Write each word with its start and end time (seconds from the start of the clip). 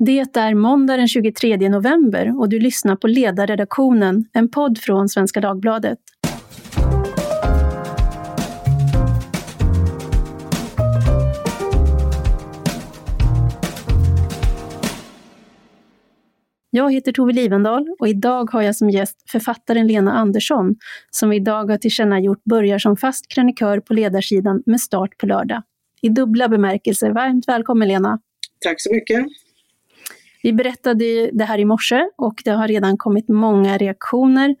Det 0.00 0.36
är 0.36 0.54
måndag 0.54 0.96
den 0.96 1.08
23 1.08 1.68
november 1.68 2.40
och 2.40 2.48
du 2.48 2.60
lyssnar 2.60 2.96
på 2.96 3.06
Ledarredaktionen, 3.06 4.24
en 4.32 4.50
podd 4.50 4.78
från 4.78 5.08
Svenska 5.08 5.40
Dagbladet. 5.40 5.98
Jag 16.70 16.92
heter 16.92 17.12
Tove 17.12 17.32
Livendal 17.32 17.86
och 17.98 18.08
idag 18.08 18.50
har 18.52 18.62
jag 18.62 18.76
som 18.76 18.90
gäst 18.90 19.30
författaren 19.30 19.86
Lena 19.86 20.12
Andersson, 20.12 20.74
som 21.10 21.32
idag 21.32 21.70
har 21.70 21.76
tillkännagjort 21.76 22.44
börjar 22.44 22.78
som 22.78 22.96
fast 22.96 23.28
krönikör 23.28 23.80
på 23.80 23.94
ledarsidan 23.94 24.62
med 24.66 24.80
start 24.80 25.18
på 25.18 25.26
lördag. 25.26 25.62
I 26.02 26.08
dubbla 26.08 26.48
bemärkelser, 26.48 27.10
varmt 27.10 27.48
välkommen 27.48 27.88
Lena! 27.88 28.20
Tack 28.60 28.80
så 28.80 28.94
mycket! 28.94 29.47
Vi 30.42 30.52
berättade 30.52 31.30
det 31.32 31.44
här 31.44 31.58
i 31.58 31.64
morse 31.64 32.08
och 32.16 32.34
det 32.44 32.50
har 32.50 32.68
redan 32.68 32.96
kommit 32.96 33.28
många 33.28 33.78
reaktioner. 33.78 34.54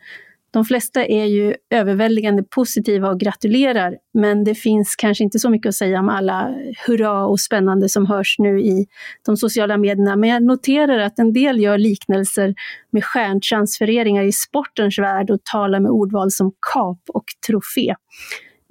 De 0.50 0.64
flesta 0.64 1.06
är 1.06 1.24
ju 1.24 1.54
överväldigande 1.70 2.42
positiva 2.42 3.10
och 3.10 3.20
gratulerar, 3.20 3.96
men 4.14 4.44
det 4.44 4.54
finns 4.54 4.96
kanske 4.96 5.24
inte 5.24 5.38
så 5.38 5.50
mycket 5.50 5.68
att 5.68 5.74
säga 5.74 6.00
om 6.00 6.08
alla 6.08 6.54
hurra 6.86 7.26
och 7.26 7.40
spännande 7.40 7.88
som 7.88 8.06
hörs 8.06 8.36
nu 8.38 8.60
i 8.60 8.86
de 9.26 9.36
sociala 9.36 9.76
medierna. 9.76 10.16
Men 10.16 10.30
jag 10.30 10.42
noterar 10.42 10.98
att 10.98 11.18
en 11.18 11.32
del 11.32 11.60
gör 11.60 11.78
liknelser 11.78 12.54
med 12.90 13.04
stjärntransfereringar 13.04 14.22
i 14.22 14.32
sportens 14.32 14.98
värld 14.98 15.30
och 15.30 15.44
talar 15.44 15.80
med 15.80 15.90
ordval 15.90 16.30
som 16.30 16.52
kap 16.72 17.00
och 17.08 17.24
trofé. 17.46 17.94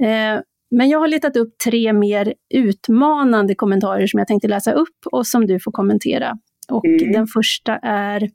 Eh, 0.04 0.42
men 0.72 0.90
jag 0.90 1.00
har 1.00 1.08
letat 1.08 1.38
upp 1.38 1.58
tre 1.64 1.94
mer 1.94 2.34
utmanande 2.54 3.56
kommentarer 3.56 4.08
som 4.08 4.18
jag 4.18 4.28
tänkte 4.28 4.48
läsa 4.48 4.72
upp 4.72 4.98
och 5.12 5.28
som 5.28 5.48
du 5.48 5.60
får 5.60 5.72
kommentera. 5.72 6.38
Och 6.72 6.86
mm. 6.86 7.12
den 7.12 7.28
första 7.28 7.76
är 7.78 8.30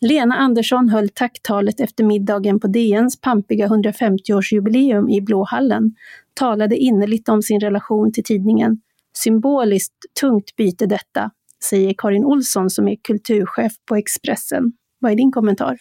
Lena 0.00 0.34
Andersson 0.34 0.88
höll 0.88 1.08
tacktalet 1.08 1.80
efter 1.80 2.04
middagen 2.04 2.60
på 2.60 2.66
DNs 2.66 3.20
pampiga 3.20 3.66
150-årsjubileum 3.66 5.10
i 5.10 5.20
Blåhallen, 5.20 5.94
talade 6.34 6.76
innerligt 6.76 7.28
om 7.28 7.42
sin 7.42 7.60
relation 7.60 8.12
till 8.12 8.24
tidningen. 8.24 8.80
Symboliskt 9.16 9.94
tungt 10.20 10.56
byte 10.56 10.86
detta, 10.86 11.30
säger 11.64 11.94
Karin 11.98 12.24
Olsson 12.24 12.70
som 12.70 12.88
är 12.88 12.96
kulturchef 13.02 13.72
på 13.86 13.96
Expressen. 13.96 14.72
Vad 14.98 15.12
är 15.12 15.16
din 15.16 15.32
kommentar? 15.32 15.76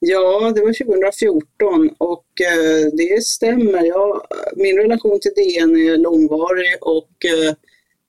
Ja, 0.00 0.52
det 0.54 0.60
var 0.60 0.84
2014 0.84 1.90
och 1.98 2.26
eh, 2.40 2.92
det 2.92 3.24
stämmer. 3.24 3.84
Jag, 3.84 4.20
min 4.56 4.76
relation 4.76 5.20
till 5.20 5.32
DN 5.36 5.76
är 5.76 5.96
långvarig 5.96 6.76
och 6.80 7.24
eh, 7.24 7.54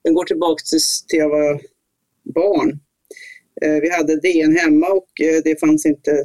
den 0.04 0.14
går 0.14 0.24
tillbaka 0.24 0.62
till, 0.70 0.80
till 1.08 1.18
jag 1.18 1.28
var 1.28 1.60
barn. 2.34 2.80
Eh, 3.62 3.80
vi 3.80 3.90
hade 3.90 4.16
DN 4.16 4.56
hemma 4.56 4.86
och 4.88 5.20
eh, 5.20 5.40
det 5.44 5.60
fanns 5.60 5.86
inte 5.86 6.24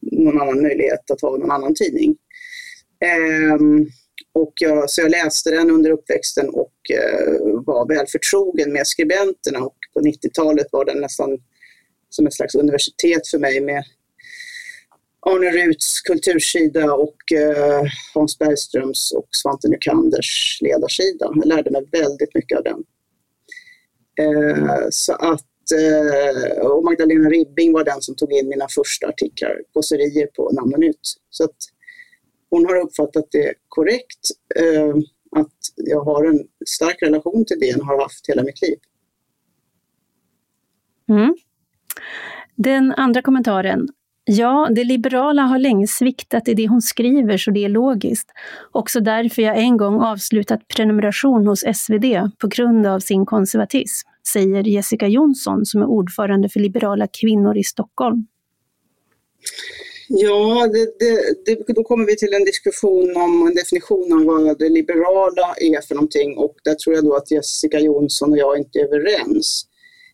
någon 0.00 0.40
annan 0.40 0.62
möjlighet 0.62 1.10
att 1.10 1.20
ha 1.20 1.36
någon 1.36 1.50
annan 1.50 1.74
tidning. 1.74 2.16
Ehm, 3.00 3.86
och 4.32 4.52
jag, 4.60 4.90
så 4.90 5.00
jag 5.00 5.10
läste 5.10 5.50
den 5.50 5.70
under 5.70 5.90
uppväxten 5.90 6.48
och 6.48 6.74
eh, 6.90 7.62
var 7.66 7.88
väl 7.88 8.06
förtrogen 8.06 8.72
med 8.72 8.86
skribenterna 8.86 9.58
och 9.58 9.76
på 9.94 10.00
90-talet 10.00 10.66
var 10.72 10.84
den 10.84 11.00
nästan 11.00 11.38
som 12.08 12.26
ett 12.26 12.34
slags 12.34 12.54
universitet 12.54 13.28
för 13.28 13.38
mig 13.38 13.60
med 13.60 13.84
Arne 15.26 15.50
Ruts 15.50 16.00
kultursida 16.00 16.92
och 16.94 17.16
Hans 18.14 18.38
Bergströms 18.38 19.12
och 19.12 19.28
Svante 19.30 19.68
Nykanders 19.68 20.58
ledarsida. 20.60 21.32
Jag 21.34 21.46
lärde 21.46 21.70
mig 21.70 21.88
väldigt 21.92 22.34
mycket 22.34 22.58
av 22.58 22.64
den. 22.64 22.84
Ehm, 24.20 24.68
så 24.90 25.12
att 25.12 25.47
Eh, 25.72 26.66
och 26.66 26.84
Magdalena 26.84 27.28
Ribbing 27.28 27.72
var 27.72 27.84
den 27.84 28.00
som 28.00 28.16
tog 28.16 28.32
in 28.32 28.48
mina 28.48 28.66
första 28.68 29.06
artiklar, 29.06 29.62
kåserier 29.72 30.26
på 30.26 30.50
Namn 30.52 30.74
och 30.74 30.80
Nytt. 30.80 31.00
Så 31.30 31.44
att 31.44 31.56
hon 32.50 32.66
har 32.66 32.76
uppfattat 32.76 33.24
det 33.30 33.54
korrekt, 33.68 34.30
eh, 34.56 34.96
att 35.40 35.54
jag 35.76 36.00
har 36.00 36.24
en 36.24 36.40
stark 36.66 37.02
relation 37.02 37.44
till 37.44 37.60
det 37.60 37.74
och 37.74 37.86
har 37.86 38.02
haft 38.02 38.28
hela 38.28 38.42
mitt 38.42 38.62
liv. 38.62 38.78
Mm. 41.08 41.36
Den 42.56 42.92
andra 42.92 43.22
kommentaren. 43.22 43.88
Ja, 44.24 44.68
det 44.70 44.84
liberala 44.84 45.42
har 45.42 45.58
länge 45.58 45.86
sviktat 45.86 46.48
i 46.48 46.54
det 46.54 46.68
hon 46.68 46.82
skriver, 46.82 47.36
så 47.36 47.50
det 47.50 47.64
är 47.64 47.68
logiskt. 47.68 48.30
Också 48.72 49.00
därför 49.00 49.42
jag 49.42 49.58
en 49.58 49.76
gång 49.76 50.00
avslutat 50.00 50.68
prenumeration 50.68 51.46
hos 51.46 51.60
SvD 51.60 52.30
på 52.38 52.46
grund 52.46 52.86
av 52.86 53.00
sin 53.00 53.26
konservatism 53.26 54.08
säger 54.32 54.64
Jessica 54.64 55.08
Jonsson 55.08 55.66
som 55.66 55.82
är 55.82 55.86
ordförande 55.86 56.48
för 56.48 56.60
Liberala 56.60 57.06
kvinnor 57.06 57.58
i 57.58 57.64
Stockholm. 57.64 58.26
Ja, 60.08 60.66
det, 60.66 60.98
det, 60.98 61.34
det, 61.46 61.72
då 61.72 61.84
kommer 61.84 62.06
vi 62.06 62.16
till 62.16 62.34
en 62.34 62.44
diskussion 62.44 63.16
om 63.16 63.46
en 63.46 63.54
definition 63.54 64.12
av 64.12 64.24
vad 64.24 64.58
det 64.58 64.68
liberala 64.68 65.54
är 65.60 65.80
för 65.80 65.94
någonting 65.94 66.36
och 66.36 66.56
där 66.64 66.74
tror 66.74 66.94
jag 66.94 67.04
då 67.04 67.16
att 67.16 67.30
Jessica 67.30 67.80
Jonsson 67.80 68.30
och 68.32 68.38
jag 68.38 68.58
inte 68.58 68.78
är 68.78 68.84
överens. 68.84 69.66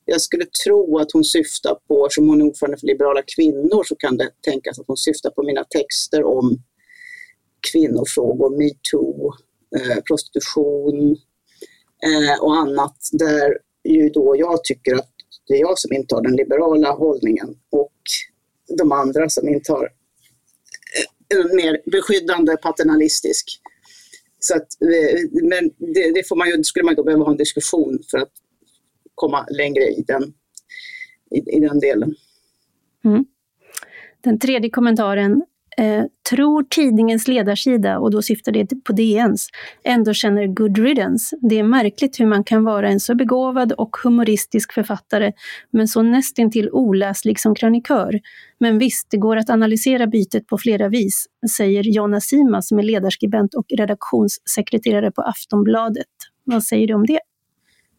Jag 0.05 0.21
skulle 0.21 0.45
tro 0.65 0.99
att 0.99 1.13
hon 1.13 1.25
syftar 1.25 1.75
på, 1.89 2.09
som 2.11 2.29
hon 2.29 2.41
är 2.41 2.45
ordförande 2.45 2.79
för 2.79 2.87
Liberala 2.87 3.23
kvinnor, 3.37 3.85
så 3.85 3.97
kan 3.97 4.17
det 4.17 4.31
tänkas 4.41 4.79
att 4.79 4.87
hon 4.87 4.97
syftar 4.97 5.31
på 5.31 5.43
mina 5.43 5.65
texter 5.65 6.25
om 6.25 6.63
kvinnofrågor, 7.73 8.57
metoo, 8.59 9.33
eh, 9.77 10.03
prostitution 10.09 11.17
eh, 12.05 12.43
och 12.43 12.57
annat 12.57 12.97
där 13.13 13.59
ju 13.84 14.09
då 14.09 14.37
jag 14.39 14.65
tycker 14.65 14.95
att 14.95 15.11
det 15.49 15.55
är 15.55 15.61
jag 15.61 15.78
som 15.78 15.93
intar 15.93 16.22
den 16.22 16.37
liberala 16.37 16.91
hållningen 16.91 17.56
och 17.71 17.93
de 18.78 18.93
andra 18.93 19.28
som 19.28 19.49
intar 19.49 19.89
en 21.28 21.56
mer 21.56 21.81
beskyddande 21.91 22.56
paternalistisk. 22.56 23.61
Så 24.39 24.56
att, 24.56 24.83
eh, 24.83 25.21
men 25.43 25.71
det, 25.95 26.12
det, 26.15 26.28
får 26.28 26.37
man 26.37 26.49
ju, 26.49 26.65
skulle 26.65 26.84
man 26.84 26.95
då 26.95 27.03
behöva 27.05 27.25
ha 27.25 27.31
en 27.31 27.37
diskussion 27.37 27.99
för 28.11 28.19
att 28.19 28.33
komma 29.15 29.47
längre 29.50 29.83
i 29.83 30.05
den, 30.06 30.22
i, 31.31 31.56
i 31.56 31.61
den 31.61 31.81
delen. 31.81 32.15
Mm. 33.05 33.25
Den 34.21 34.39
tredje 34.39 34.71
kommentaren 34.71 35.43
Eh, 35.77 36.05
tror 36.31 36.62
tidningens 36.62 37.29
ledarsida, 37.29 37.99
och 37.99 38.11
då 38.11 38.23
syftar 38.23 38.53
det 38.53 38.85
på 38.85 38.93
DNs, 38.93 39.49
ändå 39.85 40.15
känner 40.15 40.47
good 40.47 40.79
riddance. 40.79 41.37
Det 41.41 41.59
är 41.59 41.62
märkligt 41.62 42.21
hur 42.21 42.27
man 42.27 42.45
kan 42.45 42.65
vara 42.65 42.89
en 42.89 43.01
så 43.01 43.15
begåvad 43.15 43.73
och 43.73 43.97
humoristisk 44.05 44.73
författare, 44.73 45.33
men 45.71 45.89
så 45.89 46.03
nästintill 46.03 46.71
oläslig 46.73 47.41
som 47.41 47.55
krönikör. 47.55 48.21
Men 48.59 48.79
visst, 48.79 49.11
det 49.11 49.17
går 49.17 49.37
att 49.37 49.51
analysera 49.51 50.07
bytet 50.07 50.47
på 50.47 50.59
flera 50.59 50.89
vis, 50.89 51.27
säger 51.57 51.83
Jonna 51.83 52.21
Sima 52.21 52.63
som 52.63 52.79
är 52.79 52.83
ledarskribent 52.83 53.55
och 53.55 53.67
redaktionssekreterare 53.69 55.11
på 55.11 55.23
Aftonbladet. 55.23 56.07
Vad 56.45 56.65
säger 56.65 56.87
du 56.87 56.95
om 56.95 57.07
det? 57.07 57.21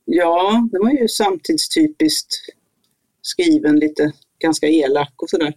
Ja, 0.06 0.69
det 0.72 0.80
var 0.80 0.91
ju 0.91 1.08
samtidstypiskt 1.08 2.35
skriven, 3.22 3.80
lite 3.80 4.12
ganska 4.40 4.68
elak 4.68 5.14
och 5.18 5.30
sådär. 5.30 5.53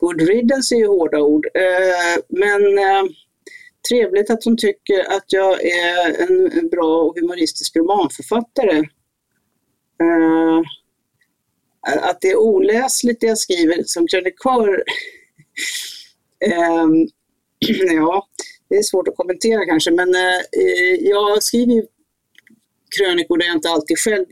Good 0.00 0.20
riddance 0.20 0.74
är 0.74 0.78
ju 0.78 0.86
hårda 0.86 1.20
ord, 1.20 1.46
eh, 1.54 2.22
men 2.28 2.78
eh, 2.78 3.10
trevligt 3.88 4.30
att 4.30 4.44
hon 4.44 4.56
tycker 4.56 5.00
att 5.00 5.24
jag 5.26 5.64
är 5.64 6.22
en 6.22 6.68
bra 6.68 7.02
och 7.02 7.18
humoristisk 7.20 7.76
romanförfattare. 7.76 8.78
Eh, 10.02 10.60
att 11.82 12.20
det 12.20 12.30
är 12.30 12.36
oläsligt 12.36 13.20
det 13.20 13.26
jag 13.26 13.38
skriver 13.38 13.82
som 13.86 14.06
krönikör, 14.06 14.84
ehm, 16.44 17.08
ja, 17.96 18.28
det 18.68 18.76
är 18.76 18.82
svårt 18.82 19.08
att 19.08 19.16
kommentera 19.16 19.66
kanske, 19.66 19.90
men 19.90 20.14
jag 21.00 21.42
skriver 21.42 21.72
ju 21.72 21.86
krönikor 22.98 23.38
där 23.38 23.46
jag 23.46 23.56
inte 23.56 23.70
alltid 23.70 23.98
själv, 23.98 24.26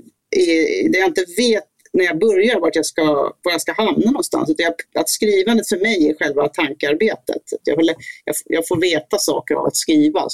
där 0.91 0.99
jag 0.99 1.09
inte 1.09 1.25
vet 1.37 1.68
när 1.93 2.05
jag 2.05 2.19
börjar 2.19 2.61
vart 2.61 2.77
jag 2.77 2.87
ska, 2.87 3.05
var 3.43 3.53
jag 3.53 3.61
ska 3.61 3.73
hamna 3.73 4.07
någonstans. 4.07 4.51
Att, 4.51 4.61
jag, 4.61 4.73
att 4.95 5.09
skrivandet 5.09 5.69
för 5.69 5.77
mig 5.77 6.09
är 6.09 6.15
själva 6.15 6.49
tankearbetet. 6.49 7.43
Jag, 7.65 7.85
jag, 7.85 8.37
jag 8.45 8.69
får 8.69 8.81
veta 8.81 9.19
saker 9.19 9.55
av 9.55 9.67
att 9.67 9.77
skriva. 9.77 10.29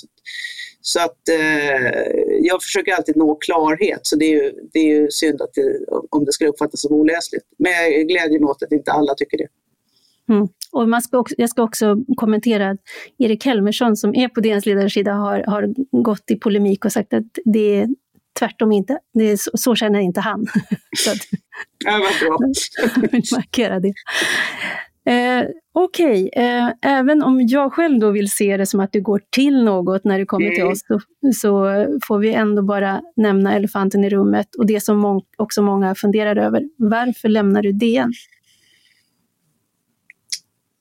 Så 0.81 1.01
att 1.01 1.29
eh, 1.29 2.07
jag 2.41 2.63
försöker 2.63 2.93
alltid 2.93 3.17
nå 3.17 3.35
klarhet, 3.35 4.01
så 4.03 4.17
det 4.17 4.25
är 4.25 4.43
ju, 4.43 4.53
det 4.73 4.79
är 4.79 5.01
ju 5.01 5.11
synd 5.11 5.43
att 5.43 5.55
det, 5.55 5.79
om 6.11 6.25
det 6.25 6.33
skulle 6.33 6.51
uppfattas 6.51 6.81
som 6.81 6.93
oläsligt. 6.93 7.45
Men 7.59 7.73
jag 7.73 8.09
glädjer 8.09 8.41
mig 8.41 8.49
åt 8.49 8.63
att 8.63 8.73
inte 8.73 8.93
alla 8.93 9.15
tycker 9.15 9.39
det. 9.39 9.49
Mm. 10.29 10.49
Och 10.73 10.89
man 10.89 11.03
ska 11.03 11.19
också, 11.19 11.35
jag 11.39 11.51
ska 11.51 11.63
också 11.63 11.97
kommentera 12.17 12.71
att 12.71 12.81
Erik 13.19 13.45
Helmersson 13.45 13.97
som 13.97 14.15
är 14.15 14.29
på 14.29 14.41
DNs 14.41 14.67
ledarsida 14.67 15.13
har, 15.13 15.45
har 15.47 15.75
gått 16.03 16.31
i 16.31 16.37
polemik 16.37 16.85
och 16.85 16.93
sagt 16.93 17.13
att 17.13 17.39
det, 17.45 17.87
tvärtom 18.39 18.73
inte. 18.73 18.99
Det 19.15 19.41
så, 19.41 19.51
så 19.55 19.75
känner 19.75 20.01
inte 20.01 20.21
han. 20.21 20.47
så 20.97 21.11
att, 21.11 21.19
ja, 21.85 21.93
vad 21.93 22.29
bra. 22.29 22.39
markera 23.37 23.81
det. 23.81 23.93
Eh, 25.07 25.45
Okej, 25.77 26.31
okay. 26.33 26.45
eh, 26.45 26.71
även 26.83 27.23
om 27.23 27.41
jag 27.41 27.73
själv 27.73 27.99
då 27.99 28.11
vill 28.11 28.31
se 28.31 28.57
det 28.57 28.67
som 28.67 28.81
att 28.81 28.93
du 28.93 29.03
går 29.03 29.21
till 29.31 29.65
något 29.65 30.05
när 30.05 30.19
du 30.19 30.27
kommer 30.27 30.47
mm. 30.47 30.55
till 30.55 30.65
oss, 30.65 30.81
så, 30.87 31.01
så, 31.35 31.87
får 32.07 32.19
vi 32.19 32.35
ändå 32.35 32.63
bara 32.63 33.03
nämna 33.17 33.55
elefanten 33.55 34.05
i 34.05 34.11
rummet 34.11 34.55
och 34.59 34.67
det 34.67 34.81
som 34.81 34.99
må 34.99 35.23
också 35.37 35.63
många 35.63 35.95
funderar 35.95 36.37
över. 36.37 36.63
Varför 36.77 37.29
lämnar 37.29 37.63
du 37.63 37.73
DN? 37.73 38.13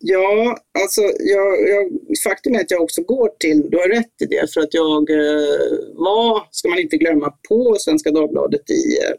Ja, 0.05 0.57
alltså 0.83 1.01
jag, 1.19 1.69
jag, 1.69 1.91
faktum 2.23 2.55
är 2.55 2.59
att 2.59 2.71
jag 2.71 2.81
också 2.81 3.01
går 3.01 3.29
till, 3.39 3.69
du 3.69 3.77
har 3.77 3.87
rätt 3.87 4.21
i 4.21 4.25
det, 4.25 4.53
för 4.53 4.61
att 4.61 4.73
jag 4.73 5.09
eh, 5.09 5.77
var, 5.93 6.47
ska 6.51 6.69
man 6.69 6.79
inte 6.79 6.97
glömma, 6.97 7.33
på 7.49 7.75
Svenska 7.79 8.11
Dagbladet 8.11 8.69
i 8.69 8.97
eh, 9.03 9.15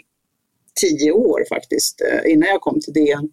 tio 0.80 1.12
år 1.12 1.44
faktiskt, 1.48 2.00
eh, 2.00 2.32
innan 2.32 2.48
jag 2.48 2.60
kom 2.60 2.80
till 2.80 2.92
DN. 2.92 3.28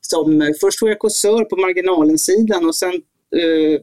Som, 0.00 0.42
eh, 0.42 0.48
först 0.60 0.82
var 0.82 0.88
jag 0.88 0.98
kåsör 0.98 1.44
på 1.44 1.56
marginalensidan 1.56 2.66
och 2.66 2.74
sen 2.74 2.94
eh, 3.36 3.80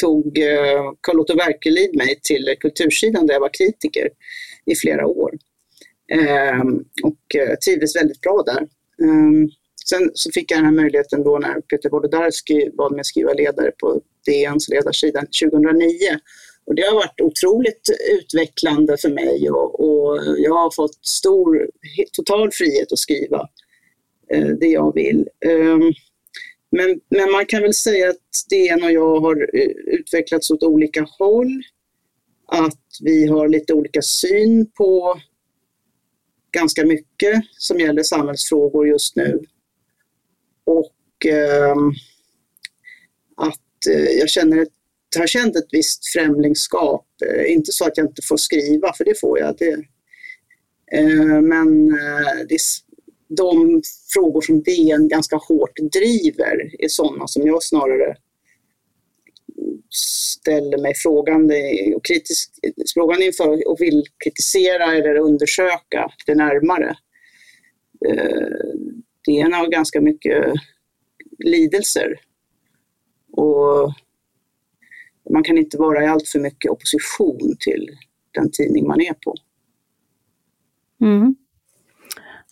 tog 0.00 0.38
eh, 0.38 0.92
Carl-Otto 1.00 1.36
Werkelid 1.36 1.96
mig 1.96 2.20
till 2.22 2.56
kultursidan 2.60 3.26
där 3.26 3.34
jag 3.34 3.40
var 3.40 3.54
kritiker 3.54 4.08
i 4.66 4.74
flera 4.74 5.06
år. 5.06 5.38
Eh, 6.12 6.62
och 7.02 7.36
eh, 7.36 7.54
trivdes 7.54 7.96
väldigt 7.96 8.20
bra 8.20 8.42
där. 8.46 8.62
Eh, 9.02 9.48
sen 9.88 10.10
så 10.14 10.30
fick 10.30 10.50
jag 10.50 10.58
den 10.58 10.64
här 10.64 10.72
möjligheten 10.72 11.22
då 11.22 11.38
när 11.38 11.60
Peter 11.60 11.90
Wolodarski 11.90 12.70
bad 12.70 12.92
mig 12.92 13.04
skriva 13.04 13.32
ledare 13.32 13.70
på 13.70 14.00
DNs 14.26 14.68
ledarsida 14.68 15.20
2009. 15.20 15.94
Och 16.66 16.74
det 16.74 16.82
har 16.82 16.94
varit 16.94 17.20
otroligt 17.20 17.88
utvecklande 18.12 18.96
för 18.96 19.08
mig 19.08 19.50
och, 19.50 19.80
och 19.80 20.18
jag 20.38 20.54
har 20.54 20.70
fått 20.70 21.06
stor, 21.06 21.70
total 22.12 22.50
frihet 22.52 22.92
att 22.92 22.98
skriva 22.98 23.48
eh, 24.30 24.46
det 24.46 24.66
jag 24.66 24.94
vill. 24.94 25.28
Um, 25.46 25.92
men, 26.70 27.00
men 27.08 27.32
man 27.32 27.46
kan 27.46 27.62
väl 27.62 27.74
säga 27.74 28.10
att 28.10 28.16
DN 28.50 28.84
och 28.84 28.92
jag 28.92 29.20
har 29.20 29.50
eh, 29.54 29.70
utvecklats 29.86 30.50
åt 30.50 30.62
olika 30.62 31.06
håll. 31.18 31.62
Att 32.46 32.80
vi 33.00 33.26
har 33.26 33.48
lite 33.48 33.74
olika 33.74 34.02
syn 34.02 34.70
på 34.70 35.20
ganska 36.52 36.86
mycket 36.86 37.42
som 37.58 37.80
gäller 37.80 38.02
samhällsfrågor 38.02 38.88
just 38.88 39.16
nu. 39.16 39.40
Och 40.64 41.26
eh, 41.26 41.76
att 43.36 43.86
eh, 43.90 44.18
jag 44.18 44.28
känner 44.28 44.62
ett, 44.62 44.68
har 45.18 45.26
känt 45.26 45.56
ett 45.56 45.68
visst 45.70 46.06
främlingskap. 46.12 47.06
Eh, 47.26 47.52
inte 47.52 47.72
så 47.72 47.84
att 47.84 47.96
jag 47.96 48.06
inte 48.06 48.22
får 48.28 48.36
skriva, 48.36 48.92
för 48.92 49.04
det 49.04 49.20
får 49.20 49.38
jag. 49.38 49.56
Det, 49.58 49.72
eh, 50.92 51.40
men 51.40 51.90
eh, 51.90 52.46
det, 52.48 52.58
de 53.28 53.82
frågor 54.14 54.40
som 54.40 54.62
DN 54.62 55.08
ganska 55.08 55.36
hårt 55.36 55.76
driver 55.92 56.84
är 56.84 56.88
sådana 56.88 57.26
som 57.26 57.46
jag 57.46 57.62
snarare 57.62 58.16
ställer 59.90 60.78
mig 60.78 60.94
frågande 60.94 61.54
och 61.96 62.04
kritisk, 62.04 62.50
frågande 62.94 63.26
inför 63.26 63.68
och 63.68 63.80
vill 63.80 64.04
kritisera 64.24 64.94
eller 64.94 65.16
undersöka 65.16 66.10
det 66.26 66.34
närmare. 66.34 66.96
Eh, 68.08 68.48
Eh, 69.28 69.32
DN 69.32 69.52
har 69.52 69.70
ganska 69.70 70.00
mycket 70.00 70.54
lidelser 71.38 72.20
och 73.32 73.92
man 75.30 75.44
kan 75.44 75.58
inte 75.58 75.78
vara 75.78 76.04
i 76.04 76.06
allt 76.06 76.28
för 76.28 76.38
mycket 76.38 76.70
opposition 76.70 77.56
till 77.60 77.88
den 78.30 78.50
tidning 78.50 78.86
man 78.86 79.00
är 79.00 79.14
på. 79.14 79.34
Mm. 81.00 81.36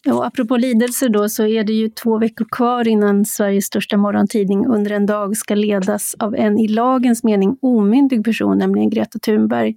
Och 0.07 0.27
apropå 0.27 0.57
lidelser 0.57 1.09
då, 1.09 1.29
så 1.29 1.47
är 1.47 1.65
det 1.65 1.73
ju 1.73 1.89
två 1.89 2.19
veckor 2.19 2.47
kvar 2.51 2.89
innan 2.89 3.25
Sveriges 3.25 3.65
största 3.65 3.97
morgontidning 3.97 4.67
under 4.67 4.91
en 4.91 5.07
dag 5.07 5.37
ska 5.37 5.55
ledas 5.55 6.15
av 6.19 6.35
en 6.35 6.59
i 6.59 6.69
lagens 6.69 7.25
mening 7.25 7.59
omyndig 7.61 8.25
person, 8.25 8.59
nämligen 8.59 8.91
Greta 8.91 9.19
Thunberg. 9.19 9.77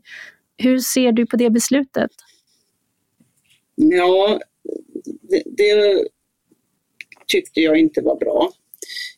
Hur 0.57 0.79
ser 0.79 1.11
du 1.11 1.25
på 1.25 1.37
det 1.37 1.49
beslutet? 1.49 2.11
Ja, 3.75 4.39
det, 5.21 5.43
det 5.45 6.07
tyckte 7.27 7.61
jag 7.61 7.77
inte 7.77 8.01
var 8.01 8.15
bra. 8.15 8.51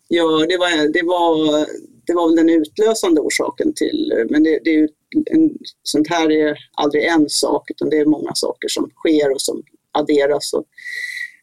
Ja, 0.07 0.45
det 0.49 0.57
var, 0.57 0.93
det 0.93 1.03
var, 1.03 1.65
det 2.05 2.13
var 2.13 2.27
väl 2.27 2.35
den 2.35 2.49
utlösande 2.49 3.21
orsaken 3.21 3.73
till, 3.73 4.25
men 4.29 4.43
det, 4.43 4.59
det 4.63 4.75
är 4.75 4.89
en, 5.25 5.57
sånt 5.83 6.09
här 6.09 6.31
är 6.31 6.57
aldrig 6.73 7.05
en 7.05 7.29
sak, 7.29 7.71
utan 7.71 7.89
det 7.89 7.97
är 7.97 8.05
många 8.05 8.31
saker 8.35 8.67
som 8.67 8.89
sker 8.89 9.31
och 9.31 9.41
som 9.41 9.63
adderas. 9.91 10.53
Och 10.53 10.65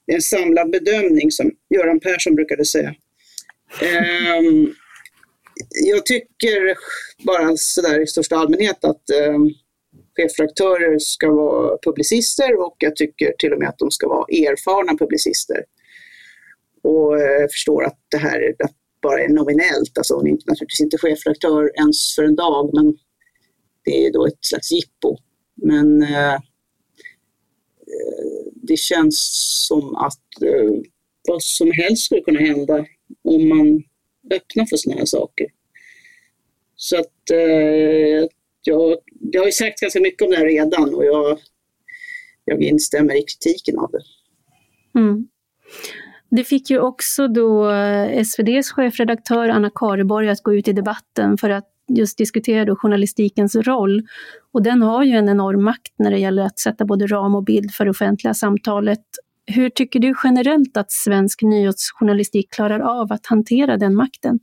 det 0.06 0.12
är 0.12 0.16
en 0.16 0.22
samlad 0.22 0.70
bedömning 0.70 1.30
som 1.30 1.50
Göran 1.74 2.00
Persson 2.00 2.34
brukade 2.34 2.64
säga. 2.64 2.94
Um, 4.38 4.74
jag 5.84 6.06
tycker 6.06 6.76
bara 7.24 7.56
sådär 7.56 8.00
i 8.00 8.06
största 8.06 8.36
allmänhet 8.36 8.84
att 8.84 9.02
um, 9.28 9.54
chefredaktörer 10.16 10.98
ska 10.98 11.30
vara 11.30 11.78
publicister 11.84 12.60
och 12.60 12.76
jag 12.78 12.96
tycker 12.96 13.32
till 13.38 13.52
och 13.52 13.58
med 13.58 13.68
att 13.68 13.78
de 13.78 13.90
ska 13.90 14.08
vara 14.08 14.26
erfarna 14.28 14.98
publicister. 14.98 15.64
Och 16.84 17.20
eh, 17.20 17.48
förstår 17.52 17.84
att 17.84 17.98
det 18.10 18.18
här 18.18 18.54
bara 19.02 19.20
är 19.20 19.28
nominellt, 19.28 19.98
alltså 19.98 20.14
hon 20.14 20.26
är 20.26 20.30
naturligtvis 20.30 20.80
inte 20.80 20.98
chefredaktör 20.98 21.70
ens 21.78 22.14
för 22.14 22.22
en 22.22 22.36
dag, 22.36 22.70
men 22.74 22.96
det 23.84 24.06
är 24.06 24.12
då 24.12 24.26
ett 24.26 24.44
slags 24.44 24.72
jippo. 24.72 25.16
Men 25.54 26.02
eh, 26.02 26.34
eh, 26.34 26.40
det 28.54 28.76
känns 28.76 29.18
som 29.68 29.96
att 29.96 30.42
eh, 30.42 30.70
vad 31.28 31.42
som 31.42 31.72
helst 31.72 32.04
skulle 32.04 32.20
kunna 32.20 32.40
hända 32.40 32.86
om 33.24 33.48
man 33.48 33.82
öppnar 34.30 34.66
för 34.66 34.76
sådana 34.76 34.98
här 34.98 35.06
saker. 35.06 35.46
Så 36.76 37.00
att 37.00 37.30
eh, 37.32 38.28
jag, 38.62 38.98
jag 39.32 39.40
har 39.40 39.46
ju 39.46 39.52
sagt 39.52 39.80
ganska 39.80 40.00
mycket 40.00 40.22
om 40.22 40.30
det 40.30 40.36
här 40.36 40.46
redan 40.46 40.94
och 40.94 41.04
jag, 41.04 41.38
jag 42.44 42.62
instämmer 42.62 43.14
i 43.14 43.22
kritiken 43.22 43.78
av 43.78 43.90
det. 43.90 44.02
Mm. 45.00 45.28
Det 46.36 46.44
fick 46.44 46.70
ju 46.70 46.78
också 46.80 47.28
då 47.28 47.70
eh, 47.70 48.18
SVDs 48.18 48.72
chefredaktör 48.72 49.48
Anna 49.48 49.70
Kareborg 49.74 50.28
att 50.28 50.42
gå 50.42 50.54
ut 50.54 50.68
i 50.68 50.72
debatten 50.72 51.38
för 51.38 51.50
att 51.50 51.64
just 51.88 52.18
diskutera 52.18 52.64
då 52.64 52.76
journalistikens 52.76 53.56
roll. 53.56 54.02
Och 54.52 54.62
den 54.62 54.82
har 54.82 55.04
ju 55.04 55.12
en 55.12 55.28
enorm 55.28 55.64
makt 55.64 55.92
när 55.96 56.10
det 56.10 56.18
gäller 56.18 56.42
att 56.42 56.58
sätta 56.58 56.84
både 56.84 57.06
ram 57.06 57.34
och 57.34 57.44
bild 57.44 57.74
för 57.74 57.84
det 57.84 57.90
offentliga 57.90 58.34
samtalet. 58.34 59.00
Hur 59.46 59.70
tycker 59.70 60.00
du 60.00 60.14
generellt 60.24 60.76
att 60.76 60.92
svensk 60.92 61.42
nyhetsjournalistik 61.42 62.52
klarar 62.52 62.80
av 62.80 63.12
att 63.12 63.26
hantera 63.26 63.76
den 63.76 63.94
makten? 63.94 64.38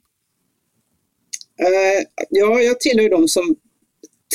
Eh, 1.59 2.05
ja, 2.29 2.59
jag 2.59 2.79
tillhör 2.79 3.09
de 3.09 3.27
som 3.27 3.55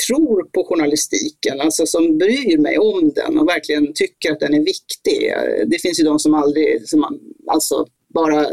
tror 0.06 0.43
på 0.43 0.64
journalistiken, 0.64 1.60
alltså 1.60 1.87
som 1.87 2.19
bryr 2.19 2.58
mig 2.58 2.78
om 2.78 3.12
den 3.14 3.38
och 3.38 3.48
verkligen 3.48 3.93
tycker 3.94 4.32
att 4.32 4.40
den 4.40 4.54
är 4.54 4.64
viktig. 4.64 5.34
Det 5.66 5.78
finns 5.82 6.00
ju 6.00 6.04
de 6.04 6.19
som 6.19 6.34
aldrig, 6.34 6.88
som 6.88 7.20
alltså 7.50 7.87
bara 8.14 8.46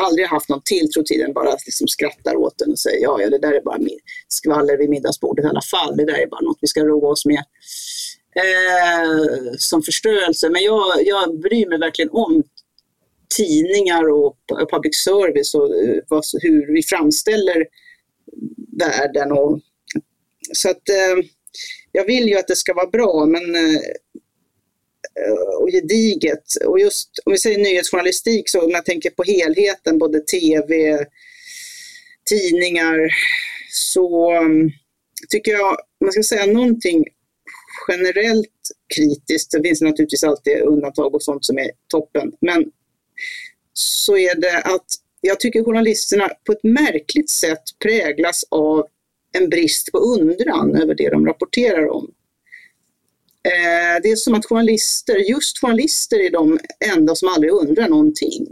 aldrig 0.00 0.26
haft 0.26 0.48
någon 0.48 0.62
tilltro 0.64 1.02
till 1.02 1.20
den, 1.20 1.32
bara 1.32 1.56
liksom 1.66 1.88
skrattar 1.88 2.36
åt 2.36 2.58
den 2.58 2.70
och 2.70 2.78
säger 2.78 3.02
ja, 3.02 3.20
ja, 3.20 3.30
det 3.30 3.38
där 3.38 3.52
är 3.52 3.62
bara 3.62 3.78
skvaller 4.28 4.76
vid 4.78 4.90
middagsbordet 4.90 5.44
i 5.44 5.48
alla 5.48 5.62
fall. 5.70 5.96
Det 5.96 6.04
där 6.04 6.18
är 6.18 6.26
bara 6.26 6.40
något 6.40 6.58
vi 6.60 6.68
ska 6.68 6.84
roa 6.84 7.08
oss 7.08 7.24
med 7.24 7.42
eh, 8.36 9.52
som 9.58 9.82
förstörelse. 9.82 10.48
Men 10.50 10.62
jag, 10.62 11.06
jag 11.06 11.40
bryr 11.40 11.68
mig 11.68 11.78
verkligen 11.78 12.10
om 12.10 12.42
tidningar 13.36 14.10
och 14.10 14.36
public 14.70 14.96
service 14.96 15.54
och 15.54 15.76
eh, 15.76 16.22
hur 16.42 16.74
vi 16.74 16.82
framställer 16.82 17.66
världen. 18.78 19.32
Och, 19.32 19.60
så 20.52 20.70
att 20.70 20.88
eh, 20.88 21.24
jag 21.92 22.04
vill 22.04 22.28
ju 22.28 22.38
att 22.38 22.48
det 22.48 22.56
ska 22.56 22.74
vara 22.74 22.86
bra, 22.86 23.26
men 23.26 23.54
eh, 23.54 23.80
och 25.60 25.70
gediget. 25.70 26.44
Och 26.66 26.80
just 26.80 27.10
om 27.24 27.32
vi 27.32 27.38
säger 27.38 27.58
nyhetsjournalistik, 27.58 28.48
så 28.48 28.64
om 28.64 28.70
jag 28.70 28.84
tänker 28.84 29.10
på 29.10 29.22
helheten, 29.22 29.98
både 29.98 30.20
tv, 30.20 30.98
tidningar, 32.30 33.10
så 33.70 34.30
mm, 34.30 34.70
tycker 35.28 35.52
jag, 35.52 35.76
man 36.00 36.12
ska 36.12 36.22
säga 36.22 36.46
någonting 36.46 37.04
generellt 37.88 38.48
kritiskt, 38.94 39.50
det 39.50 39.62
finns 39.62 39.80
naturligtvis 39.80 40.24
alltid 40.24 40.60
undantag 40.60 41.14
och 41.14 41.22
sånt 41.22 41.44
som 41.44 41.58
är 41.58 41.70
toppen, 41.88 42.32
men 42.40 42.64
så 43.72 44.16
är 44.16 44.34
det 44.34 44.58
att 44.58 44.86
jag 45.20 45.40
tycker 45.40 45.64
journalisterna 45.64 46.30
på 46.46 46.52
ett 46.52 46.62
märkligt 46.62 47.30
sätt 47.30 47.62
präglas 47.78 48.44
av 48.48 48.86
en 49.32 49.48
brist 49.48 49.92
på 49.92 49.98
undran 49.98 50.76
över 50.82 50.94
det 50.94 51.10
de 51.10 51.26
rapporterar 51.26 51.88
om. 51.88 52.14
Eh, 53.44 54.02
det 54.02 54.10
är 54.10 54.16
som 54.16 54.34
att 54.34 54.46
journalister, 54.46 55.16
just 55.16 55.60
journalister 55.60 56.20
är 56.20 56.30
de 56.30 56.58
enda 56.94 57.14
som 57.14 57.28
aldrig 57.28 57.52
undrar 57.52 57.88
någonting. 57.88 58.46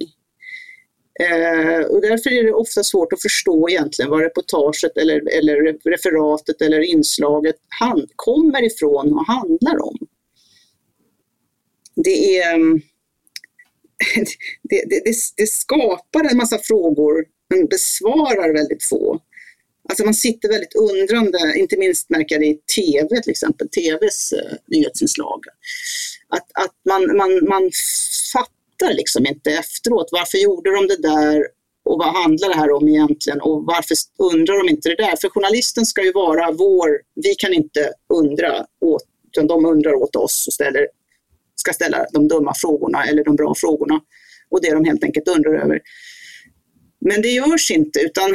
Eh, 1.20 1.80
och 1.80 2.00
därför 2.00 2.32
är 2.32 2.44
det 2.44 2.52
ofta 2.52 2.84
svårt 2.84 3.12
att 3.12 3.22
förstå 3.22 3.68
egentligen 3.68 4.10
vad 4.10 4.22
reportaget 4.22 4.96
eller, 4.96 5.38
eller 5.38 5.90
referatet 5.90 6.62
eller 6.62 6.80
inslaget 6.80 7.56
hand, 7.80 8.10
kommer 8.16 8.62
ifrån 8.62 9.12
och 9.12 9.26
handlar 9.26 9.82
om. 9.82 9.96
Det, 11.94 12.38
är, 12.38 12.54
mm, 12.54 12.80
det, 14.62 14.84
det, 14.88 15.02
det, 15.36 15.46
skapar 15.46 16.30
en 16.30 16.36
massa 16.36 16.58
frågor 16.58 17.24
men 17.48 17.66
besvarar 17.66 18.54
väldigt 18.54 18.84
få. 18.84 19.20
Alltså 19.90 20.04
man 20.04 20.14
sitter 20.14 20.48
väldigt 20.48 20.74
undrande, 20.74 21.58
inte 21.58 21.76
minst 21.76 22.10
märker 22.10 22.34
jag 22.34 22.42
det 22.42 22.46
i 22.46 22.58
TV 22.76 23.22
till 23.22 23.30
exempel, 23.30 23.68
TVs 23.68 24.32
uh, 24.32 24.38
eh, 24.38 24.56
nyhetsinslag. 24.66 25.40
Att, 26.28 26.46
att 26.64 26.76
man, 26.88 27.16
man, 27.16 27.48
man 27.48 27.70
fattar 28.32 28.94
liksom 28.94 29.26
inte 29.26 29.50
efteråt, 29.50 30.08
varför 30.12 30.38
gjorde 30.38 30.70
de 30.70 30.86
det 30.86 31.02
där 31.08 31.46
och 31.84 31.98
vad 31.98 32.14
handlar 32.14 32.48
det 32.48 32.54
här 32.54 32.70
om 32.70 32.88
egentligen 32.88 33.40
och 33.40 33.64
varför 33.64 33.96
undrar 34.18 34.58
de 34.58 34.68
inte 34.68 34.88
det 34.88 34.96
där? 34.96 35.16
För 35.20 35.28
journalisten 35.28 35.86
ska 35.86 36.04
ju 36.04 36.12
vara 36.12 36.52
vår, 36.52 36.88
vi 37.14 37.34
kan 37.34 37.54
inte 37.54 37.92
undra 38.14 38.66
åt, 38.80 39.04
utan 39.26 39.46
de 39.46 39.64
undrar 39.64 39.94
åt 39.94 40.16
oss 40.16 40.46
och 40.46 40.52
ställer, 40.52 40.88
ska 41.54 41.72
ställa 41.72 42.06
de 42.12 42.28
dumma 42.28 42.54
frågorna 42.56 43.04
eller 43.04 43.24
de 43.24 43.36
bra 43.36 43.54
frågorna 43.56 44.00
och 44.50 44.62
det 44.62 44.74
de 44.74 44.84
helt 44.84 45.04
enkelt 45.04 45.28
undrar 45.28 45.54
över. 45.54 45.80
Men 47.00 47.22
det 47.22 47.28
görs 47.28 47.70
inte 47.70 48.00
utan 48.00 48.34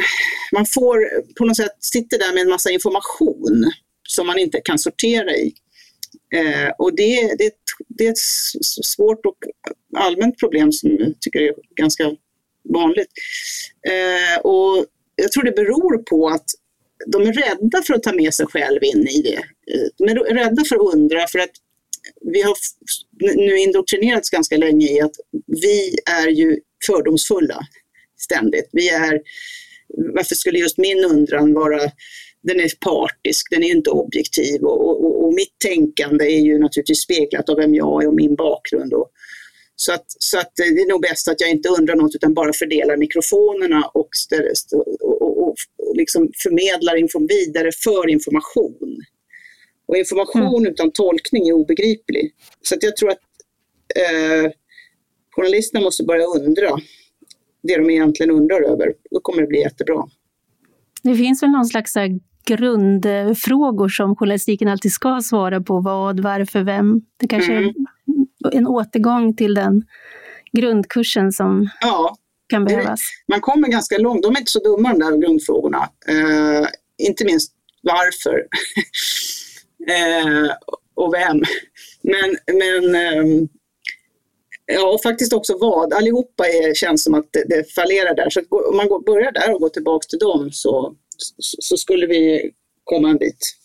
man 0.52 0.66
får 0.66 1.10
på 1.34 1.44
något 1.44 1.56
sätt 1.56 1.76
sitter 1.80 2.18
där 2.18 2.34
med 2.34 2.42
en 2.42 2.48
massa 2.48 2.70
information 2.70 3.72
som 4.08 4.26
man 4.26 4.38
inte 4.38 4.60
kan 4.60 4.78
sortera 4.78 5.36
i. 5.36 5.54
Eh, 6.34 6.70
och 6.78 6.96
det, 6.96 7.34
det, 7.38 7.54
det 7.88 8.06
är 8.06 8.10
ett 8.10 8.18
svårt 8.84 9.26
och 9.26 9.36
allmänt 9.96 10.38
problem 10.38 10.72
som 10.72 10.90
jag 10.98 11.20
tycker 11.20 11.40
är 11.40 11.54
ganska 11.76 12.16
vanligt. 12.74 13.10
Eh, 13.88 14.40
och 14.40 14.86
jag 15.16 15.32
tror 15.32 15.44
det 15.44 15.52
beror 15.52 15.98
på 15.98 16.28
att 16.28 16.44
de 17.06 17.22
är 17.22 17.32
rädda 17.32 17.82
för 17.82 17.94
att 17.94 18.02
ta 18.02 18.12
med 18.12 18.34
sig 18.34 18.46
själv 18.46 18.84
in 18.84 19.08
i 19.08 19.22
det. 19.22 19.42
Eh, 19.74 19.88
de 19.98 20.04
är 20.08 20.34
rädda 20.34 20.64
för 20.64 20.76
att 20.76 20.94
undra 20.94 21.26
för 21.26 21.38
att 21.38 21.50
vi 22.32 22.42
har 22.42 22.56
nu 23.36 23.58
indoktrinerats 23.58 24.30
ganska 24.30 24.56
länge 24.56 24.86
i 24.86 25.00
att 25.00 25.14
vi 25.46 25.98
är 26.10 26.28
ju 26.28 26.60
fördomsfulla 26.86 27.66
ständigt. 28.16 28.68
Vi 28.72 28.88
är, 28.88 29.20
varför 29.88 30.34
skulle 30.34 30.58
just 30.58 30.78
min 30.78 31.04
undran 31.04 31.54
vara 31.54 31.80
den 32.46 32.60
är 32.60 32.70
partisk, 32.80 33.46
den 33.50 33.62
är 33.62 33.70
inte 33.70 33.90
objektiv 33.90 34.62
och, 34.62 34.88
och, 34.88 35.24
och, 35.24 35.34
mitt 35.34 35.58
tänkande 35.58 36.24
är 36.24 36.40
ju 36.40 36.58
naturligtvis 36.58 37.00
speglat 37.00 37.48
av 37.48 37.56
vem 37.56 37.74
jag 37.74 38.02
är 38.02 38.08
och 38.08 38.14
min 38.14 38.34
bakgrund. 38.34 38.92
Och, 38.92 39.10
så 39.76 39.92
att, 39.92 40.04
så 40.08 40.38
att 40.38 40.52
det 40.56 40.62
är 40.62 40.88
nog 40.88 41.02
bäst 41.02 41.28
att 41.28 41.40
jag 41.40 41.50
inte 41.50 41.68
undrar 41.68 41.96
något 41.96 42.14
utan 42.14 42.34
bara 42.34 42.52
fördelar 42.52 42.96
mikrofonerna 42.96 43.90
och, 43.94 44.08
och, 45.00 45.48
och, 45.48 45.54
liksom 45.94 46.30
förmedlar 46.42 46.96
info 46.96 47.26
vidare 47.28 47.70
för 47.84 48.08
information. 48.08 49.04
Och 49.88 49.96
information 49.96 50.56
mm. 50.56 50.72
utan 50.72 50.92
tolkning 50.92 51.48
är 51.48 51.52
obegriplig. 51.52 52.34
Så 52.62 52.74
att 52.74 52.82
jag 52.82 52.96
tror 52.96 53.10
att 53.10 53.18
eh, 53.96 54.50
journalisterna 55.30 55.84
måste 55.84 56.04
börja 56.04 56.24
undra 56.24 56.78
det 57.66 57.76
de 57.76 57.90
egentligen 57.90 58.30
undrar 58.30 58.62
över. 58.72 58.92
Då 59.10 59.20
kommer 59.20 59.40
det 59.40 59.48
bli 59.48 59.60
jättebra. 59.60 60.06
Det 61.02 61.14
finns 61.14 61.42
väl 61.42 61.50
någon 61.50 61.66
slags 61.66 61.94
grundfrågor 62.46 63.88
som 63.88 64.16
journalistiken 64.16 64.68
alltid 64.68 64.92
ska 64.92 65.20
svara 65.22 65.60
på. 65.60 65.80
Vad, 65.80 66.20
varför, 66.20 66.62
vem? 66.62 67.00
Det 67.16 67.28
kanske 67.28 67.52
mm. 67.52 67.74
är 68.44 68.56
en 68.56 68.66
återgång 68.66 69.36
till 69.36 69.54
den 69.54 69.84
grundkursen 70.52 71.32
som 71.32 71.68
ja, 71.80 72.16
kan 72.48 72.64
behövas. 72.64 73.00
Man 73.28 73.40
kommer 73.40 73.68
ganska 73.68 73.98
långt. 73.98 74.22
De 74.22 74.34
är 74.34 74.38
inte 74.38 74.52
så 74.52 74.62
dumma 74.62 74.92
de 74.92 74.98
där 74.98 75.16
grundfrågorna. 75.16 75.88
Uh, 76.10 76.66
inte 76.98 77.24
minst 77.24 77.52
varför 77.82 78.34
uh, 79.90 80.50
och 80.94 81.14
vem. 81.14 81.42
Men, 82.02 82.36
men 82.46 83.18
um, 83.18 83.48
Ja, 84.66 84.94
och 84.94 85.02
faktiskt 85.02 85.32
också 85.32 85.58
vad. 85.60 85.92
Allihopa 85.92 86.46
är, 86.46 86.74
känns 86.74 87.04
som 87.04 87.14
att 87.14 87.28
det, 87.30 87.44
det 87.48 87.74
fallerar 87.74 88.14
där. 88.14 88.30
Så 88.30 88.40
om 88.70 88.76
man 88.76 88.88
går, 88.88 89.00
börjar 89.00 89.32
där 89.32 89.54
och 89.54 89.60
går 89.60 89.68
tillbaka 89.68 90.06
till 90.08 90.18
dem 90.18 90.48
så, 90.52 90.94
så, 91.16 91.56
så 91.60 91.76
skulle 91.76 92.06
vi 92.06 92.50
komma 92.84 93.10
en 93.10 93.18
bit. 93.18 93.56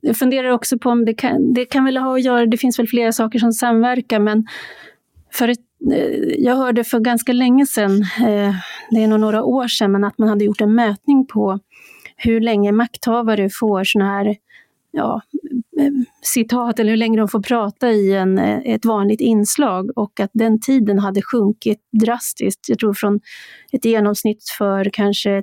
Jag 0.00 0.16
funderar 0.16 0.50
också 0.50 0.78
på 0.78 0.90
om 0.90 1.04
det 1.04 1.14
kan, 1.14 1.54
det 1.54 1.64
kan 1.64 1.84
väl 1.84 1.96
ha 1.96 2.14
att 2.14 2.22
göra, 2.22 2.46
det 2.46 2.56
finns 2.56 2.78
väl 2.78 2.88
flera 2.88 3.12
saker 3.12 3.38
som 3.38 3.52
samverkar, 3.52 4.18
men 4.18 4.46
för 5.32 5.48
ett, 5.48 5.58
eh, 5.92 6.34
jag 6.38 6.56
hörde 6.56 6.84
för 6.84 7.00
ganska 7.00 7.32
länge 7.32 7.66
sedan, 7.66 8.02
eh, 8.02 8.54
det 8.90 9.02
är 9.02 9.06
nog 9.06 9.20
några 9.20 9.42
år 9.42 9.68
sedan, 9.68 9.92
men 9.92 10.04
att 10.04 10.18
man 10.18 10.28
hade 10.28 10.44
gjort 10.44 10.60
en 10.60 10.74
mätning 10.74 11.26
på 11.26 11.58
hur 12.16 12.40
länge 12.40 12.72
makthavare 12.72 13.50
får 13.50 13.84
sådana 13.84 14.10
här 14.10 14.36
ja, 14.90 15.22
citat 16.22 16.78
eller 16.78 16.90
hur 16.90 16.96
länge 16.96 17.18
de 17.18 17.28
får 17.28 17.42
prata 17.42 17.90
i 17.90 18.12
en, 18.12 18.38
ett 18.38 18.84
vanligt 18.84 19.20
inslag 19.20 19.98
och 19.98 20.20
att 20.20 20.30
den 20.32 20.60
tiden 20.60 20.98
hade 20.98 21.22
sjunkit 21.22 21.78
drastiskt. 22.00 22.68
Jag 22.68 22.78
tror 22.78 22.94
från 22.94 23.20
ett 23.72 23.84
genomsnitt 23.84 24.44
för 24.58 24.90
kanske 24.92 25.42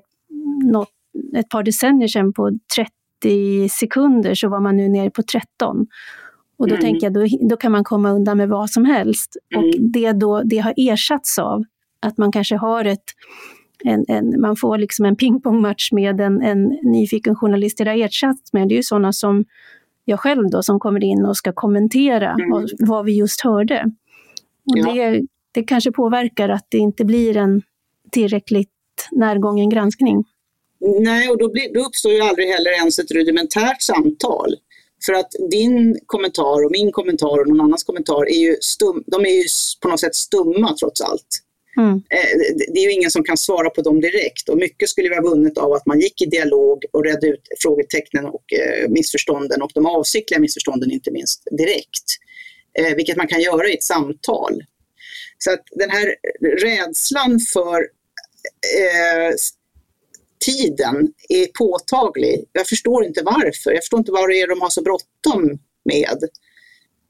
något, 0.63 0.89
ett 1.37 1.49
par 1.49 1.63
decennier 1.63 2.07
sedan 2.07 2.33
på 2.33 2.51
30 2.75 2.91
30 3.25 3.69
sekunder 3.69 4.35
så 4.35 4.49
var 4.49 4.59
man 4.59 4.77
nu 4.77 4.89
nere 4.89 5.09
på 5.09 5.23
13. 5.23 5.87
Och 6.57 6.67
då 6.67 6.75
mm. 6.75 6.81
tänker 6.81 7.05
jag, 7.05 7.13
då, 7.13 7.47
då 7.49 7.57
kan 7.57 7.71
man 7.71 7.83
komma 7.83 8.11
undan 8.11 8.37
med 8.37 8.49
vad 8.49 8.69
som 8.69 8.85
helst. 8.85 9.37
Mm. 9.55 9.65
Och 9.65 9.73
det, 9.91 10.11
då, 10.11 10.41
det 10.43 10.57
har 10.57 10.73
ersatts 10.77 11.39
av 11.39 11.63
att 11.99 12.17
man 12.17 12.31
kanske 12.31 12.55
har 12.55 12.85
ett 12.85 13.03
en, 13.83 14.05
en, 14.07 14.41
man 14.41 14.55
får 14.55 14.77
liksom 14.77 15.05
en 15.05 15.15
pingpongmatch 15.15 15.91
med 15.91 16.21
en, 16.21 16.41
en 16.41 16.63
nyfiken 16.83 17.35
journalist. 17.35 17.77
Det 17.77 17.89
har 17.89 17.97
ersatts 17.97 18.53
med, 18.53 18.67
det 18.67 18.73
är 18.73 18.77
ju 18.77 18.83
sådana 18.83 19.13
som 19.13 19.45
jag 20.05 20.19
själv 20.19 20.49
då, 20.49 20.63
som 20.63 20.79
kommer 20.79 21.03
in 21.03 21.25
och 21.25 21.37
ska 21.37 21.51
kommentera 21.53 22.31
mm. 22.31 22.49
vad, 22.49 22.71
vad, 22.79 23.05
vi 23.05 23.17
just 23.17 23.41
hörde. 23.41 23.91
Och 24.71 24.77
ja. 24.77 24.93
det, 24.93 25.21
det 25.51 25.63
kanske 25.63 25.91
påverkar 25.91 26.49
att 26.49 26.65
det 26.69 26.77
inte 26.77 27.05
blir 27.05 27.37
en 27.37 27.61
tillräckligt 28.11 28.69
närgången 29.11 29.69
granskning. 29.69 30.23
Nej, 30.99 31.29
och 31.29 31.37
då, 31.37 31.51
blir, 31.51 31.73
då 31.73 31.79
uppstår 31.79 32.11
ju 32.11 32.21
aldrig 32.21 32.47
heller 32.47 32.71
ens 32.71 32.99
ett 32.99 33.11
rudimentärt 33.11 33.81
samtal. 33.81 34.55
För 35.05 35.13
att 35.13 35.31
din 35.51 35.99
kommentar 36.05 36.65
och 36.65 36.71
min 36.71 36.91
kommentar 36.91 37.39
och 37.39 37.47
någon 37.47 37.61
annans 37.61 37.83
kommentar 37.83 38.29
är 38.29 38.39
ju, 38.39 38.55
stum, 38.61 39.03
de 39.07 39.25
är 39.25 39.29
ju 39.29 39.43
på 39.81 39.87
något 39.87 39.99
sätt 39.99 40.15
stumma 40.15 40.75
trots 40.79 41.01
allt. 41.01 41.41
Mm. 41.77 42.03
Eh, 42.09 42.55
det 42.73 42.79
är 42.79 42.83
ju 42.83 42.91
ingen 42.91 43.11
som 43.11 43.23
kan 43.23 43.37
svara 43.37 43.69
på 43.69 43.81
dem 43.81 44.01
direkt 44.01 44.49
och 44.49 44.57
mycket 44.57 44.89
skulle 44.89 45.09
vara 45.09 45.21
vunnet 45.21 45.57
av 45.57 45.73
att 45.73 45.85
man 45.85 45.99
gick 45.99 46.21
i 46.21 46.25
dialog 46.25 46.83
och 46.91 47.05
redde 47.05 47.27
ut 47.27 47.47
frågetecknen 47.59 48.25
och 48.25 48.53
eh, 48.53 48.89
missförstånden 48.89 49.61
och 49.61 49.71
de 49.73 49.85
avsiktliga 49.85 50.39
missförstånden 50.39 50.91
inte 50.91 51.11
minst 51.11 51.47
direkt. 51.51 52.17
Eh, 52.79 52.95
vilket 52.95 53.17
man 53.17 53.27
kan 53.27 53.41
göra 53.41 53.67
i 53.67 53.73
ett 53.73 53.83
samtal. 53.83 54.63
Så 55.37 55.51
att 55.51 55.63
den 55.71 55.89
här 55.89 56.15
rädslan 56.41 57.39
för 57.53 57.77
eh, 58.77 59.35
tiden 60.45 61.13
är 61.29 61.47
påtaglig. 61.47 62.45
Jag 62.51 62.67
förstår 62.67 63.05
inte 63.05 63.21
varför. 63.23 63.71
Jag 63.71 63.83
förstår 63.83 63.99
inte 63.99 64.11
vad 64.11 64.29
det 64.29 64.41
är 64.41 64.47
de 64.47 64.61
har 64.61 64.69
så 64.69 64.81
bråttom 64.81 65.59
med. 65.85 66.23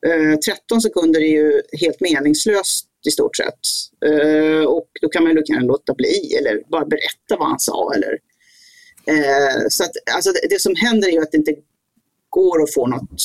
Eh, 0.08 0.40
13 0.40 0.82
sekunder 0.82 1.22
är 1.22 1.32
ju 1.32 1.62
helt 1.80 2.00
meningslöst 2.00 2.88
i 3.08 3.12
stort 3.12 3.38
sett. 3.38 3.60
Eh, 4.06 4.66
och 4.66 4.90
då 5.02 5.10
kan 5.10 5.24
man 5.24 5.32
ju 5.32 5.60
låta 5.60 5.94
bli 5.94 6.36
eller 6.40 6.62
bara 6.72 6.86
berätta 6.86 7.38
vad 7.40 7.48
han 7.48 7.60
sa. 7.60 7.94
Eller, 7.96 8.20
eh, 9.08 9.68
så 9.70 9.84
att, 9.84 9.92
alltså 10.16 10.32
det, 10.32 10.48
det, 10.50 10.62
som 10.62 10.76
händer 10.76 11.08
är 11.08 11.12
ju 11.12 11.22
att 11.22 11.32
det 11.32 11.38
inte 11.38 11.56
går 12.30 12.64
att 12.64 12.74
få 12.74 12.88
något 12.88 13.22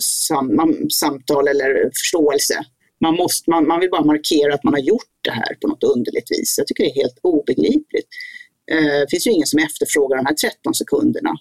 sam, 0.00 0.60
samtal 0.90 1.48
eller 1.48 1.90
förståelse. 1.94 2.64
Man, 3.00 3.14
måste, 3.14 3.50
man, 3.50 3.66
man 3.66 3.80
vill 3.80 3.90
bara 3.90 4.04
markera 4.04 4.54
att 4.54 4.64
man 4.64 4.74
har 4.74 4.80
gjort 4.80 5.14
det 5.20 5.30
här 5.30 5.54
på 5.60 5.68
något 5.68 5.84
underligt 5.84 6.30
vis. 6.30 6.54
Jag 6.58 6.66
tycker 6.66 6.84
det 6.84 6.90
är 6.90 7.02
helt 7.02 7.18
obegripligt. 7.22 8.08
Eh, 8.70 9.00
det 9.00 9.06
finns 9.10 9.26
ju 9.26 9.30
ingen 9.30 9.46
som 9.46 9.58
efterfrågar 9.58 10.16
de 10.16 10.26
här 10.26 10.34
13 10.34 10.74
sekunderna. 10.74 11.34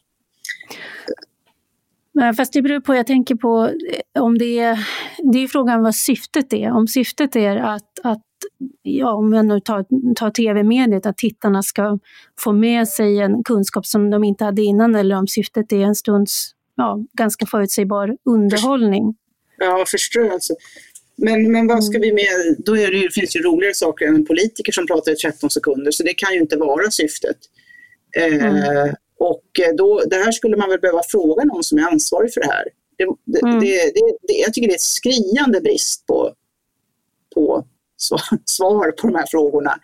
Fast 2.38 2.53
det 2.53 2.62
beror 2.62 2.79
på, 2.79 2.96
jag 2.96 3.08
tänker 3.08 3.36
på 3.36 3.70
eh, 4.13 4.24
om 4.24 4.38
det 4.38 4.60
är, 4.60 4.88
det 5.34 5.39
är 5.39 5.48
frågan 5.48 5.84
vad 5.84 5.96
syftet 5.96 6.53
är. 6.53 6.72
Om 6.72 6.88
syftet 6.88 7.36
är 7.36 7.58
att, 7.58 8.00
att 8.03 8.22
ja, 8.82 9.13
om 9.13 9.34
jag 9.34 9.46
nu 9.46 9.60
tar, 9.60 10.13
tar 10.15 10.29
tv-mediet, 10.29 11.05
att 11.05 11.17
tittarna 11.17 11.63
ska 11.63 12.00
få 12.39 12.51
med 12.51 12.88
sig 12.88 13.20
en 13.20 13.43
kunskap 13.43 13.86
som 13.86 14.10
de 14.10 14.24
inte 14.24 14.43
hade 14.46 14.62
innan 14.62 14.96
eller 14.96 15.15
om 15.15 15.27
syftet 15.27 15.72
är 15.72 15.79
en 15.82 15.96
stunds 15.96 16.51
ja, 16.75 17.00
ganska 17.13 17.46
förutsägbar 17.46 18.17
underhållning. 18.25 19.15
Ja, 19.58 19.86
förströelse. 19.88 20.53
Men, 21.15 21.51
men 21.51 21.67
vad 21.67 21.84
ska 21.84 21.98
mm. 21.98 22.10
vi 22.10 22.13
med, 22.13 22.55
då 22.65 22.77
är 22.77 22.91
det, 22.91 23.13
finns 23.13 23.34
det 23.34 23.39
ju 23.39 23.46
roligare 23.46 23.74
saker 23.74 24.08
än 24.08 24.25
politiker 24.25 24.72
som 24.72 24.88
pratar 24.88 25.12
i 25.12 25.15
13 25.15 25.50
sekunder, 25.50 25.91
så 25.91 26.03
det 26.03 26.13
kan 26.13 26.34
ju 26.34 26.39
inte 26.39 26.58
vara 26.58 26.91
syftet. 26.91 27.38
Eh, 28.17 28.46
mm. 28.46 28.96
Och 29.20 29.43
då, 29.77 30.03
det 30.05 30.15
här 30.15 30.32
skulle 30.32 30.58
man 30.58 30.70
väl 30.70 30.79
behöva 30.79 31.01
fråga 31.08 31.43
någon 31.43 31.63
som 31.63 31.77
är 31.77 31.84
ansvarig 31.84 32.34
för 32.34 32.41
det 32.41 32.48
här. 32.48 32.63
Det, 32.98 33.08
det, 33.25 33.48
mm. 33.48 33.60
det, 33.60 33.91
det, 34.27 34.34
jag 34.34 34.53
tycker 34.53 34.67
det 34.67 34.74
är 34.74 34.75
ett 34.75 34.82
skriande 34.82 35.62
brist 35.62 36.08
på, 36.08 36.34
på 37.36 37.65
svar 38.46 38.91
på 38.91 39.08
de 39.08 39.15
här 39.15 39.25
frågorna. 39.32 39.79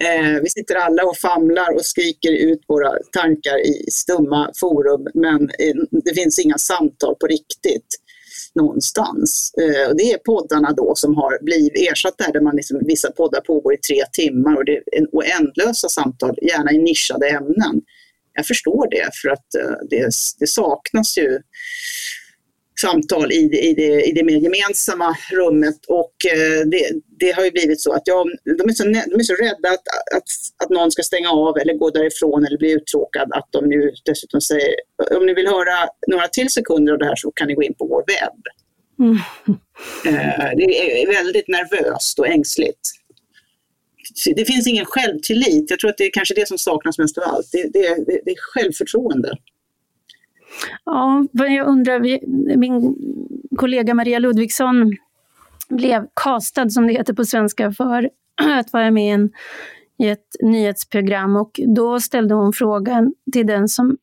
Eh, 0.00 0.40
vi 0.42 0.50
sitter 0.50 0.74
alla 0.74 1.04
och 1.04 1.16
famlar 1.16 1.74
och 1.74 1.86
skriker 1.86 2.32
ut 2.32 2.60
våra 2.68 2.92
tankar 3.12 3.66
i 3.66 3.90
stumma 3.90 4.50
forum, 4.60 5.08
men 5.14 5.42
eh, 5.42 6.00
det 6.04 6.14
finns 6.14 6.38
inga 6.38 6.58
samtal 6.58 7.14
på 7.20 7.26
riktigt. 7.26 7.98
någonstans. 8.54 9.54
Eh, 9.54 9.90
och 9.90 9.96
det 9.96 10.12
är 10.12 10.18
poddarna 10.18 10.72
då 10.72 10.94
som 10.94 11.16
har 11.16 11.38
blivit 11.42 11.90
ersatt 11.90 12.18
där, 12.18 12.32
där 12.32 12.40
man 12.40 12.56
liksom, 12.56 12.80
vissa 12.86 13.10
poddar 13.10 13.40
pågår 13.40 13.74
i 13.74 13.76
tre 13.76 14.02
timmar 14.12 14.56
och 14.56 14.64
det 14.64 14.76
är 14.76 14.82
en 14.92 15.06
oändlösa 15.12 15.88
samtal, 15.88 16.38
gärna 16.42 16.72
i 16.72 16.78
nischade 16.78 17.28
ämnen. 17.28 17.82
Jag 18.34 18.46
förstår 18.46 18.90
det, 18.90 19.10
för 19.22 19.28
att 19.28 19.54
eh, 19.54 19.76
det, 19.90 20.10
det 20.38 20.46
saknas 20.46 21.18
ju 21.18 21.40
samtal 22.80 23.32
i, 23.32 23.68
i, 23.68 23.74
det, 23.74 24.02
i 24.08 24.12
det 24.12 24.24
mer 24.24 24.36
gemensamma 24.36 25.16
rummet 25.32 25.78
och 25.88 26.14
eh, 26.32 26.66
det, 26.66 26.90
det, 27.20 27.30
har 27.30 27.44
ju 27.44 27.50
blivit 27.50 27.80
så 27.80 27.92
att 27.92 28.02
ja, 28.04 28.26
de, 28.58 28.68
är 28.68 28.72
så, 28.72 28.84
de 28.84 29.14
är 29.20 29.22
så 29.22 29.34
rädda 29.34 29.68
att, 29.68 29.86
att, 30.16 30.28
att 30.64 30.70
någon 30.70 30.90
ska 30.90 31.02
stänga 31.02 31.30
av 31.30 31.58
eller 31.58 31.74
gå 31.74 31.90
därifrån 31.90 32.46
eller 32.46 32.58
bli 32.58 32.72
uttråkad 32.72 33.28
att 33.32 33.48
de 33.50 33.68
nu 33.68 33.92
dessutom 34.04 34.40
säger 34.40 34.74
om 35.16 35.26
ni 35.26 35.34
vill 35.34 35.46
höra 35.46 35.88
några 36.06 36.28
till 36.28 36.50
sekunder 36.50 36.92
av 36.92 36.98
det 36.98 37.06
här 37.06 37.16
så 37.16 37.30
kan 37.30 37.48
ni 37.48 37.54
gå 37.54 37.62
in 37.62 37.74
på 37.74 37.86
vår 37.86 38.04
webb. 38.06 38.42
Mm. 38.98 39.16
Eh, 40.06 40.50
det 40.56 41.02
är 41.02 41.06
väldigt 41.06 41.48
nervöst 41.48 42.18
och 42.18 42.28
ängsligt. 42.28 42.90
Det 44.36 44.44
finns 44.44 44.66
ingen 44.66 44.84
självtillit. 44.84 45.70
Jag 45.70 45.78
tror 45.78 45.90
att 45.90 45.96
det 45.96 46.04
är 46.04 46.10
kanske 46.12 46.34
det 46.34 46.48
som 46.48 46.58
saknas 46.58 46.98
mest 46.98 47.18
av 47.18 47.24
allt. 47.26 47.48
Det, 47.52 47.62
det, 47.72 48.04
det, 48.06 48.20
det 48.24 48.30
är 48.30 48.36
självförtroende. 48.54 49.36
Ja, 50.84 51.26
jag 51.32 51.66
undrar, 51.66 52.00
min 52.56 52.96
kollega 53.56 53.94
Maria 53.94 54.18
Ludvigsson 54.18 54.96
blev 55.68 56.06
castad, 56.14 56.70
som 56.70 56.86
det 56.86 56.92
heter 56.92 57.14
på 57.14 57.24
svenska, 57.24 57.72
för 57.72 58.10
att 58.58 58.72
vara 58.72 58.90
med 58.90 59.06
i, 59.06 59.10
en, 59.10 59.30
i 59.98 60.08
ett 60.08 60.28
nyhetsprogram 60.42 61.36
och 61.36 61.60
då 61.76 62.00
ställde 62.00 62.34
hon 62.34 62.52
frågan 62.52 63.14
till 63.32 63.46
den 63.46 63.68
som 63.68 63.96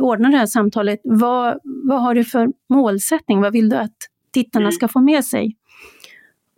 ordnar 0.00 0.30
det 0.30 0.36
här 0.36 0.46
samtalet, 0.46 1.00
vad, 1.04 1.58
vad 1.62 2.02
har 2.02 2.14
du 2.14 2.24
för 2.24 2.48
målsättning? 2.68 3.40
Vad 3.40 3.52
vill 3.52 3.68
du 3.68 3.76
att 3.76 3.96
tittarna 4.32 4.64
mm. 4.64 4.72
ska 4.72 4.88
få 4.88 5.00
med 5.00 5.24
sig? 5.24 5.56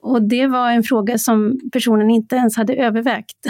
Och 0.06 0.28
det 0.28 0.46
var 0.46 0.70
en 0.70 0.82
fråga 0.82 1.18
som 1.18 1.60
personen 1.72 2.10
inte 2.10 2.36
ens 2.36 2.56
hade 2.56 2.74
övervägt. 2.74 3.46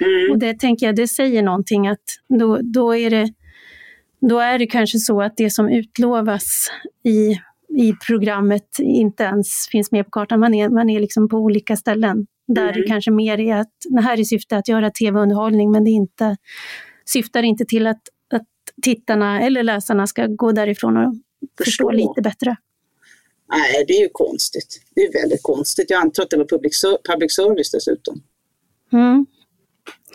Mm. 0.00 0.30
Och 0.30 0.38
det 0.38 0.58
tänker 0.58 0.86
jag, 0.86 0.96
det 0.96 1.08
säger 1.08 1.42
någonting 1.42 1.88
att 1.88 2.04
då, 2.38 2.58
då 2.62 2.96
är 2.96 3.10
det 3.10 3.32
då 4.28 4.38
är 4.38 4.58
det 4.58 4.66
kanske 4.66 4.98
så 4.98 5.22
att 5.22 5.36
det 5.36 5.50
som 5.50 5.68
utlovas 5.68 6.68
i, 7.04 7.30
i 7.82 7.92
programmet 8.06 8.78
inte 8.78 9.22
ens 9.22 9.68
finns 9.70 9.92
med 9.92 10.04
på 10.04 10.10
kartan. 10.10 10.40
Man 10.40 10.54
är, 10.54 10.68
man 10.68 10.90
är 10.90 11.00
liksom 11.00 11.28
på 11.28 11.36
olika 11.36 11.76
ställen. 11.76 12.26
Där 12.48 12.62
mm. 12.62 12.74
det 12.74 12.88
kanske 12.88 13.10
mer 13.10 13.40
är 13.40 13.56
att 13.56 13.72
det 13.90 14.00
här 14.00 14.20
är 14.20 14.24
syftet 14.24 14.58
att 14.58 14.68
göra 14.68 14.90
tv-underhållning 14.90 15.70
men 15.70 15.84
det 15.84 15.90
inte, 15.90 16.36
syftar 17.04 17.42
inte 17.42 17.64
till 17.64 17.86
att, 17.86 18.00
att 18.34 18.46
tittarna 18.82 19.40
eller 19.40 19.62
läsarna 19.62 20.06
ska 20.06 20.26
gå 20.26 20.52
därifrån 20.52 20.96
och 20.96 21.14
förstå, 21.58 21.64
förstå 21.64 21.90
lite 21.90 22.22
bättre. 22.22 22.56
Nej, 23.52 23.84
det 23.88 23.92
är 23.92 24.00
ju 24.00 24.08
konstigt. 24.12 24.80
Det 24.94 25.00
är 25.00 25.12
väldigt 25.12 25.42
konstigt. 25.42 25.90
Jag 25.90 26.00
antar 26.00 26.22
att 26.22 26.30
det 26.30 26.36
var 26.36 26.44
public, 26.44 26.84
public 27.08 27.34
service 27.34 27.70
dessutom. 27.70 28.22
Mm. 28.92 29.26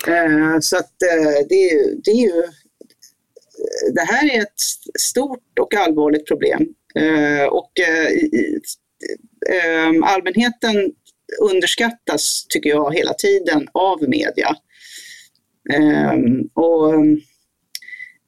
Uh, 0.08 0.60
så 0.60 0.78
att 0.78 0.94
det, 1.50 1.56
är 1.56 1.74
ju, 1.74 1.96
det 2.04 2.12
är 2.12 2.22
ju 2.22 2.44
det 3.94 4.02
här 4.02 4.36
är 4.36 4.42
ett 4.42 4.62
stort 5.00 5.60
och 5.60 5.74
allvarligt 5.74 6.28
problem. 6.28 6.68
Eh, 6.96 7.46
och 7.46 7.80
eh, 7.80 8.08
eh, 9.56 10.04
allmänheten 10.04 10.94
underskattas, 11.42 12.46
tycker 12.50 12.70
jag, 12.70 12.96
hela 12.96 13.14
tiden 13.14 13.68
av 13.72 14.10
media. 14.10 14.56
Och 16.54 16.94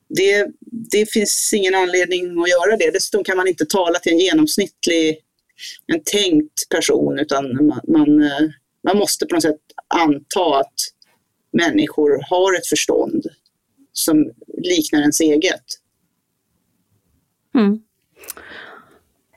det, 0.09 0.47
det 0.71 1.11
finns 1.11 1.53
ingen 1.53 1.75
anledning 1.75 2.41
att 2.41 2.49
göra 2.49 2.77
det. 2.77 2.91
Dessutom 2.91 3.23
kan 3.23 3.37
man 3.37 3.47
inte 3.47 3.65
tala 3.65 3.99
till 3.99 4.11
en 4.11 4.19
genomsnittlig, 4.19 5.17
en 5.87 6.01
tänkt 6.03 6.69
person, 6.69 7.19
utan 7.19 7.65
man, 7.65 7.79
man, 7.87 8.21
eh, 8.21 8.49
man 8.83 8.97
måste 8.97 9.25
på 9.25 9.35
något 9.35 9.43
sätt 9.43 9.61
anta 9.87 10.59
att 10.59 10.73
människor 11.53 12.23
har 12.29 12.57
ett 12.57 12.67
förstånd 12.67 13.25
som 13.93 14.31
liknar 14.57 14.99
ens 14.99 15.19
eget. 15.19 15.63
Mm. 17.55 17.79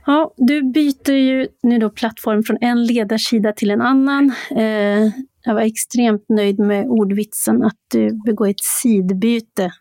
Ja, 0.07 0.35
du 0.37 0.63
byter 0.63 1.13
ju 1.13 1.49
nu 1.63 1.79
då 1.79 1.91
plattform 1.91 2.43
från 2.43 2.59
en 2.61 2.87
ledarsida 2.87 3.53
till 3.53 3.71
en 3.71 3.81
annan. 3.81 4.33
Eh, 4.57 5.11
jag 5.45 5.55
var 5.55 5.61
extremt 5.61 6.25
nöjd 6.29 6.59
med 6.59 6.87
ordvitsen 6.87 7.63
att 7.63 7.79
du 7.89 8.23
begår 8.27 8.49
ett 8.49 8.65
sidbyte. 8.83 9.73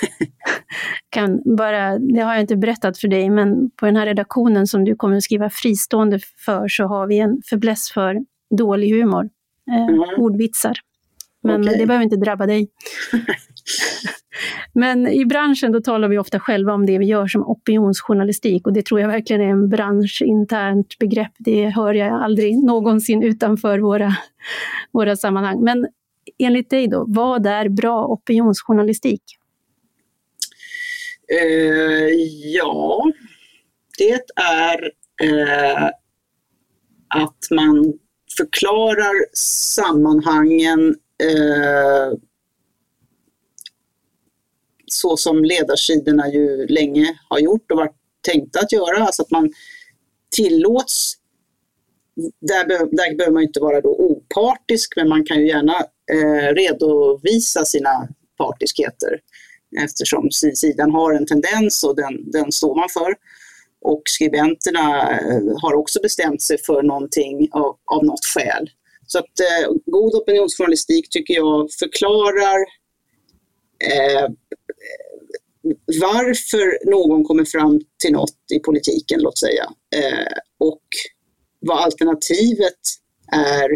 kan 1.10 1.42
bara, 1.56 1.98
det 1.98 2.20
har 2.20 2.32
jag 2.32 2.40
inte 2.40 2.56
berättat 2.56 2.98
för 2.98 3.08
dig, 3.08 3.30
men 3.30 3.70
på 3.70 3.86
den 3.86 3.96
här 3.96 4.06
redaktionen 4.06 4.66
som 4.66 4.84
du 4.84 4.96
kommer 4.96 5.16
att 5.16 5.22
skriva 5.22 5.50
fristående 5.50 6.20
för 6.44 6.68
så 6.68 6.84
har 6.84 7.06
vi 7.06 7.18
en 7.18 7.42
förbläss 7.50 7.90
för 7.94 8.16
dålig 8.58 8.90
humor, 8.90 9.28
eh, 9.70 9.86
mm. 9.86 10.00
ordvitsar. 10.18 10.74
Men 11.42 11.60
okay. 11.60 11.78
det 11.78 11.86
behöver 11.86 12.04
inte 12.04 12.16
drabba 12.16 12.46
dig. 12.46 12.68
Men 14.72 15.08
i 15.08 15.26
branschen 15.26 15.72
då 15.72 15.80
talar 15.80 16.08
vi 16.08 16.18
ofta 16.18 16.40
själva 16.40 16.74
om 16.74 16.86
det 16.86 16.98
vi 16.98 17.06
gör 17.06 17.26
som 17.26 17.42
opinionsjournalistik 17.42 18.66
och 18.66 18.72
det 18.72 18.86
tror 18.86 19.00
jag 19.00 19.08
verkligen 19.08 19.42
är 19.42 19.48
en 19.48 19.68
branschinternt 19.68 20.98
begrepp. 20.98 21.32
Det 21.38 21.68
hör 21.68 21.94
jag 21.94 22.22
aldrig 22.22 22.64
någonsin 22.64 23.22
utanför 23.22 23.78
våra, 23.78 24.16
våra 24.92 25.16
sammanhang. 25.16 25.64
Men 25.64 25.86
enligt 26.38 26.70
dig 26.70 26.88
då, 26.88 27.04
vad 27.08 27.46
är 27.46 27.68
bra 27.68 28.06
opinionsjournalistik? 28.06 29.22
Eh, 31.32 32.08
ja, 32.54 33.12
det 33.98 34.20
är 34.42 34.92
eh, 35.22 35.84
att 37.08 37.38
man 37.50 37.98
förklarar 38.36 39.36
sammanhangen 39.36 40.88
eh, 41.22 42.18
så 44.86 45.16
som 45.16 45.44
ledarsidorna 45.44 46.28
ju 46.28 46.66
länge 46.66 47.18
har 47.28 47.38
gjort 47.38 47.70
och 47.70 47.76
varit 47.76 47.96
tänkta 48.20 48.60
att 48.60 48.72
göra. 48.72 49.04
Alltså 49.04 49.22
att 49.22 49.30
man 49.30 49.52
tillåts, 50.30 51.14
där, 52.40 52.66
be, 52.66 52.78
där 52.78 53.16
behöver 53.16 53.34
man 53.34 53.42
inte 53.42 53.60
vara 53.60 53.80
då 53.80 53.96
opartisk, 53.98 54.92
men 54.96 55.08
man 55.08 55.24
kan 55.24 55.40
ju 55.40 55.48
gärna 55.48 55.84
eh, 56.12 56.54
redovisa 56.54 57.64
sina 57.64 58.08
partiskheter 58.38 59.20
eftersom 59.82 60.30
sidan 60.54 60.90
har 60.90 61.14
en 61.14 61.26
tendens 61.26 61.84
och 61.84 61.96
den, 61.96 62.30
den 62.30 62.52
står 62.52 62.76
man 62.76 62.88
för. 62.88 63.14
Och 63.80 64.02
skribenterna 64.04 65.10
eh, 65.10 65.60
har 65.62 65.74
också 65.74 66.00
bestämt 66.00 66.42
sig 66.42 66.58
för 66.58 66.82
någonting 66.82 67.48
av, 67.52 67.76
av 67.84 68.04
något 68.04 68.24
skäl. 68.34 68.70
Så 69.06 69.18
att 69.18 69.40
eh, 69.40 69.72
god 69.86 70.14
opinionsjournalistik 70.14 71.10
tycker 71.10 71.34
jag 71.34 71.72
förklarar 71.72 72.58
eh, 73.84 74.28
varför 76.00 76.90
någon 76.90 77.24
kommer 77.24 77.44
fram 77.44 77.80
till 78.02 78.12
något 78.12 78.36
i 78.54 78.58
politiken, 78.58 79.20
låt 79.20 79.38
säga, 79.38 79.64
eh, 79.96 80.32
och 80.58 80.82
vad 81.60 81.78
alternativet 81.78 82.80
är 83.32 83.70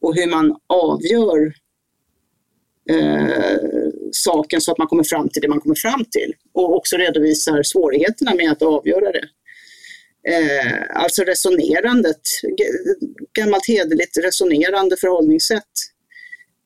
och 0.00 0.14
hur 0.14 0.30
man 0.30 0.56
avgör 0.66 1.54
eh, 2.90 3.60
saken 4.12 4.60
så 4.60 4.72
att 4.72 4.78
man 4.78 4.86
kommer 4.86 5.04
fram 5.04 5.28
till 5.28 5.42
det 5.42 5.48
man 5.48 5.60
kommer 5.60 5.74
fram 5.74 6.04
till 6.04 6.34
och 6.52 6.76
också 6.76 6.96
redovisar 6.96 7.62
svårigheterna 7.62 8.34
med 8.34 8.52
att 8.52 8.62
avgöra 8.62 9.12
det. 9.12 9.28
Eh, 10.28 11.02
alltså 11.02 11.22
resonerandet, 11.22 12.20
gammalt 13.32 13.68
hederligt 13.68 14.18
resonerande 14.18 14.96
förhållningssätt 14.96 15.72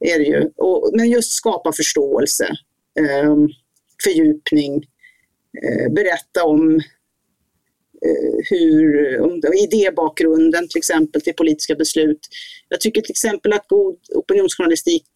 är 0.00 0.18
det 0.18 0.24
ju. 0.24 0.50
Och, 0.56 0.90
men 0.96 1.10
just 1.10 1.32
skapa 1.32 1.72
förståelse, 1.72 2.44
eh, 3.00 3.34
fördjupning, 4.04 4.74
eh, 5.62 5.92
berätta 5.92 6.44
om 6.44 6.80
Eh, 8.04 8.44
hur, 8.50 9.54
idébakgrunden 9.64 10.68
till 10.68 10.78
exempel 10.78 11.22
till 11.22 11.34
politiska 11.34 11.74
beslut. 11.74 12.28
Jag 12.68 12.80
tycker 12.80 13.00
till 13.00 13.10
exempel 13.10 13.52
att 13.52 13.68
god 13.68 13.98
opinionsjournalistik 14.14 15.06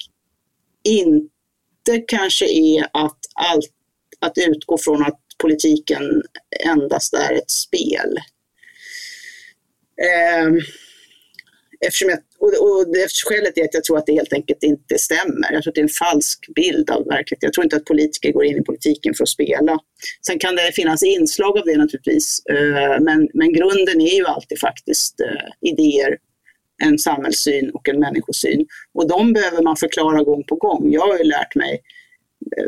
inte 0.85 1.99
kanske 2.07 2.47
är 2.47 2.87
att, 2.93 3.19
allt, 3.35 3.71
att 4.19 4.39
utgå 4.39 4.79
från 4.79 5.03
att 5.03 5.21
politiken 5.39 6.23
endast 6.67 7.15
är 7.15 7.33
ett 7.33 7.51
spel. 7.51 8.19
Ehm, 10.03 10.61
eftersom 11.81 12.09
jag, 12.09 12.19
och, 12.41 12.49
och 12.49 12.87
skälet 13.29 13.59
är 13.59 13.65
att 13.65 13.75
jag 13.75 13.85
tror 13.85 13.99
att 13.99 14.07
det 14.07 14.13
helt 14.13 14.33
enkelt 14.33 14.63
inte 14.63 14.99
stämmer. 14.99 15.53
Jag 15.53 15.63
tror 15.63 15.71
att 15.71 15.75
det 15.75 15.81
är 15.81 15.83
en 15.83 15.89
falsk 15.89 16.55
bild 16.55 16.91
av 16.91 17.05
verkligheten. 17.05 17.47
Jag 17.47 17.53
tror 17.53 17.65
inte 17.65 17.77
att 17.77 17.85
politiker 17.85 18.33
går 18.33 18.45
in 18.45 18.57
i 18.57 18.63
politiken 18.63 19.15
för 19.15 19.25
att 19.25 19.29
spela. 19.29 19.79
Sen 20.27 20.39
kan 20.39 20.57
det 20.57 20.73
finnas 20.75 21.03
inslag 21.03 21.59
av 21.59 21.65
det 21.65 21.77
naturligtvis, 21.77 22.43
eh, 22.51 23.01
men, 23.01 23.29
men 23.35 23.53
grunden 23.53 24.01
är 24.01 24.15
ju 24.15 24.27
alltid 24.27 24.61
faktiskt 24.61 25.21
eh, 25.21 25.71
idéer, 25.71 26.17
en 26.83 26.99
samhällssyn 26.99 27.71
och 27.71 27.89
en 27.89 28.01
människosyn. 28.01 28.67
Och 28.95 29.09
de 29.09 29.33
behöver 29.33 29.63
man 29.63 29.77
förklara 29.77 30.23
gång 30.23 30.45
på 30.45 30.55
gång. 30.55 30.93
Jag 30.93 31.07
har 31.07 31.19
ju 31.19 31.25
lärt 31.25 31.55
mig 31.55 31.81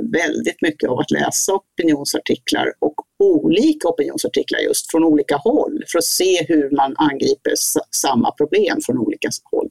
väldigt 0.02 0.62
mycket 0.62 0.90
av 0.90 0.98
att 0.98 1.10
läsa 1.10 1.52
opinionsartiklar 1.54 2.72
och 2.78 2.94
olika 3.18 3.88
opinionsartiklar 3.88 4.60
just 4.60 4.90
från 4.90 5.04
olika 5.04 5.36
håll 5.36 5.84
för 5.92 5.98
att 5.98 6.04
se 6.04 6.44
hur 6.48 6.70
man 6.76 6.94
angriper 6.96 7.52
samma 7.90 8.30
problem 8.30 8.78
från 8.86 8.98
olika 8.98 9.28
håll. 9.50 9.68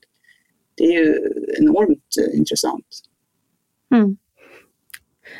Det 0.75 0.83
är 0.83 0.91
ju 0.91 1.33
enormt 1.59 2.15
eh, 2.21 2.39
intressant. 2.39 2.85
Mm. 3.93 4.17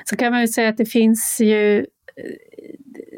Så 0.05 0.15
kan 0.15 0.31
man 0.31 0.41
ju 0.41 0.47
säga 0.47 0.69
att 0.69 0.77
det 0.77 0.85
finns 0.85 1.37
ju 1.41 1.77
eh, 1.77 1.85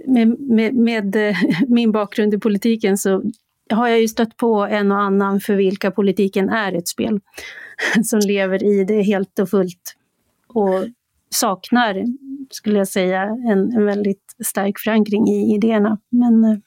med, 0.07 0.39
med, 0.39 0.73
med, 0.73 1.15
eh, 1.15 1.37
min 1.67 1.91
bakgrund 1.91 2.33
i 2.33 2.37
politiken 2.37 2.97
så 2.97 3.23
har 3.69 3.87
jag 3.87 4.01
ju 4.01 4.07
stött 4.07 4.37
på 4.37 4.55
en 4.55 4.91
och 4.91 4.99
annan 4.99 5.39
för 5.39 5.55
vilka 5.55 5.91
politiken 5.91 6.49
är 6.49 6.73
ett 6.73 6.87
spel. 6.87 7.19
Som 8.03 8.19
lever 8.19 8.63
i 8.63 8.83
det 8.83 9.01
helt 9.01 9.39
och 9.39 9.49
fullt 9.49 9.95
och 10.47 10.85
saknar, 11.33 12.05
skulle 12.49 12.77
jag 12.77 12.87
säga, 12.87 13.21
en, 13.21 13.71
en 13.71 13.85
väldigt 13.85 14.35
stark 14.45 14.79
förankring 14.79 15.27
i 15.27 15.55
idéerna. 15.55 15.99
Men, 16.09 16.43
eh, 16.43 16.57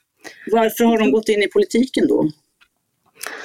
Varför 0.51 0.85
har 0.85 0.97
de 0.97 1.11
gått 1.11 1.29
in 1.29 1.43
i 1.43 1.47
politiken 1.47 2.07
då? 2.07 2.29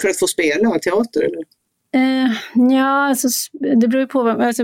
För 0.03 0.09
att 0.09 0.19
få 0.19 0.27
spela 0.27 0.79
teater? 0.79 1.23
Eller? 1.23 1.45
Eh, 1.93 2.31
ja, 2.55 3.09
alltså, 3.09 3.29
det 3.81 3.89
beror 3.89 4.01
ju 4.01 4.07
på. 4.07 4.29
Alltså, 4.29 4.63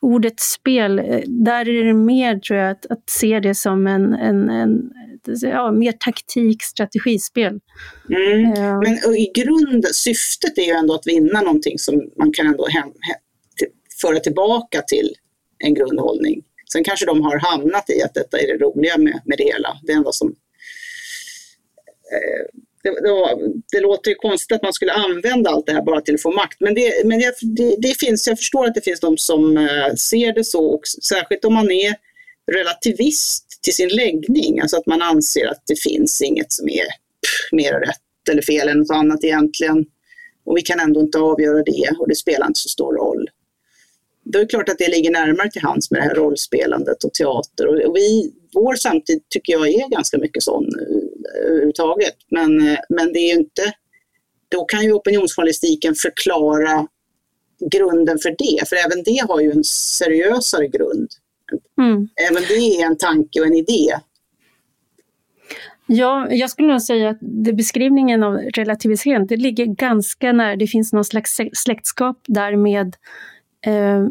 ordet 0.00 0.40
spel, 0.40 0.98
eh, 0.98 1.20
där 1.26 1.68
är 1.68 1.84
det 1.84 1.94
mer 1.94 2.38
tror 2.38 2.58
jag 2.58 2.70
att, 2.70 2.86
att 2.86 3.10
se 3.10 3.40
det 3.40 3.54
som 3.54 3.86
en, 3.86 4.14
en, 4.14 4.50
en 4.50 4.90
ja, 5.42 5.72
mer 5.72 5.92
taktik, 5.92 6.62
strategispel. 6.62 7.60
Mm. 8.10 8.52
Eh. 8.52 8.78
Men 8.78 9.14
i 9.14 9.30
grunden, 9.34 9.94
syftet 9.94 10.58
är 10.58 10.62
ju 10.62 10.72
ändå 10.72 10.94
att 10.94 11.06
vinna 11.06 11.40
någonting 11.40 11.78
som 11.78 12.10
man 12.18 12.32
kan 12.32 12.46
ändå 12.46 12.66
hem, 12.66 12.88
hem, 12.88 13.70
föra 14.02 14.20
tillbaka 14.20 14.82
till 14.82 15.14
en 15.62 15.74
grundhållning. 15.74 16.42
Sen 16.72 16.84
kanske 16.84 17.06
de 17.06 17.22
har 17.22 17.38
hamnat 17.38 17.90
i 17.90 18.02
att 18.02 18.14
detta 18.14 18.38
är 18.38 18.46
det 18.46 18.64
roliga 18.64 18.98
med, 18.98 19.20
med 19.24 19.38
det 19.38 19.44
hela. 19.44 19.78
Det 19.82 19.92
enda 19.92 20.12
som 20.12 20.28
eh, 22.12 22.60
det, 22.82 22.90
det, 22.90 23.52
det, 23.72 23.80
låter 23.80 24.10
ju 24.10 24.14
konstigt 24.14 24.56
att 24.56 24.62
man 24.62 24.72
skulle 24.72 24.92
använda 24.92 25.50
allt 25.50 25.66
det 25.66 25.72
här 25.72 25.82
bara 25.82 26.00
till 26.00 26.14
att 26.14 26.22
få 26.22 26.32
makt. 26.32 26.60
Men, 26.60 26.74
det, 26.74 27.06
men 27.06 27.18
det, 27.18 27.76
det 27.78 27.98
finns, 28.00 28.28
jag 28.28 28.38
förstår 28.38 28.66
att 28.66 28.74
det 28.74 28.84
finns 28.84 29.00
de 29.00 29.18
som 29.18 29.56
eh, 29.56 29.94
ser 29.94 30.32
det 30.32 30.44
så, 30.44 30.66
och 30.66 30.80
särskilt 31.02 31.44
om 31.44 31.54
man 31.54 31.70
är 31.70 31.94
relativist 32.52 33.58
till 33.62 33.74
sin 33.74 33.88
läggning, 33.88 34.60
alltså 34.60 34.76
att 34.76 34.86
man 34.86 35.02
anser 35.02 35.46
att 35.46 35.62
det 35.66 35.80
finns 35.80 36.22
inget 36.22 36.52
som 36.52 36.68
är 36.68 36.86
mer 37.52 37.72
rätt 37.72 38.28
eller 38.30 38.42
fel 38.42 38.68
än 38.68 38.78
något 38.78 38.90
annat 38.90 39.24
egentligen. 39.24 39.86
Och 40.44 40.56
vi 40.56 40.62
kan 40.62 40.80
ändå 40.80 41.00
inte 41.00 41.18
avgöra 41.18 41.62
det 41.62 41.96
och 41.98 42.08
det 42.08 42.14
spelar 42.14 42.46
inte 42.46 42.60
så 42.60 42.68
stor 42.68 42.94
roll. 42.94 43.30
Då 44.24 44.38
är 44.38 44.42
det 44.42 44.48
klart 44.48 44.68
att 44.68 44.78
det 44.78 44.88
ligger 44.88 45.10
närmare 45.10 45.50
till 45.50 45.62
hands 45.62 45.90
med 45.90 46.00
det 46.00 46.04
här 46.04 46.14
rollspelandet 46.14 47.04
och 47.04 47.14
teater. 47.14 47.86
Och 47.86 47.96
vi, 47.96 48.32
vår 48.54 48.74
samtid 48.74 49.22
tycker 49.28 49.52
jag 49.52 49.68
är 49.68 49.88
ganska 49.88 50.18
mycket 50.18 50.42
sån 50.42 50.64
eh, 50.64 51.46
överhuvudtaget. 51.46 52.16
Men, 52.30 52.68
eh, 52.68 52.78
men 52.88 53.12
det 53.12 53.18
är 53.18 53.34
ju 53.34 53.40
inte... 53.40 53.62
Då 54.48 54.64
kan 54.64 54.84
ju 54.84 54.92
opinionsjournalistiken 54.92 55.94
förklara 55.94 56.86
grunden 57.70 58.18
för 58.18 58.34
det, 58.38 58.68
för 58.68 58.76
även 58.76 59.02
det 59.02 59.26
har 59.28 59.40
ju 59.40 59.50
en 59.50 59.64
seriösare 59.64 60.68
grund. 60.68 61.08
Mm. 61.78 62.08
Även 62.30 62.42
det 62.48 62.54
är 62.54 62.86
en 62.86 62.98
tanke 62.98 63.40
och 63.40 63.46
en 63.46 63.54
idé. 63.54 63.94
Ja, 65.86 66.26
jag 66.30 66.50
skulle 66.50 66.68
nog 66.68 66.82
säga 66.82 67.10
att 67.10 67.20
beskrivningen 67.56 68.22
av 68.22 68.34
relativisering, 68.36 69.26
det 69.26 69.36
ligger 69.36 69.66
ganska 69.66 70.32
nära, 70.32 70.56
det 70.56 70.66
finns 70.66 70.92
någon 70.92 71.04
slags 71.04 71.40
släktskap 71.52 72.20
där 72.26 72.56
med 72.56 72.96
eh, 73.66 74.06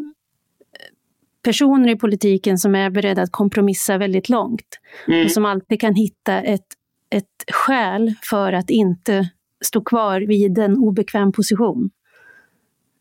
personer 1.44 1.88
i 1.88 1.96
politiken 1.96 2.58
som 2.58 2.74
är 2.74 2.90
beredda 2.90 3.22
att 3.22 3.32
kompromissa 3.32 3.98
väldigt 3.98 4.28
långt 4.28 4.80
mm. 5.08 5.24
och 5.24 5.30
som 5.30 5.44
alltid 5.44 5.80
kan 5.80 5.94
hitta 5.94 6.40
ett, 6.40 6.66
ett 7.10 7.44
skäl 7.52 8.14
för 8.30 8.52
att 8.52 8.70
inte 8.70 9.30
stå 9.64 9.80
kvar 9.80 10.20
vid 10.20 10.58
en 10.58 10.76
obekväm 10.76 11.32
position. 11.32 11.90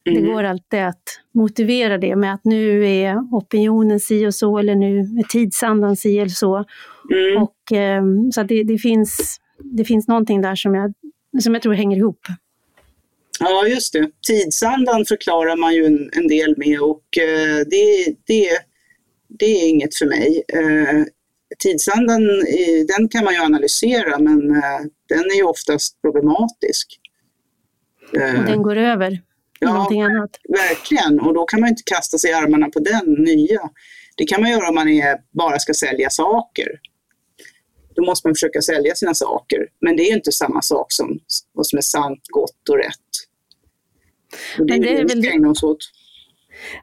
Mm. 0.09 0.21
Det 0.23 0.27
går 0.27 0.43
alltid 0.43 0.79
att 0.79 1.03
motivera 1.31 1.97
det 1.97 2.15
med 2.15 2.33
att 2.33 2.45
nu 2.45 2.87
är 2.87 3.17
opinionen 3.17 3.99
si 3.99 4.27
och 4.27 4.35
så 4.35 4.57
eller 4.57 4.75
nu 4.75 4.99
är 4.99 5.23
tidsandan 5.23 5.95
si 5.95 6.19
eller 6.19 6.29
så. 6.29 6.65
Mm. 7.11 7.43
Och, 7.43 7.77
eh, 7.77 8.03
så 8.33 8.43
det, 8.43 8.63
det, 8.63 8.77
finns, 8.77 9.39
det 9.59 9.85
finns 9.85 10.07
någonting 10.07 10.41
där 10.41 10.55
som 10.55 10.75
jag, 10.75 10.93
som 11.39 11.53
jag 11.53 11.63
tror 11.63 11.73
hänger 11.73 11.97
ihop. 11.97 12.19
Ja, 13.43 13.67
just 13.67 13.93
det. 13.93 14.09
Tidsandan 14.27 15.05
förklarar 15.05 15.55
man 15.55 15.75
ju 15.75 15.85
en, 15.85 16.09
en 16.13 16.27
del 16.27 16.57
med 16.57 16.81
och 16.81 17.17
eh, 17.17 17.65
det, 17.67 18.15
det, 18.25 18.49
det 19.27 19.45
är 19.45 19.69
inget 19.69 19.95
för 19.95 20.05
mig. 20.05 20.43
Eh, 20.53 21.03
tidsandan, 21.63 22.21
den 22.97 23.09
kan 23.09 23.23
man 23.23 23.33
ju 23.33 23.39
analysera 23.39 24.19
men 24.19 24.51
eh, 24.55 24.79
den 25.09 25.19
är 25.19 25.35
ju 25.35 25.43
oftast 25.43 26.01
problematisk. 26.01 26.99
Och 28.11 28.45
den 28.45 28.63
går 28.63 28.75
över 28.75 29.21
ja, 29.59 29.73
någonting 29.73 30.01
annat. 30.01 30.29
Verkligen, 30.49 31.19
och 31.19 31.33
då 31.33 31.45
kan 31.45 31.59
man 31.59 31.69
inte 31.69 31.83
kasta 31.85 32.17
sig 32.17 32.31
i 32.31 32.33
armarna 32.33 32.69
på 32.69 32.79
den 32.79 33.13
nya. 33.13 33.69
Det 34.17 34.25
kan 34.25 34.41
man 34.41 34.51
göra 34.51 34.69
om 34.69 34.75
man 34.75 34.89
är, 34.89 35.17
bara 35.31 35.59
ska 35.59 35.73
sälja 35.73 36.09
saker. 36.09 36.67
Då 37.95 38.05
måste 38.05 38.27
man 38.27 38.35
försöka 38.35 38.61
sälja 38.61 38.95
sina 38.95 39.13
saker. 39.13 39.67
Men 39.81 39.95
det 39.95 40.03
är 40.03 40.07
ju 40.07 40.15
inte 40.15 40.31
samma 40.31 40.61
sak 40.61 40.91
som 40.91 41.19
vad 41.53 41.67
som 41.67 41.77
är 41.77 41.81
sant, 41.81 42.21
gott 42.29 42.69
och 42.69 42.77
rätt. 42.77 43.20
Och 44.59 44.65
det, 44.65 44.73
är 44.73 44.79
det 44.79 44.97
är 44.97 45.07
väl 45.07 45.21
det, 45.21 45.49
oss 45.49 45.63
åt. 45.63 45.77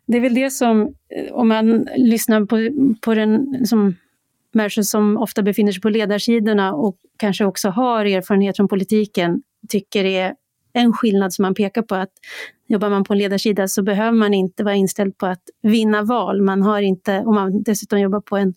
det 0.07 0.17
är 0.17 0.21
väl 0.21 0.35
det 0.35 0.51
som, 0.51 0.83
eh, 0.83 1.33
om 1.33 1.49
man 1.49 1.89
lyssnar 1.97 2.45
på, 2.45 2.57
på 3.01 3.15
den 3.15 3.67
som 3.67 3.97
människor 4.53 4.83
som 4.83 5.17
ofta 5.17 5.43
befinner 5.43 5.73
sig 5.73 5.81
på 5.83 5.89
ledarsidorna 5.89 6.75
och 6.75 6.97
kanske 7.17 7.45
också 7.45 7.69
har 7.69 8.05
erfarenhet 8.05 8.57
från 8.57 8.69
politiken, 8.69 9.43
tycker 9.69 10.05
är 10.05 10.35
en 10.73 10.93
skillnad 10.93 11.33
som 11.33 11.43
man 11.43 11.55
pekar 11.55 11.83
på 11.83 11.95
att 11.95 12.13
jobbar 12.67 12.91
man 12.91 13.05
på 13.05 13.13
en 13.13 13.19
ledarsida 13.19 13.69
så 13.69 13.83
behöver 13.83 14.19
man 14.19 14.35
inte 14.35 14.65
vara 14.65 14.75
inställd 14.75 15.19
på 15.19 15.27
att 15.27 15.43
vinna 15.63 16.03
val. 16.03 16.43
Man 16.43 16.63
har 16.63 16.81
inte, 16.81 17.19
om 17.19 17.35
man 17.35 17.63
dessutom 17.63 18.01
jobbar 18.01 18.21
på 18.21 18.37
en 18.37 18.55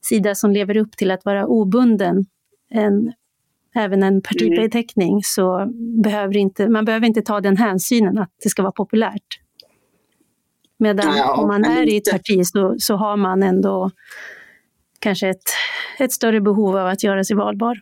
sida 0.00 0.34
som 0.34 0.50
lever 0.50 0.76
upp 0.76 0.96
till 0.96 1.10
att 1.10 1.24
vara 1.24 1.46
obunden, 1.46 2.26
en, 2.70 3.12
även 3.76 4.02
en 4.02 4.22
partibeteckning, 4.22 5.10
mm. 5.10 5.20
så 5.24 5.72
behöver 6.02 6.36
inte, 6.36 6.68
man 6.68 6.84
behöver 6.84 7.06
inte 7.06 7.22
ta 7.22 7.40
den 7.40 7.56
hänsynen 7.56 8.18
att 8.18 8.30
det 8.42 8.48
ska 8.48 8.62
vara 8.62 8.72
populärt. 8.72 9.40
Medan 10.78 11.16
ja, 11.16 11.34
om 11.36 11.48
man 11.48 11.64
är 11.64 11.88
i 11.88 11.96
ett 11.96 12.10
parti 12.10 12.46
så, 12.46 12.76
så 12.78 12.96
har 12.96 13.16
man 13.16 13.42
ändå 13.42 13.90
kanske 14.98 15.28
ett, 15.28 15.50
ett 15.98 16.12
större 16.12 16.40
behov 16.40 16.76
av 16.76 16.86
att 16.86 17.02
göra 17.02 17.24
sig 17.24 17.36
valbar. 17.36 17.80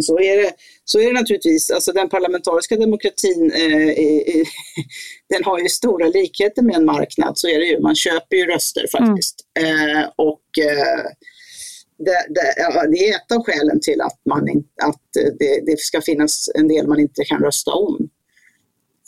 Så 0.00 0.20
är 0.20 0.42
det, 0.42 0.52
så 0.84 1.00
är 1.00 1.06
det 1.06 1.12
naturligtvis. 1.12 1.70
Alltså 1.70 1.92
den 1.92 2.08
parlamentariska 2.08 2.76
demokratin 2.76 3.52
eh, 3.54 3.88
eh, 3.88 4.46
den 5.28 5.44
har 5.44 5.58
ju 5.58 5.68
stora 5.68 6.08
likheter 6.08 6.62
med 6.62 6.76
en 6.76 6.84
marknad, 6.84 7.38
så 7.38 7.48
är 7.48 7.58
det 7.58 7.64
ju. 7.64 7.80
Man 7.80 7.94
köper 7.94 8.36
ju 8.36 8.46
röster 8.46 8.86
faktiskt. 8.92 9.36
Mm. 9.60 9.96
Eh, 9.96 10.04
och 10.16 10.64
eh, 10.64 11.10
det, 11.98 12.26
det, 12.28 12.54
det, 12.90 13.08
är 13.08 13.16
ett 13.16 13.32
av 13.32 13.42
skälen 13.44 13.80
till 13.80 14.00
att, 14.00 14.20
man 14.24 14.48
in, 14.48 14.64
att 14.82 15.02
det, 15.38 15.66
det, 15.66 15.80
ska 15.80 16.00
finnas 16.00 16.50
en 16.54 16.68
del 16.68 16.86
man 16.86 17.00
inte 17.00 17.24
kan 17.24 17.42
rösta 17.42 17.70
om. 17.70 18.08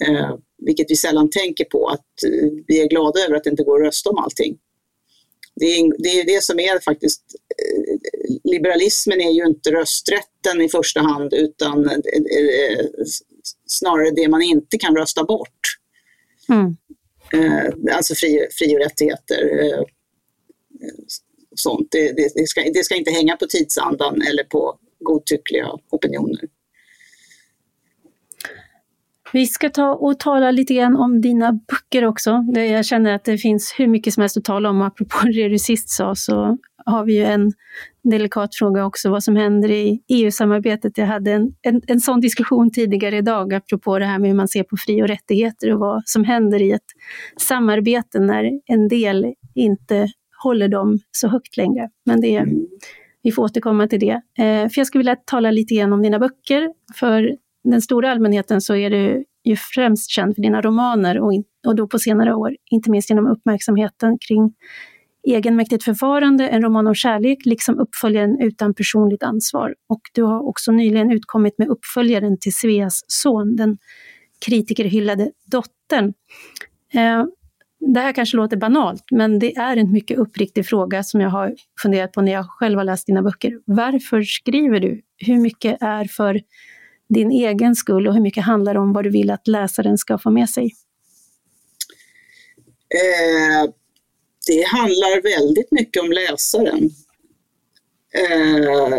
Eh, 0.09 0.37
vilket 0.59 0.90
vi 0.90 0.96
sällan 0.96 1.31
tänker 1.31 1.64
på, 1.64 1.88
att 1.88 2.07
vi 2.66 2.81
är 2.81 2.88
glada 2.88 3.20
över 3.20 3.35
att 3.35 3.44
det 3.44 3.51
inte 3.51 3.62
går 3.62 3.81
att 3.81 3.87
rösta 3.87 4.11
om 4.11 4.18
allting. 4.18 4.59
Det 5.61 5.66
är, 5.66 5.92
det 5.99 6.20
är 6.20 6.25
det 6.27 6.42
som 6.42 6.59
är 6.59 6.79
faktiskt, 6.79 7.22
eh, 7.59 7.96
liberalismen 8.44 9.20
är 9.20 9.31
ju 9.31 9.46
inte 9.46 9.72
rösträtten 9.72 10.61
i 10.61 10.68
första 10.68 11.01
hand 11.01 11.35
utan 11.35 11.90
eh, 11.90 11.96
eh, 11.96 12.87
snarare 13.66 14.11
det 14.11 14.29
man 14.29 14.42
inte 14.42 14.79
kan 14.79 14.96
rösta 14.96 15.25
bort. 15.25 15.61
Mm. 16.49 16.77
Alltså 17.92 18.14
fri, 18.14 18.46
fri 18.59 18.77
och 18.77 18.81
rättigheter. 18.81 19.85
Sånt. 21.57 21.88
Det, 21.90 22.12
det, 22.12 22.33
det, 22.35 22.47
ska, 22.47 22.61
det 22.61 22.85
ska 22.85 22.95
inte 22.95 23.11
hänga 23.11 23.37
på 23.37 23.47
tidsandan 23.47 24.23
eller 24.23 24.45
på 24.45 24.79
godtyckliga 25.01 25.69
opinioner. 25.90 26.40
Vi 29.33 29.47
ska 29.47 29.71
ta 29.71 29.95
och 29.95 30.19
tala 30.19 30.51
lite 30.51 30.75
grann 30.75 30.97
om 30.97 31.21
dina 31.21 31.53
böcker 31.53 32.05
också. 32.05 32.45
Jag 32.55 32.87
känner 32.87 33.14
att 33.14 33.25
det 33.25 33.38
finns 33.38 33.75
hur 33.79 33.87
mycket 33.87 34.14
som 34.14 34.21
helst 34.21 34.37
att 34.37 34.45
tala 34.45 34.71
om. 34.71 34.83
Apropå 34.83 35.16
det 35.35 35.49
du 35.49 35.59
sist 35.59 35.88
sa 35.88 36.14
så 36.14 36.59
har 36.87 37.05
vi 37.05 37.16
ju 37.16 37.25
en 37.25 37.53
delikat 38.05 38.55
fråga 38.55 38.87
också, 38.87 39.11
vad 39.11 39.25
som 39.25 39.37
händer 39.37 39.71
i 39.71 40.03
EU-samarbetet. 40.09 40.99
Jag 40.99 41.07
hade 41.07 41.33
en, 41.33 41.55
en, 41.62 41.83
en 41.87 42.01
sån 42.01 42.21
diskussion 42.21 42.71
tidigare 42.71 43.16
idag, 43.16 43.55
apropå 43.55 43.99
det 43.99 44.05
här 44.05 44.19
med 44.19 44.31
hur 44.31 44.37
man 44.37 44.49
ser 44.49 44.62
på 44.62 44.77
fri 44.77 45.03
och 45.03 45.09
rättigheter 45.09 45.73
och 45.73 45.81
vad 45.81 46.03
som 46.05 46.25
händer 46.25 46.62
i 46.62 46.73
ett 46.73 46.87
samarbete 47.40 48.21
när 48.21 48.51
en 48.66 48.88
del 48.88 49.35
inte 49.55 50.09
håller 50.42 50.68
dem 50.68 50.99
så 51.11 51.29
högt 51.29 51.57
längre. 51.57 51.88
Men 52.05 52.20
det, 52.20 52.46
vi 53.22 53.33
får 53.33 53.42
återkomma 53.42 53.88
till 53.88 54.01
det. 54.01 54.20
Eh, 54.38 54.68
för 54.68 54.79
jag 54.79 54.87
skulle 54.87 55.01
vilja 55.01 55.16
tala 55.16 55.51
lite 55.51 55.75
grann 55.75 55.92
om 55.92 56.03
dina 56.03 56.18
böcker, 56.18 56.72
för 56.94 57.37
den 57.64 57.83
stora 57.83 58.11
allmänheten 58.11 58.61
så 58.61 58.77
är 58.77 58.90
du 58.90 59.25
ju 59.44 59.57
främst 59.57 60.11
känd 60.11 60.35
för 60.35 60.42
dina 60.42 60.62
romaner 60.62 61.20
och, 61.20 61.33
in, 61.33 61.44
och 61.66 61.77
då 61.77 61.87
på 61.87 61.99
senare 61.99 62.35
år, 62.35 62.57
inte 62.70 62.90
minst 62.90 63.11
genom 63.11 63.27
uppmärksamheten 63.27 64.18
kring 64.29 64.55
Egenmäktigt 65.29 65.85
förfarande, 65.85 66.49
en 66.49 66.62
roman 66.62 66.87
om 66.87 66.94
kärlek, 66.94 67.38
liksom 67.46 67.79
uppföljaren 67.79 68.40
Utan 68.40 68.75
personligt 68.75 69.22
ansvar. 69.22 69.75
Och 69.88 70.01
du 70.12 70.22
har 70.22 70.49
också 70.49 70.72
nyligen 70.72 71.12
utkommit 71.12 71.59
med 71.59 71.68
uppföljaren 71.68 72.38
till 72.40 72.55
Sveas 72.55 73.05
son, 73.07 73.57
den 73.57 73.79
kritikerhyllade 74.46 75.31
dottern. 75.46 76.14
Eh, 76.94 77.25
det 77.87 78.01
här 78.01 78.12
kanske 78.12 78.37
låter 78.37 78.57
banalt, 78.57 79.05
men 79.11 79.38
det 79.38 79.57
är 79.57 79.77
en 79.77 79.92
mycket 79.92 80.18
uppriktig 80.18 80.66
fråga 80.66 81.03
som 81.03 81.20
jag 81.20 81.31
har 81.31 81.55
funderat 81.83 82.12
på 82.12 82.22
när 82.22 82.33
jag 82.33 82.46
själv 82.49 82.79
har 82.79 82.85
läst 82.85 83.07
dina 83.07 83.22
böcker. 83.22 83.53
Varför 83.64 84.22
skriver 84.22 84.81
du? 84.81 85.03
Hur 85.16 85.37
mycket 85.37 85.83
är 85.83 86.05
för 86.05 86.40
din 87.09 87.31
egen 87.31 87.77
skull 87.77 88.09
och 88.09 88.14
hur 88.14 88.20
mycket 88.20 88.44
handlar 88.44 88.75
om 88.75 88.92
vad 88.92 89.05
du 89.05 89.11
vill 89.11 89.31
att 89.31 89.49
läsaren 89.49 89.99
ska 89.99 90.18
få 90.18 90.31
med 90.31 90.51
sig? 90.51 90.64
Eh, 92.88 93.70
det 94.46 94.66
handlar 94.66 95.22
väldigt 95.22 95.72
mycket 95.72 96.03
om 96.03 96.12
läsaren. 96.12 96.90
Eh, 98.14 98.99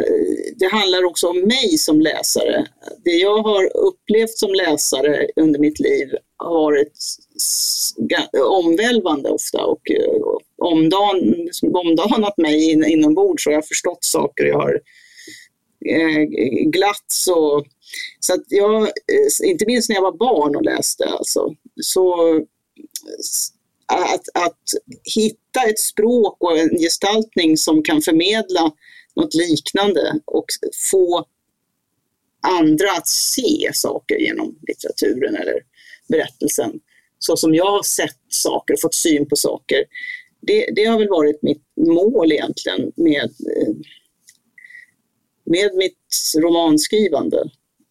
det 0.55 0.67
handlar 0.71 1.03
också 1.03 1.27
om 1.27 1.39
mig 1.39 1.77
som 1.77 2.01
läsare. 2.01 2.67
Det 3.03 3.11
jag 3.11 3.37
har 3.41 3.77
upplevt 3.77 4.37
som 4.37 4.53
läsare 4.53 5.27
under 5.35 5.59
mitt 5.59 5.79
liv 5.79 6.09
har 6.37 6.53
varit 6.53 6.93
omvälvande 8.49 9.29
ofta 9.29 9.65
och 9.65 9.91
eh, 9.91 10.21
omdan, 10.57 11.33
omdanat 11.73 12.37
mig 12.37 12.71
in, 12.71 12.85
inombords 12.85 13.47
och 13.47 13.53
jag 13.53 13.57
har 13.57 13.67
förstått 13.67 14.03
saker. 14.03 14.45
Jag 14.45 14.59
har 14.59 14.81
eh, 15.89 16.23
glatts 16.65 17.27
och 17.27 17.65
så 18.19 18.33
att 18.33 18.43
jag, 18.47 18.81
eh, 18.83 19.49
inte 19.49 19.65
minst 19.65 19.89
när 19.89 19.95
jag 19.95 20.03
var 20.03 20.17
barn 20.17 20.55
och 20.55 20.63
läste 20.63 21.05
alltså, 21.05 21.55
så 21.81 22.35
att, 23.87 24.45
att 24.45 24.63
hitta 25.15 25.69
ett 25.69 25.79
språk 25.79 26.37
och 26.39 26.57
en 26.57 26.69
gestaltning 26.69 27.57
som 27.57 27.83
kan 27.83 28.01
förmedla 28.01 28.71
något 29.17 29.33
liknande 29.33 30.19
och 30.25 30.45
få 30.91 31.25
andra 32.41 32.91
att 32.91 33.07
se 33.07 33.71
saker 33.73 34.15
genom 34.15 34.59
litteraturen 34.67 35.35
eller 35.35 35.61
berättelsen. 36.09 36.79
Så 37.19 37.37
som 37.37 37.55
jag 37.55 37.71
har 37.71 37.83
sett 37.83 38.19
saker 38.29 38.73
och 38.73 38.81
fått 38.81 38.95
syn 38.95 39.29
på 39.29 39.35
saker. 39.35 39.83
Det, 40.41 40.69
det 40.75 40.85
har 40.85 40.99
väl 40.99 41.09
varit 41.09 41.41
mitt 41.41 41.63
mål 41.87 42.31
egentligen 42.31 42.91
med, 42.95 43.23
eh, 43.23 43.73
med 45.45 45.75
mitt 45.75 46.33
romanskrivande. 46.37 47.37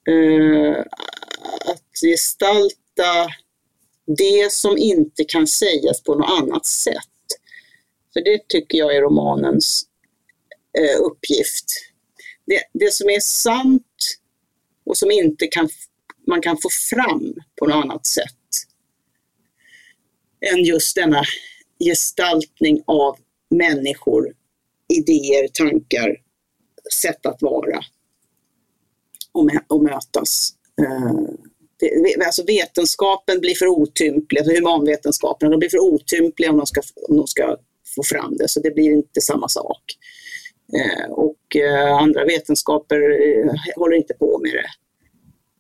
Eh, 0.09 0.81
att 1.71 2.01
gestalta 2.03 3.29
det 4.07 4.53
som 4.53 4.79
inte 4.79 5.25
kan 5.25 5.47
sägas 5.47 6.03
på 6.03 6.15
något 6.15 6.43
annat 6.43 6.67
sätt. 6.67 6.95
För 8.13 8.25
det 8.25 8.49
tycker 8.49 8.79
jag 8.79 8.97
är 8.97 9.03
romanens 9.03 9.87
eh, 10.79 11.01
uppgift. 11.01 11.65
Det, 12.47 12.63
det 12.73 12.93
som 12.93 13.09
är 13.09 13.21
sant 13.21 14.19
och 14.87 14.97
som 14.97 15.11
inte 15.11 15.47
kan, 15.47 15.69
man 16.27 16.43
kan 16.43 16.57
få 16.57 16.69
fram 16.91 17.35
på 17.59 17.67
något 17.67 17.85
annat 17.85 18.07
sätt 18.07 18.33
än 20.53 20.65
just 20.65 20.95
denna 20.95 21.23
gestaltning 21.85 22.83
av 22.87 23.17
människor, 23.51 24.35
idéer, 24.89 25.49
tankar, 25.49 26.17
sätt 27.03 27.27
att 27.27 27.43
vara 27.43 27.81
och, 29.33 29.51
och 29.69 29.83
mötas. 29.83 30.55
Eh, 30.83 31.13
det, 31.79 32.25
alltså 32.27 32.45
vetenskapen 32.45 33.41
blir 33.41 33.55
för 33.55 33.67
otymplig, 33.67 34.39
alltså 34.39 34.55
humanvetenskapen, 34.55 35.51
de 35.51 35.59
blir 35.59 35.69
för 35.69 35.79
otympliga 35.79 36.51
om 36.51 36.57
de, 36.57 36.67
ska, 36.67 36.83
om 37.09 37.17
de 37.17 37.27
ska 37.27 37.57
få 37.95 38.03
fram 38.03 38.37
det, 38.37 38.49
så 38.49 38.61
det 38.61 38.71
blir 38.71 38.93
inte 38.93 39.21
samma 39.21 39.49
sak. 39.49 39.83
Eh, 40.75 41.11
och 41.11 41.57
eh, 41.57 41.97
andra 41.97 42.25
vetenskaper 42.25 42.97
eh, 42.97 43.53
håller 43.77 43.97
inte 43.97 44.15
på 44.15 44.39
med 44.43 44.53
det. 44.53 44.69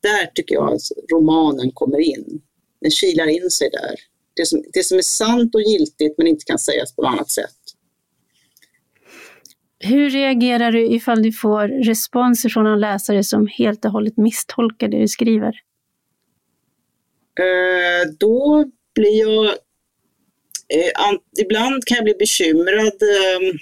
Där 0.08 0.26
tycker 0.34 0.54
jag 0.54 0.72
att 0.72 0.80
romanen 1.12 1.70
kommer 1.74 2.00
in. 2.00 2.40
Den 2.80 2.90
kilar 2.90 3.26
in 3.26 3.50
sig 3.50 3.70
där. 3.70 3.94
Det 4.34 4.46
som, 4.46 4.64
det 4.72 4.82
som 4.82 4.98
är 4.98 5.02
sant 5.02 5.54
och 5.54 5.62
giltigt 5.62 6.18
men 6.18 6.26
inte 6.26 6.44
kan 6.44 6.58
sägas 6.58 6.96
på 6.96 7.02
något 7.02 7.12
annat 7.12 7.30
sätt. 7.30 7.56
Hur 9.78 10.10
reagerar 10.10 10.72
du 10.72 10.86
ifall 10.86 11.22
du 11.22 11.32
får 11.32 11.68
respons 11.68 12.46
från 12.50 12.66
en 12.66 12.80
läsare 12.80 13.24
som 13.24 13.46
helt 13.46 13.84
och 13.84 13.90
hållet 13.90 14.16
misstolkar 14.16 14.88
det 14.88 14.98
du 14.98 15.08
skriver? 15.08 15.52
Eh, 17.40 18.10
då 18.18 18.64
blir 18.94 19.20
jag... 19.20 19.44
Eh, 20.68 21.18
ibland 21.40 21.84
kan 21.84 21.94
jag 21.94 22.04
bli 22.04 22.14
bekymrad. 22.18 22.86
Eh, 22.86 23.52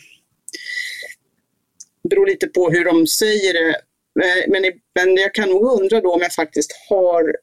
beror 2.11 2.27
lite 2.27 2.47
på 2.47 2.71
hur 2.71 2.85
de 2.85 3.07
säger 3.07 3.53
det. 3.53 3.69
Eh, 4.25 4.49
men, 4.49 4.63
men 4.95 5.17
jag 5.17 5.35
kan 5.35 5.49
nog 5.49 5.81
undra 5.81 6.01
då 6.01 6.13
om 6.15 6.21
jag 6.21 6.33
faktiskt 6.33 6.73
har 6.89 7.37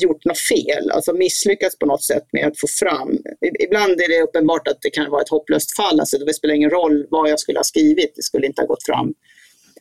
gjort 0.00 0.24
något 0.24 0.38
fel, 0.38 0.90
alltså 0.90 1.12
misslyckats 1.12 1.78
på 1.78 1.86
något 1.86 2.02
sätt 2.02 2.24
med 2.32 2.46
att 2.46 2.60
få 2.60 2.66
fram. 2.66 3.18
Ibland 3.60 4.00
är 4.00 4.08
det 4.08 4.22
uppenbart 4.22 4.68
att 4.68 4.82
det 4.82 4.90
kan 4.90 5.10
vara 5.10 5.22
ett 5.22 5.28
hopplöst 5.28 5.76
fall, 5.76 6.00
alltså 6.00 6.18
det 6.18 6.34
spelar 6.34 6.54
ingen 6.54 6.70
roll 6.70 7.06
vad 7.10 7.30
jag 7.30 7.40
skulle 7.40 7.58
ha 7.58 7.64
skrivit, 7.64 8.12
det 8.16 8.22
skulle 8.22 8.46
inte 8.46 8.62
ha 8.62 8.66
gått 8.66 8.84
fram. 8.86 9.14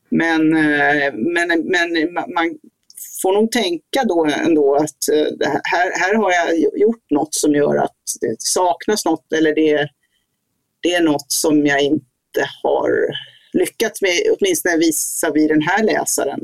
Men, 0.10 0.56
eh, 0.56 1.14
men, 1.14 1.48
men 1.48 2.14
man 2.14 2.60
får 3.22 3.34
nog 3.34 3.52
tänka 3.52 4.04
då 4.04 4.26
ändå 4.26 4.76
att 4.76 5.10
eh, 5.14 5.50
här, 5.64 5.92
här 6.00 6.14
har 6.16 6.32
jag 6.32 6.80
gjort 6.80 7.06
något 7.10 7.34
som 7.34 7.54
gör 7.54 7.76
att 7.76 7.98
det 8.22 8.36
saknas 8.42 9.06
något 9.06 9.34
eller 9.34 9.56
det, 9.56 9.90
det 10.80 10.94
är 10.94 11.04
något 11.04 11.32
som 11.32 11.66
jag 11.66 11.82
inte 11.82 12.50
har 12.64 13.08
lyckats 13.60 14.02
med, 14.02 14.12
åtminstone 14.32 14.78
visar 14.78 15.32
vi 15.34 15.48
den 15.48 15.62
här 15.62 15.84
läsaren. 15.84 16.40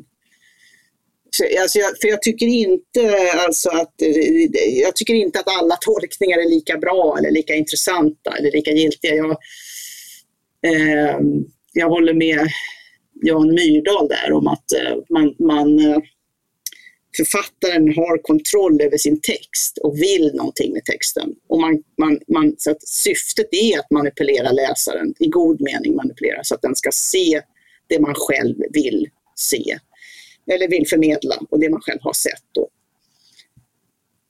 Så, 1.29 1.61
alltså 1.61 1.79
jag, 1.79 1.89
för 2.01 2.07
jag 2.07 2.21
tycker 2.21 2.45
inte 2.45 3.15
alltså 3.45 3.69
att, 3.69 4.01
eh, 4.01 4.79
jag 4.81 4.95
tycker 4.95 5.13
inte 5.13 5.39
att 5.39 5.47
alla 5.61 5.75
tolkningar 5.75 6.37
är 6.37 6.49
lika 6.49 6.77
bra 6.77 7.15
eller 7.17 7.31
lika 7.31 7.55
intressanta 7.55 8.31
eller 8.37 8.51
lika 8.51 8.71
giltiga. 8.71 9.15
Jag, 9.15 9.31
eh, 10.65 11.19
jag 11.73 11.89
håller 11.89 12.13
med 12.13 12.47
Jan 13.21 13.53
Myrdal 13.53 14.07
där 14.07 14.31
om 14.31 14.47
att 14.47 14.71
eh, 14.71 14.97
man, 15.09 15.35
man 15.39 15.79
eh, 15.79 15.97
författaren 17.15 17.95
har 17.95 18.17
kontroll 18.17 18.81
över 18.81 18.97
sin 18.97 19.21
text 19.21 19.77
och 19.77 20.01
vill 20.01 20.31
någonting 20.33 20.73
med 20.73 20.85
texten. 20.85 21.35
Och 21.47 21.59
man, 21.59 21.83
man, 21.97 22.19
man, 22.27 22.55
så 22.57 22.71
att 22.71 22.87
syftet 22.87 23.47
är 23.51 23.79
att 23.79 23.91
manipulera 23.91 24.51
läsaren, 24.51 25.13
i 25.19 25.27
god 25.27 25.61
mening 25.61 25.95
manipulera, 25.95 26.43
så 26.43 26.55
att 26.55 26.61
den 26.61 26.75
ska 26.75 26.91
se 26.91 27.41
det 27.87 27.99
man 27.99 28.15
själv 28.15 28.55
vill 28.69 29.09
se. 29.35 29.79
Eller 30.51 30.67
vill 30.67 30.87
förmedla 30.87 31.35
och 31.49 31.59
det 31.59 31.69
man 31.69 31.81
själv 31.81 31.99
har 32.01 32.13
sett. 32.13 32.43
Då. 32.51 32.69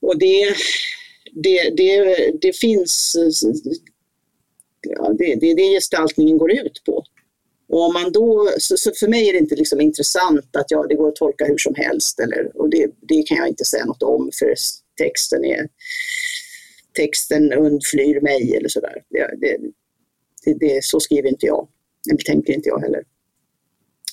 Och 0.00 0.18
det, 0.18 0.54
det, 1.32 1.70
det, 1.70 2.30
det 2.40 2.56
finns, 2.56 3.16
ja, 4.80 5.12
det, 5.18 5.34
det 5.34 5.50
är 5.50 5.56
det 5.56 5.74
gestaltningen 5.74 6.38
går 6.38 6.52
ut 6.52 6.82
på. 6.86 7.04
Och 7.72 7.86
om 7.86 7.92
man 7.92 8.12
då, 8.12 8.48
så, 8.58 8.76
så, 8.76 8.92
för 9.00 9.08
mig 9.08 9.28
är 9.28 9.32
det 9.32 9.38
inte 9.38 9.54
liksom 9.54 9.80
intressant 9.80 10.56
att 10.56 10.70
ja, 10.70 10.86
det 10.88 10.94
går 10.94 11.08
att 11.08 11.16
tolka 11.16 11.44
hur 11.44 11.58
som 11.58 11.74
helst. 11.74 12.20
Eller, 12.20 12.56
och 12.60 12.70
det, 12.70 12.86
det 13.00 13.22
kan 13.22 13.36
jag 13.36 13.48
inte 13.48 13.64
säga 13.64 13.84
något 13.84 14.02
om 14.02 14.30
för 14.38 14.54
texten 14.98 15.44
är 15.44 15.68
texten 16.92 17.52
undflyr 17.52 18.20
mig 18.20 18.56
eller 18.56 18.68
sådär. 18.68 19.02
Det, 19.10 19.36
det, 19.40 19.56
det, 20.44 20.54
det, 20.54 20.84
så 20.84 21.00
skriver 21.00 21.28
inte 21.28 21.46
jag. 21.46 21.68
Eller 22.10 22.22
tänker 22.22 22.52
inte 22.52 22.68
jag 22.68 22.80
heller. 22.80 23.02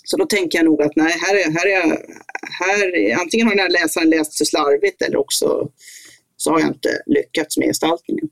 Så 0.04 0.17
då 0.17 0.26
tänker 0.26 0.58
jag 0.58 0.65
nog 0.65 0.82
att 0.82 0.95
nej, 0.95 1.13
här 1.22 1.36
är, 1.36 1.52
här 1.52 1.67
är, 1.67 1.82
här, 2.60 3.19
antingen 3.22 3.48
har 3.48 3.56
den 3.56 3.63
här 3.63 3.69
läsaren 3.69 4.10
läst 4.10 4.34
sig 4.34 4.48
slarvigt 4.48 5.02
eller 5.02 5.17
också 5.17 5.72
så 6.38 6.52
har 6.52 6.60
jag 6.60 6.69
inte 6.69 7.02
lyckats 7.06 7.58
med 7.58 7.67
gestaltningen. 7.67 8.30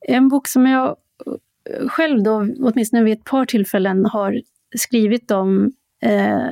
En 0.00 0.28
bok 0.28 0.48
som 0.48 0.66
jag 0.66 0.96
själv 1.88 2.22
då, 2.22 2.46
åtminstone 2.60 3.02
vid 3.02 3.12
ett 3.12 3.24
par 3.24 3.46
tillfällen, 3.46 4.04
har 4.04 4.40
skrivit 4.76 5.30
om 5.30 5.72
eh, 6.02 6.48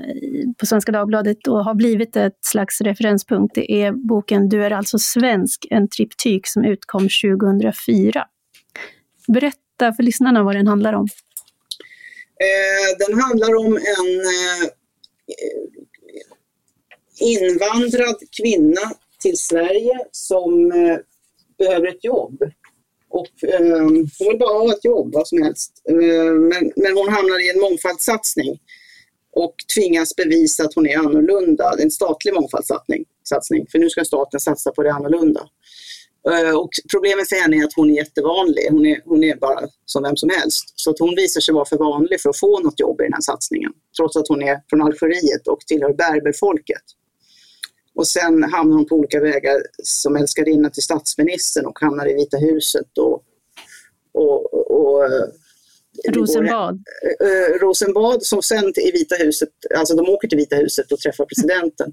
på 0.59 0.67
Svenska 0.67 0.93
Dagbladet 0.93 1.47
och 1.47 1.65
har 1.65 1.75
blivit 1.75 2.17
ett 2.17 2.39
slags 2.41 2.81
referenspunkt. 2.81 3.55
Det 3.55 3.73
är 3.73 3.93
boken 3.93 4.49
Du 4.49 4.65
är 4.65 4.71
alltså 4.71 4.99
svensk, 4.99 5.67
en 5.71 5.89
triptyk 5.89 6.47
som 6.47 6.65
utkom 6.65 7.09
2004. 7.25 8.27
Berätta 9.29 9.93
för 9.97 10.03
lyssnarna 10.03 10.43
vad 10.43 10.57
den 10.57 10.67
handlar 10.67 10.93
om. 10.93 11.09
Eh, 12.41 13.07
den 13.07 13.21
handlar 13.21 13.57
om 13.57 13.77
en 13.77 14.21
eh, 14.21 14.71
invandrad 17.21 18.17
kvinna 18.43 18.81
till 19.23 19.37
Sverige 19.37 19.99
som 20.11 20.73
eh, 20.73 20.99
behöver 21.59 21.87
ett 21.89 22.05
jobb 22.05 22.43
och, 23.11 23.45
eh, 23.45 23.83
hon 23.83 24.09
vill 24.19 24.39
bara 24.39 24.59
ha 24.59 24.73
ett 24.73 24.85
jobb, 24.85 25.15
vad 25.15 25.29
som 25.29 25.43
helst. 25.43 25.83
Eh, 25.89 26.33
men, 26.33 26.73
men 26.77 26.97
hon 26.97 27.09
hamnar 27.09 27.47
i 27.47 27.51
en 27.51 27.61
mångfaldssatsning 27.61 28.59
och 29.33 29.55
tvingas 29.75 30.17
bevisa 30.17 30.65
att 30.65 30.75
hon 30.75 30.87
är 30.87 30.99
annorlunda. 30.99 31.77
Det 31.77 31.83
är 31.83 31.85
En 31.85 31.91
statlig 31.91 32.35
mångfaldssatsning, 32.35 33.05
satsning, 33.29 33.67
för 33.71 33.79
nu 33.79 33.91
ska 33.91 34.05
staten 34.05 34.41
satsa 34.41 34.73
på 34.73 34.83
det 34.83 34.93
annorlunda. 34.93 35.41
Eh, 36.31 36.57
och 36.57 36.71
problemet 36.93 37.29
för 37.29 37.37
henne 37.37 37.57
är 37.57 37.65
att 37.65 37.77
hon 37.77 37.91
är 37.91 37.95
jättevanlig. 37.95 38.69
Hon 38.71 38.87
är, 38.87 39.01
hon 39.05 39.25
är 39.25 39.37
bara 39.37 39.61
som 39.85 40.03
vem 40.03 40.17
som 40.17 40.31
helst. 40.31 40.73
Så 40.75 40.91
att 40.91 40.99
hon 40.99 41.15
visar 41.17 41.41
sig 41.41 41.55
vara 41.55 41.65
för 41.65 41.77
vanlig 41.77 42.21
för 42.21 42.31
att 42.31 42.39
få 42.39 42.61
något 42.61 42.81
jobb 42.81 43.01
i 43.01 43.05
den 43.05 43.13
här 43.13 43.21
satsningen. 43.21 43.73
Trots 43.97 44.17
att 44.17 44.29
hon 44.29 44.43
är 44.43 44.61
från 44.71 44.83
Algeriet 44.83 45.49
och 45.49 45.61
tillhör 45.61 45.93
berberfolket. 45.93 46.83
Och 47.99 48.07
sen 48.07 48.43
hamnar 48.43 48.77
hon 48.77 48.87
på 48.87 48.95
olika 48.95 49.21
vägar 49.21 49.63
som 49.83 50.17
älskarinna 50.17 50.71
till 50.71 50.83
statsministern 50.83 51.67
och 51.67 51.79
hamnar 51.81 52.11
i 52.11 52.15
Vita 52.15 52.37
huset. 52.37 52.99
Och, 52.99 53.23
och, 54.13 54.71
och 54.71 55.11
Rosenbad. 56.09 56.75
Uh, 57.23 57.59
Rosenbad 57.61 58.23
som 58.23 58.43
sen 58.43 58.73
i 58.77 58.91
Vita 58.93 59.15
huset, 59.15 59.49
alltså 59.77 59.97
de 59.97 60.09
åker 60.09 60.29
till 60.29 60.39
Vita 60.39 60.57
huset 60.57 60.93
och 60.93 60.99
träffar 60.99 61.25
presidenten. 61.25 61.93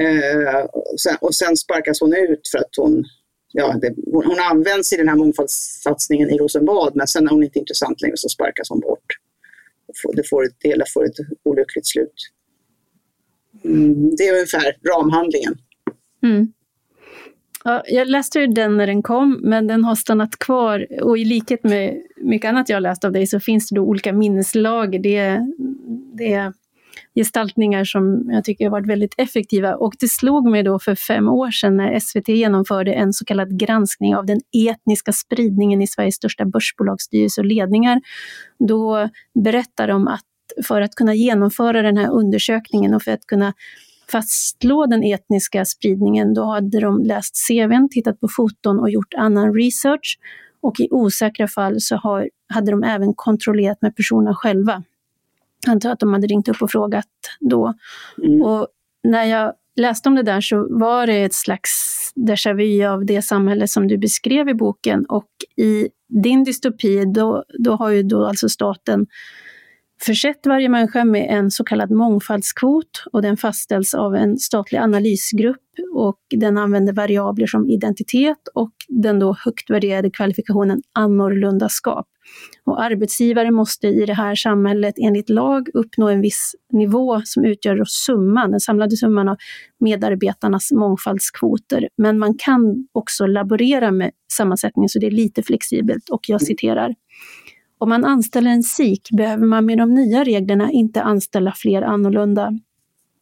uh, 0.00 0.64
och, 0.72 1.00
sen, 1.00 1.16
och 1.20 1.34
sen 1.34 1.56
sparkas 1.56 2.00
hon 2.00 2.14
ut 2.16 2.48
för 2.48 2.58
att 2.58 2.76
hon, 2.76 3.04
ja, 3.52 3.78
det, 3.80 3.94
hon, 4.12 4.24
hon 4.24 4.40
används 4.40 4.92
i 4.92 4.96
den 4.96 5.08
här 5.08 5.16
mångfaldssatsningen 5.16 6.30
i 6.30 6.38
Rosenbad 6.38 6.96
men 6.96 7.06
sen 7.06 7.26
är 7.26 7.30
hon 7.30 7.44
inte 7.44 7.58
intressant 7.58 8.00
längre 8.00 8.16
så 8.16 8.28
sparkas 8.28 8.68
hon 8.68 8.80
bort. 8.80 9.06
Det, 10.14 10.28
får 10.28 10.44
ett, 10.44 10.56
det 10.62 10.68
hela 10.68 10.84
får 10.94 11.04
ett 11.04 11.16
olyckligt 11.44 11.86
slut. 11.86 12.14
Mm, 13.64 14.16
det 14.16 14.22
är 14.22 14.32
ungefär 14.32 14.76
ramhandlingen. 14.88 15.54
Mm. 16.22 16.52
Ja, 17.64 17.82
jag 17.86 18.08
läste 18.08 18.46
den 18.46 18.76
när 18.76 18.86
den 18.86 19.02
kom, 19.02 19.40
men 19.42 19.66
den 19.66 19.84
har 19.84 19.94
stannat 19.94 20.38
kvar. 20.38 20.86
Och 21.02 21.18
i 21.18 21.24
likhet 21.24 21.64
med 21.64 22.02
mycket 22.16 22.48
annat 22.48 22.68
jag 22.68 22.76
har 22.76 22.80
läst 22.80 23.04
av 23.04 23.12
dig 23.12 23.26
så 23.26 23.40
finns 23.40 23.68
det 23.68 23.76
då 23.76 23.82
olika 23.82 24.12
minneslager. 24.12 24.98
Det, 24.98 25.40
det 26.18 26.32
är 26.32 26.52
gestaltningar 27.14 27.84
som 27.84 28.30
jag 28.30 28.44
tycker 28.44 28.64
har 28.64 28.70
varit 28.70 28.86
väldigt 28.86 29.14
effektiva. 29.16 29.74
Och 29.74 29.94
det 30.00 30.08
slog 30.08 30.50
mig 30.50 30.62
då 30.62 30.78
för 30.78 30.94
fem 30.94 31.28
år 31.28 31.50
sedan 31.50 31.76
när 31.76 32.00
SVT 32.00 32.28
genomförde 32.28 32.92
en 32.92 33.12
så 33.12 33.24
kallad 33.24 33.58
granskning 33.58 34.16
av 34.16 34.26
den 34.26 34.40
etniska 34.68 35.12
spridningen 35.12 35.82
i 35.82 35.86
Sveriges 35.86 36.14
största 36.14 36.44
börsbolagsstyrelse 36.44 37.40
och 37.40 37.44
ledningar. 37.44 38.00
Då 38.68 39.08
berättar 39.44 39.88
de 39.88 40.08
att 40.08 40.24
för 40.64 40.80
att 40.80 40.94
kunna 40.94 41.14
genomföra 41.14 41.82
den 41.82 41.96
här 41.96 42.10
undersökningen 42.10 42.94
och 42.94 43.02
för 43.02 43.12
att 43.12 43.26
kunna 43.26 43.52
fastslå 44.12 44.86
den 44.86 45.04
etniska 45.04 45.64
spridningen, 45.64 46.34
då 46.34 46.44
hade 46.44 46.80
de 46.80 47.02
läst 47.02 47.48
CVn, 47.48 47.88
tittat 47.88 48.20
på 48.20 48.28
foton 48.36 48.78
och 48.78 48.90
gjort 48.90 49.14
annan 49.14 49.54
research. 49.54 50.18
Och 50.60 50.80
i 50.80 50.88
osäkra 50.90 51.48
fall 51.48 51.80
så 51.80 51.96
har, 51.96 52.30
hade 52.48 52.70
de 52.70 52.82
även 52.82 53.14
kontrollerat 53.14 53.82
med 53.82 53.96
personerna 53.96 54.34
själva. 54.34 54.82
Jag 55.66 55.72
antar 55.72 55.90
att 55.90 56.00
de 56.00 56.12
hade 56.12 56.26
ringt 56.26 56.48
upp 56.48 56.62
och 56.62 56.70
frågat 56.70 57.06
då. 57.40 57.74
Mm. 58.22 58.42
Och 58.42 58.68
när 59.04 59.24
jag 59.24 59.52
läste 59.76 60.08
om 60.08 60.14
det 60.14 60.22
där 60.22 60.40
så 60.40 60.78
var 60.78 61.06
det 61.06 61.22
ett 61.22 61.34
slags 61.34 61.70
déjà 62.14 62.54
vu 62.54 62.84
av 62.84 63.04
det 63.04 63.22
samhälle 63.22 63.68
som 63.68 63.88
du 63.88 63.98
beskrev 63.98 64.48
i 64.48 64.54
boken. 64.54 65.04
Och 65.06 65.28
i 65.56 65.88
din 66.08 66.44
dystopi, 66.44 67.04
då, 67.04 67.44
då 67.58 67.76
har 67.76 67.90
ju 67.90 68.02
då 68.02 68.26
alltså 68.26 68.48
staten 68.48 69.06
försett 70.06 70.46
varje 70.46 70.68
människa 70.68 71.04
med 71.04 71.26
en 71.30 71.50
så 71.50 71.64
kallad 71.64 71.90
mångfaldskvot 71.90 73.04
och 73.12 73.22
den 73.22 73.36
fastställs 73.36 73.94
av 73.94 74.14
en 74.14 74.38
statlig 74.38 74.78
analysgrupp 74.78 75.56
och 75.94 76.18
den 76.30 76.58
använder 76.58 76.92
variabler 76.92 77.46
som 77.46 77.70
identitet 77.70 78.48
och 78.54 78.72
den 78.88 79.18
då 79.18 79.36
högt 79.44 79.70
värderade 79.70 80.10
kvalifikationen 80.10 80.82
annorlundaskap. 80.92 82.06
Och 82.64 82.82
arbetsgivare 82.82 83.50
måste 83.50 83.86
i 83.86 84.06
det 84.06 84.14
här 84.14 84.34
samhället 84.34 84.94
enligt 84.98 85.30
lag 85.30 85.68
uppnå 85.74 86.08
en 86.08 86.20
viss 86.20 86.54
nivå 86.72 87.20
som 87.24 87.44
utgör 87.44 87.82
summan, 87.86 88.50
den 88.50 88.60
samlade 88.60 88.96
summan 88.96 89.28
av 89.28 89.36
medarbetarnas 89.80 90.72
mångfaldskvoter. 90.72 91.88
Men 91.96 92.18
man 92.18 92.34
kan 92.38 92.88
också 92.92 93.26
laborera 93.26 93.90
med 93.90 94.10
sammansättningen 94.32 94.88
så 94.88 94.98
det 94.98 95.06
är 95.06 95.10
lite 95.10 95.42
flexibelt 95.42 96.08
och 96.08 96.20
jag 96.28 96.42
citerar 96.42 96.94
om 97.82 97.88
man 97.88 98.04
anställer 98.04 98.50
en 98.50 98.62
sik 98.62 99.08
behöver 99.10 99.46
man 99.46 99.66
med 99.66 99.78
de 99.78 99.94
nya 99.94 100.24
reglerna 100.24 100.70
inte 100.70 101.02
anställa 101.02 101.52
fler 101.52 101.82
annorlunda. 101.82 102.52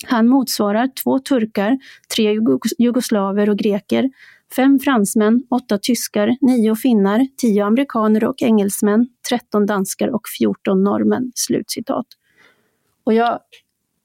Han 0.07 0.29
motsvarar 0.29 0.88
två 1.05 1.18
turkar, 1.18 1.79
tre 2.14 2.38
jugoslaver 2.79 3.51
och 3.51 3.59
greker, 3.59 4.11
fem 4.57 4.79
fransmän, 4.79 5.42
åtta 5.51 5.79
tyskar, 5.79 6.37
nio 6.40 6.77
finnar, 6.77 7.27
tio 7.37 7.64
amerikaner 7.64 8.25
och 8.25 8.42
engelsmän, 8.42 9.09
tretton 9.29 9.66
danskar 9.66 10.09
och 10.09 10.23
14 10.38 10.85
norrmän. 10.85 11.33
Slutcitat. 11.35 12.07
Och 13.05 13.14
jag 13.14 13.38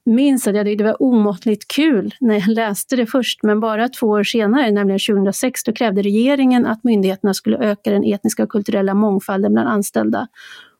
minns 0.05 0.47
att 0.47 0.55
jag 0.55 0.65
tyckte 0.65 0.83
det 0.83 0.89
var 0.89 1.01
omåttligt 1.01 1.67
kul 1.67 2.13
när 2.19 2.35
jag 2.35 2.47
läste 2.47 2.95
det 2.95 3.05
först, 3.05 3.43
men 3.43 3.59
bara 3.59 3.89
två 3.89 4.07
år 4.07 4.23
senare, 4.23 4.71
nämligen 4.71 4.99
2006, 4.99 5.63
då 5.63 5.73
krävde 5.73 6.01
regeringen 6.01 6.65
att 6.65 6.83
myndigheterna 6.83 7.33
skulle 7.33 7.57
öka 7.57 7.91
den 7.91 8.03
etniska 8.03 8.43
och 8.43 8.49
kulturella 8.49 8.93
mångfalden 8.93 9.53
bland 9.53 9.69
anställda. 9.69 10.27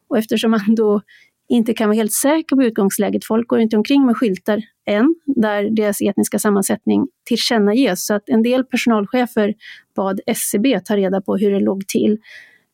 Och 0.10 0.18
eftersom 0.18 0.52
man 0.52 0.76
då 0.76 1.02
inte 1.48 1.74
kan 1.74 1.90
vara 1.90 1.96
helt 1.96 2.14
säker 2.14 2.56
på 2.56 2.64
utgångsläget, 2.64 3.26
folk 3.26 3.48
går 3.48 3.60
inte 3.60 3.78
omkring 3.78 4.06
med 4.06 4.18
skyltar 4.18 4.62
än, 4.86 5.16
där 5.26 5.70
deras 5.70 6.02
etniska 6.02 6.40
sammansättning 6.40 7.08
tillkännages, 7.26 8.06
så 8.06 8.14
att 8.14 8.30
en 8.30 8.44
del 8.44 8.64
personalchefer 8.64 9.54
bad 9.96 10.20
SCB 10.26 10.80
ta 10.80 10.98
reda 10.98 11.22
på 11.22 11.38
hur 11.38 11.52
det 11.52 11.60
låg 11.60 11.88
till 11.88 12.18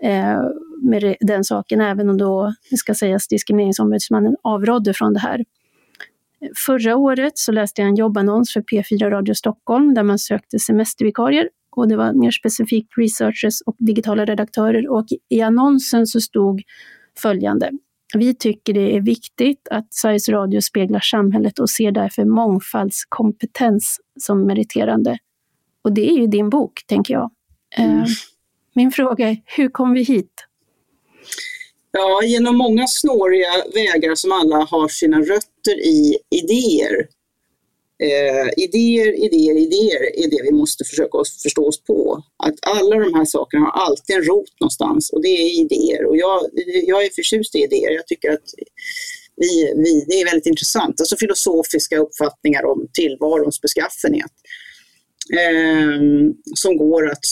eh, 0.04 0.42
med 0.82 1.16
den 1.20 1.44
saken, 1.44 1.82
även 1.82 2.10
om 2.10 2.18
då, 2.18 2.54
det 2.70 2.78
ska 2.78 2.94
sägas, 2.94 3.28
Diskrimineringsombudsmannen 3.28 4.36
avrådde 4.42 4.94
från 4.94 5.14
det 5.14 5.20
här. 5.20 5.44
Förra 6.66 6.96
året 6.96 7.38
så 7.38 7.52
läste 7.52 7.82
jag 7.82 7.90
en 7.90 7.96
jobbannons 7.96 8.54
för 8.54 8.62
P4 8.62 9.10
Radio 9.10 9.34
Stockholm 9.34 9.94
där 9.94 10.04
man 10.04 10.20
sökte 10.20 10.60
semestervikarier 10.60 11.50
och 11.76 11.88
det 11.88 11.96
var 11.96 12.14
mer 12.14 12.32
specifikt 12.32 12.98
researchers 12.98 13.62
och 13.66 13.76
digitala 13.80 14.26
redaktörer 14.26 14.90
och 14.90 15.06
i 15.30 15.42
annonsen 15.42 16.08
så 16.08 16.22
stod 16.22 16.62
följande. 17.20 17.72
Vi 18.14 18.36
tycker 18.36 18.74
det 18.74 18.96
är 18.96 19.02
viktigt 19.02 19.68
att 19.72 19.94
Sveriges 19.94 20.30
Radio 20.30 20.62
speglar 20.62 21.00
samhället 21.00 21.60
och 21.60 21.70
ser 21.70 21.92
därför 21.92 22.26
mångfaldskompetens 22.26 24.00
som 24.20 24.48
meriterande. 24.48 25.18
Och 25.82 25.94
det 25.94 26.10
är 26.10 26.18
ju 26.18 26.28
din 26.28 26.50
bok, 26.50 26.82
tänker 26.88 27.14
jag. 27.14 27.32
Mm. 27.78 27.98
Eh, 27.98 28.06
min 28.74 28.92
fråga 28.92 29.30
är, 29.30 29.38
hur 29.46 29.70
kom 29.70 29.94
vi 29.94 30.04
hit? 30.04 30.48
Ja, 31.92 32.24
genom 32.24 32.58
många 32.58 32.88
snåriga 32.88 33.50
vägar 33.74 34.16
som 34.16 34.32
alla 34.32 34.56
har 34.56 34.88
sina 34.88 35.20
rötter 35.20 35.80
i 35.80 36.18
idéer. 36.30 37.08
Eh, 38.04 38.64
idéer, 38.64 39.14
idéer, 39.26 39.58
idéer 39.58 40.24
är 40.24 40.30
det 40.30 40.44
vi 40.44 40.52
måste 40.52 40.84
försöka 40.84 41.18
förstå 41.44 41.68
oss 41.68 41.84
på. 41.84 42.24
Att 42.44 42.56
alla 42.62 42.96
de 42.96 43.14
här 43.14 43.26
sakerna 43.26 43.66
har 43.66 43.86
alltid 43.86 44.16
en 44.16 44.24
rot 44.24 44.60
någonstans 44.60 45.10
och 45.10 45.22
det 45.22 45.28
är 45.28 45.62
idéer. 45.62 46.06
Och 46.06 46.18
jag, 46.18 46.42
jag 46.88 47.06
är 47.06 47.10
förtjust 47.10 47.56
i 47.56 47.60
idéer. 47.60 47.92
Jag 47.92 48.08
tycker 48.08 48.32
att 48.32 48.50
vi, 49.36 49.74
vi, 49.76 50.06
det 50.08 50.22
är 50.22 50.26
väldigt 50.26 50.46
intressant. 50.46 51.00
Alltså 51.00 51.18
filosofiska 51.18 51.98
uppfattningar 51.98 52.66
om 52.66 52.88
tillvarons 52.94 53.62
beskaffenhet. 53.62 54.32
Eh, 55.34 56.02
som 56.56 56.78
går 56.78 57.12
att 57.12 57.26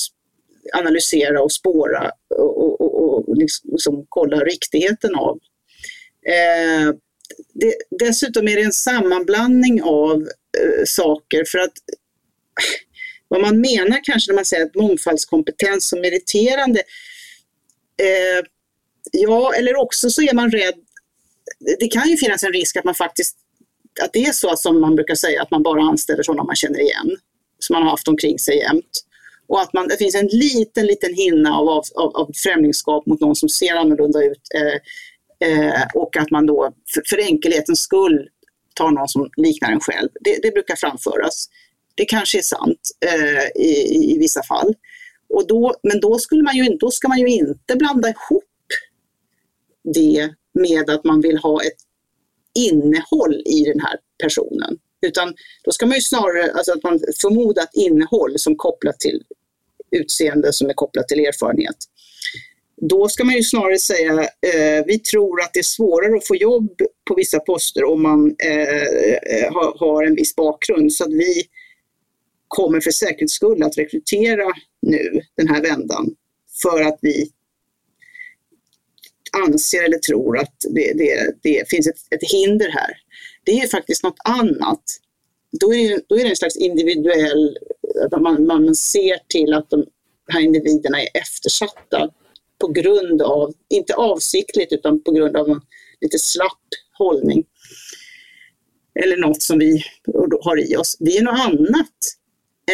analysera 0.74 1.42
och 1.42 1.52
spåra 1.52 2.12
och, 2.38 2.82
och, 2.82 2.82
och 3.28 3.38
liksom, 3.38 3.72
liksom, 3.72 4.06
kolla 4.10 4.38
riktigheten 4.38 5.16
av. 5.16 5.40
Eh, 6.28 6.94
det, 7.54 7.76
dessutom 8.00 8.48
är 8.48 8.56
det 8.56 8.62
en 8.62 8.74
sammanblandning 8.74 9.84
av 9.84 10.22
eh, 10.58 10.84
saker 10.86 11.44
för 11.52 11.60
att 11.60 11.68
eh, 11.68 11.96
vad 13.28 13.42
man 13.42 13.62
menar 13.62 14.00
kanske 14.04 14.32
när 14.32 14.36
man 14.36 14.46
säger 14.46 14.66
att 14.66 14.76
mångfaldskompetens 14.76 15.90
som 15.90 16.02
meriterande, 16.02 16.80
eh, 18.02 18.46
ja 19.12 19.54
eller 19.54 19.76
också 19.76 20.10
så 20.10 20.22
är 20.22 20.34
man 20.34 20.52
rädd, 20.52 20.76
det 21.80 21.88
kan 21.88 22.10
ju 22.10 22.18
finnas 22.18 22.44
en 22.44 22.54
risk 22.54 22.78
att 22.78 22.86
man 22.86 22.96
faktiskt, 22.96 23.38
att 24.02 24.14
det 24.14 24.26
är 24.26 24.32
så 24.32 24.56
som 24.56 24.82
man 24.82 24.96
brukar 24.96 25.16
säga, 25.16 25.42
att 25.42 25.52
man 25.52 25.64
bara 25.64 25.82
anställer 25.82 26.24
sådana 26.24 26.44
man 26.44 26.56
känner 26.56 26.80
igen, 26.80 27.18
som 27.60 27.74
man 27.74 27.84
har 27.84 27.90
haft 27.90 28.08
omkring 28.08 28.40
sig 28.40 28.58
jämt. 28.58 29.06
Och 29.50 29.62
att 29.62 29.74
man, 29.74 29.88
det 29.88 29.98
finns 29.98 30.16
en 30.16 30.28
liten, 30.28 30.86
liten 30.86 31.14
hinna 31.14 31.58
av, 31.58 31.68
av, 31.96 32.16
av 32.16 32.32
främlingskap 32.44 33.06
mot 33.06 33.22
någon 33.22 33.36
som 33.36 33.50
ser 33.50 33.76
annorlunda 33.76 34.24
ut. 34.24 34.42
Eh, 34.56 34.76
eh, 35.50 35.84
och 35.94 36.18
att 36.18 36.32
man 36.32 36.46
då 36.46 36.74
för, 36.94 37.02
för 37.10 37.18
enkelhetens 37.18 37.80
skull 37.80 38.30
tar 38.76 38.92
någon 38.92 39.08
som 39.08 39.30
liknar 39.38 39.72
en 39.72 39.80
själv. 39.80 40.10
Det, 40.22 40.40
det 40.44 40.52
brukar 40.52 40.76
framföras. 40.76 41.50
Det 41.96 42.06
kanske 42.06 42.38
är 42.38 42.42
sant 42.42 42.82
eh, 43.06 43.64
i, 43.64 44.14
i, 44.14 44.18
vissa 44.20 44.44
fall. 44.44 44.74
Och 45.30 45.48
då, 45.48 45.76
men 45.84 46.00
då, 46.00 46.20
skulle 46.20 46.44
man 46.44 46.56
ju, 46.56 46.78
då 46.78 46.92
ska 46.92 47.08
man 47.08 47.20
ju 47.20 47.28
inte 47.28 47.76
blanda 47.76 48.10
ihop 48.10 48.44
det 49.94 50.30
med 50.54 50.90
att 50.90 51.04
man 51.04 51.22
vill 51.22 51.38
ha 51.38 51.64
ett 51.64 51.78
innehåll 52.60 53.42
i 53.46 53.64
den 53.64 53.80
här 53.80 53.98
personen. 54.24 54.78
Utan 55.02 55.34
då 55.64 55.72
ska 55.72 55.86
man 55.86 55.96
ju 55.96 56.02
snarare, 56.02 56.52
alltså 56.52 56.72
att 56.72 56.84
man 56.84 57.00
förmodat 57.22 57.70
innehåll 57.74 58.34
som 58.40 58.56
kopplat 58.56 59.00
till 59.00 59.24
utseende 59.92 60.54
som 60.54 60.70
är 60.70 60.74
kopplat 60.74 61.08
till 61.08 61.20
erfarenhet. 61.20 61.76
Då 62.82 63.10
ska 63.10 63.24
man 63.24 63.36
ju 63.36 63.44
snarare 63.44 63.80
säga, 63.80 64.14
eh, 64.22 64.86
vi 64.86 65.00
tror 65.00 65.42
att 65.42 65.54
det 65.54 65.60
är 65.60 65.64
svårare 65.64 66.18
att 66.18 66.28
få 66.28 66.36
jobb 66.36 66.82
på 67.08 67.16
vissa 67.16 67.40
poster 67.40 67.84
om 67.84 68.02
man 68.02 68.36
eh, 68.44 68.60
eh 68.60 69.54
har, 69.54 69.80
har 69.80 70.04
en 70.04 70.16
viss 70.16 70.36
bakgrund. 70.36 70.94
Så 70.94 71.04
att 71.04 71.14
vi 71.14 71.44
kommer 72.48 72.80
för 72.80 72.92
säkerhets 72.92 73.34
skull 73.34 73.64
att 73.64 73.78
rekrytera 73.78 74.54
nu, 74.82 75.22
den 75.38 75.48
här 75.48 75.62
vändan, 75.62 76.16
för 76.62 76.82
att 76.82 77.00
vi 77.02 77.32
anser 79.32 79.84
eller 79.84 79.98
tror 79.98 80.38
att 80.38 80.56
det, 80.70 80.94
det, 80.94 81.34
det 81.44 81.70
finns 81.70 81.88
ett, 81.88 82.14
ett, 82.16 82.32
hinder 82.32 82.70
här. 82.70 82.98
Det 83.44 83.52
är 83.52 83.68
faktiskt 83.68 84.04
något 84.04 84.20
annat. 84.24 84.84
Då 85.52 85.74
är, 85.74 85.90
det, 85.90 86.02
då 86.08 86.16
är 86.16 86.24
det 86.24 86.30
en 86.30 86.36
slags 86.36 86.58
individuell, 86.58 87.58
man, 88.20 88.46
man 88.46 88.76
ser 88.76 89.18
till 89.28 89.54
att 89.54 89.70
de 89.70 89.86
här 90.32 90.42
individerna 90.42 91.02
är 91.02 91.08
eftersatta 91.14 92.10
på 92.60 92.68
grund 92.68 93.22
av, 93.22 93.54
inte 93.70 93.94
avsiktligt, 93.94 94.74
utan 94.74 95.04
på 95.04 95.12
grund 95.12 95.38
av 95.38 95.50
en 95.50 95.62
lite 96.02 96.20
slapp 96.20 96.68
hållning. 96.98 97.44
Eller 99.04 99.18
något 99.18 99.42
som 99.42 99.60
vi 99.60 99.84
har 100.42 100.72
i 100.72 100.76
oss. 100.76 100.98
Det 101.00 101.18
är 101.18 101.24
något 101.24 101.40
annat 101.40 101.96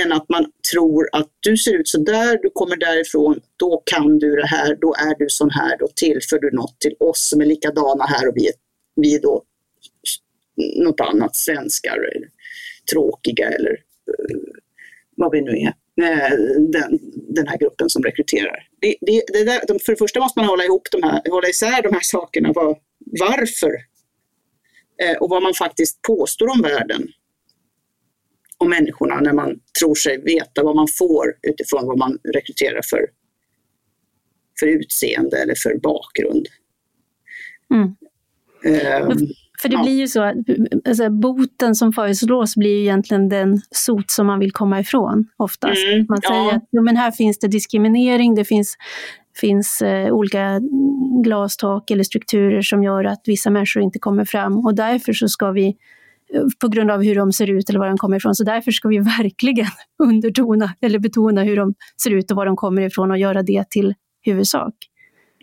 än 0.03 0.11
att 0.11 0.29
man 0.29 0.51
tror 0.73 1.09
att 1.11 1.29
du 1.39 1.57
ser 1.57 1.73
ut 1.73 1.87
så 1.87 1.97
där, 1.97 2.39
du 2.41 2.49
kommer 2.53 2.75
därifrån, 2.75 3.39
då 3.57 3.83
kan 3.85 4.19
du 4.19 4.35
det 4.35 4.47
här, 4.47 4.77
då 4.81 4.93
är 4.93 5.15
du 5.19 5.25
sån 5.29 5.49
här, 5.49 5.77
då 5.77 5.87
tillför 5.95 6.39
du 6.39 6.51
något 6.51 6.79
till 6.79 6.95
oss 6.99 7.29
som 7.29 7.41
är 7.41 7.45
likadana 7.45 8.05
här 8.05 8.27
och 8.27 8.37
vi 8.37 8.47
är, 8.47 8.53
vi 8.95 9.15
är 9.15 9.21
då 9.21 9.43
något 10.83 10.99
annat, 10.99 11.35
svenskar 11.35 11.97
eller 12.15 12.29
tråkiga 12.91 13.49
eller 13.49 13.71
uh, 13.71 14.37
vad 15.15 15.31
vi 15.31 15.41
nu 15.41 15.51
är. 15.51 15.73
Den, 16.71 16.99
den 17.35 17.47
här 17.47 17.57
gruppen 17.57 17.89
som 17.89 18.03
rekryterar. 18.03 18.67
Det, 18.81 18.95
det, 19.01 19.23
det 19.33 19.43
där, 19.43 19.79
för 19.79 19.91
det 19.91 19.97
första 19.97 20.19
måste 20.19 20.39
man 20.39 20.49
hålla, 20.49 20.63
ihop 20.63 20.87
de 20.91 21.03
här, 21.03 21.21
hålla 21.29 21.47
isär 21.47 21.81
de 21.81 21.93
här 21.93 22.01
sakerna. 22.03 22.51
Var, 22.53 22.77
varför? 23.19 23.71
Eh, 25.03 25.17
och 25.17 25.29
vad 25.29 25.43
man 25.43 25.53
faktiskt 25.53 26.01
påstår 26.01 26.47
om 26.47 26.61
världen 26.61 27.07
om 28.57 28.69
människorna 28.69 29.19
när 29.19 29.33
man 29.33 29.59
tror 29.79 29.95
sig 29.95 30.21
veta 30.21 30.63
vad 30.63 30.75
man 30.75 30.87
får 30.87 31.37
utifrån 31.41 31.87
vad 31.87 31.97
man 31.97 32.19
rekryterar 32.33 32.81
för, 32.89 33.05
för 34.59 34.67
utseende 34.67 35.37
eller 35.37 35.55
för 35.55 35.77
bakgrund. 35.77 36.47
Mm. 37.73 37.95
Um, 39.11 39.27
för 39.61 39.69
det 39.69 39.75
ja. 39.75 39.83
blir 39.83 39.99
ju 39.99 40.07
så 40.07 40.23
att 40.23 40.35
alltså, 40.85 41.09
boten 41.09 41.75
som 41.75 41.93
föreslås 41.93 42.55
blir 42.55 42.69
ju 42.69 42.81
egentligen 42.81 43.29
den 43.29 43.61
sot 43.71 44.11
som 44.11 44.27
man 44.27 44.39
vill 44.39 44.51
komma 44.51 44.79
ifrån 44.79 45.27
oftast. 45.37 45.85
Mm, 45.93 46.05
man 46.09 46.21
säger 46.21 46.43
ja. 46.43 46.55
att 46.55 46.67
jo, 46.71 46.83
men 46.83 46.97
här 46.97 47.11
finns 47.11 47.39
det 47.39 47.47
diskriminering, 47.47 48.35
det 48.35 48.45
finns, 48.45 48.77
finns 49.39 49.81
eh, 49.81 50.13
olika 50.13 50.61
glastak 51.23 51.91
eller 51.91 52.03
strukturer 52.03 52.61
som 52.61 52.83
gör 52.83 53.03
att 53.03 53.21
vissa 53.25 53.49
människor 53.49 53.83
inte 53.83 53.99
kommer 53.99 54.25
fram 54.25 54.65
och 54.65 54.75
därför 54.75 55.13
så 55.13 55.27
ska 55.27 55.51
vi 55.51 55.75
på 56.59 56.67
grund 56.67 56.91
av 56.91 57.03
hur 57.03 57.15
de 57.15 57.31
ser 57.31 57.49
ut 57.49 57.69
eller 57.69 57.79
var 57.79 57.87
de 57.87 57.97
kommer 57.97 58.17
ifrån. 58.17 58.35
Så 58.35 58.43
därför 58.43 58.71
ska 58.71 58.87
vi 58.87 58.99
verkligen 59.19 59.67
undertona 60.03 60.73
eller 60.81 60.99
betona 60.99 61.43
hur 61.43 61.55
de 61.55 61.73
ser 62.03 62.11
ut 62.11 62.31
och 62.31 62.37
var 62.37 62.45
de 62.45 62.55
kommer 62.55 62.81
ifrån 62.81 63.11
och 63.11 63.17
göra 63.17 63.43
det 63.43 63.69
till 63.69 63.93
huvudsak. 64.21 64.73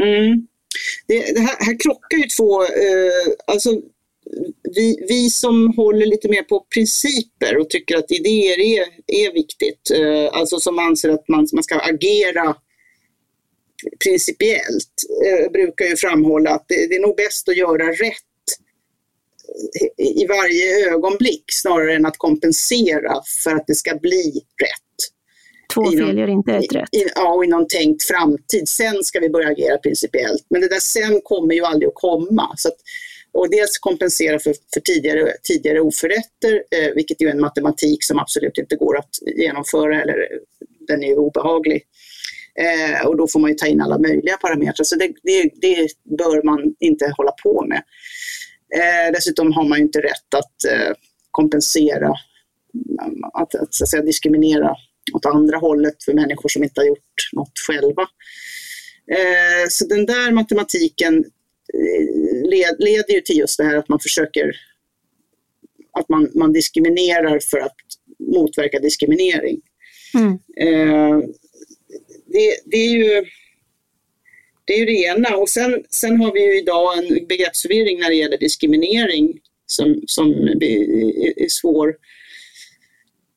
Mm. 0.03 0.47
Det, 1.07 1.35
det 1.35 1.41
här, 1.41 1.67
här, 1.67 1.79
krockar 1.83 2.19
ju 2.19 2.25
två, 2.25 2.63
eh, 2.63 3.55
alltså 3.55 3.71
vi, 4.74 5.05
vi 5.09 5.30
som 5.30 5.74
håller 5.76 6.07
lite 6.07 6.28
mer 6.28 6.43
på 6.43 6.66
principer 6.74 7.59
och 7.59 7.70
tycker 7.70 7.97
att 7.97 8.11
idéer 8.11 8.61
är, 8.61 8.87
är 9.07 9.33
viktigt, 9.33 9.91
eh, 9.91 10.39
alltså 10.39 10.61
som 10.61 10.78
anser 10.78 11.09
att 11.09 11.28
man, 11.28 11.49
man 11.53 11.62
ska 11.62 11.78
agera 11.78 12.57
principiellt, 14.05 14.95
eh, 15.26 15.53
brukar 15.53 15.85
ju 15.85 15.97
framhålla 15.97 16.51
att 16.51 16.64
det, 16.68 16.87
det 16.87 16.95
är 16.95 17.01
nog 17.01 17.16
bäst 17.16 17.49
att 17.49 17.57
göra 17.57 17.93
rätt 17.93 18.22
i 19.99 20.26
varje 20.26 20.91
ögonblick 20.93 21.45
snarare 21.53 21.95
än 21.95 22.07
att 22.07 22.18
kompensera 22.18 23.22
för 23.45 23.51
att 23.51 23.66
det 23.66 23.74
ska 23.74 23.95
bli 23.95 24.43
rätt. 24.62 24.93
Två 25.74 25.91
fel 25.91 26.18
gör 26.18 26.28
inte 26.28 26.53
ett 26.53 26.74
rätt. 26.74 26.89
I, 26.93 27.05
ja, 27.14 27.35
och 27.35 27.45
i 27.45 27.49
någon 27.49 27.68
tänkt 27.68 28.03
framtid. 28.03 28.68
Sen 28.68 29.05
ska 29.05 29.20
vi 29.20 29.30
börja 29.30 29.49
agera 29.49 29.78
principiellt. 29.78 30.47
Men 30.51 30.61
det 30.61 30.68
där 30.68 30.80
sen 30.80 31.20
kommer 31.24 31.55
ju 31.55 31.64
aldrig 31.64 31.89
att 31.89 31.95
komma. 31.95 32.55
Så 32.57 32.68
att, 32.68 32.76
och 33.33 33.51
dels 33.51 33.78
kompensera 33.78 34.39
för, 34.39 34.55
för 34.74 34.80
tidigare, 34.80 35.33
tidigare 35.43 35.80
oförrätter, 35.80 36.62
eh, 36.70 36.95
vilket 36.95 37.20
är 37.22 37.26
en 37.26 37.41
matematik 37.41 38.05
som 38.05 38.18
absolut 38.18 38.59
inte 38.59 38.76
går 38.76 38.99
att 38.99 39.11
genomföra, 39.37 40.03
eller 40.03 40.28
den 40.89 41.05
är 41.05 41.18
obehaglig. 41.18 41.83
Eh, 42.55 43.07
och 43.07 43.16
då 43.16 43.28
får 43.28 43.41
man 43.41 43.51
ju 43.51 43.57
ta 43.57 43.66
in 43.66 43.80
alla 43.80 43.99
möjliga 43.99 44.37
parametrar, 44.37 44.85
så 44.85 44.97
det, 44.97 45.12
det, 45.22 45.51
det 45.55 45.89
bör 46.18 46.43
man 46.43 46.74
inte 46.80 47.12
hålla 47.16 47.33
på 47.43 47.66
med. 47.68 47.83
Eh, 48.74 49.12
dessutom 49.12 49.53
har 49.53 49.68
man 49.68 49.78
ju 49.78 49.85
inte 49.85 50.01
rätt 50.01 50.35
att 50.37 50.64
eh, 50.72 50.95
kompensera, 51.30 52.14
att, 53.33 53.55
att, 53.55 53.74
så 53.74 53.85
att 53.85 53.91
säga, 53.91 54.03
diskriminera 54.03 54.76
åt 55.14 55.26
andra 55.26 55.59
hållet 55.59 56.05
för 56.05 56.12
människor 56.12 56.49
som 56.49 56.64
inte 56.64 56.80
har 56.80 56.87
gjort 56.87 57.30
något 57.33 57.59
själva. 57.66 58.03
Eh, 59.11 59.68
så 59.68 59.87
den 59.87 60.07
där 60.07 60.33
matematiken 60.33 61.24
led, 62.51 62.77
leder 62.79 63.14
ju 63.14 63.20
till 63.20 63.39
just 63.39 63.59
det 63.59 63.64
här 63.64 63.77
att 63.77 63.89
man 63.89 64.01
försöker 64.01 64.57
att 65.93 66.09
man, 66.09 66.31
man 66.35 66.53
diskriminerar 66.53 67.41
för 67.51 67.59
att 67.59 67.77
motverka 68.18 68.79
diskriminering. 68.79 69.61
Mm. 70.14 70.33
Eh, 70.57 71.18
det, 72.27 72.57
det, 72.64 72.77
är 72.77 72.93
ju 72.93 73.25
det 74.64 74.73
är 74.73 74.79
ju 74.79 74.85
det 74.85 75.03
ena. 75.03 75.37
Och 75.37 75.49
sen, 75.49 75.85
sen 75.91 76.20
har 76.20 76.33
vi 76.33 76.45
ju 76.45 76.59
idag 76.59 76.99
en 76.99 77.27
begreppsförvirring 77.27 78.01
när 78.01 78.09
det 78.09 78.14
gäller 78.14 78.39
diskriminering 78.39 79.41
som, 79.66 80.03
som 80.07 80.31
är 80.31 81.49
svår, 81.49 81.95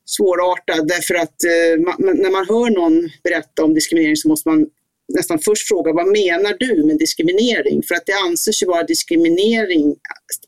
svårartad. 0.05 0.87
Därför 0.87 1.15
att 1.15 1.43
eh, 1.43 1.81
man, 1.81 2.17
när 2.17 2.31
man 2.31 2.45
hör 2.47 2.69
någon 2.69 3.09
berätta 3.23 3.63
om 3.63 3.73
diskriminering 3.73 4.15
så 4.15 4.27
måste 4.27 4.49
man 4.49 4.69
nästan 5.07 5.39
först 5.39 5.67
fråga 5.67 5.93
vad 5.93 6.07
menar 6.07 6.57
du 6.59 6.85
med 6.85 6.97
diskriminering? 6.97 7.83
För 7.83 7.95
att 7.95 8.05
det 8.05 8.13
anses 8.13 8.63
ju 8.63 8.67
vara 8.67 8.83
diskriminering, 8.83 9.95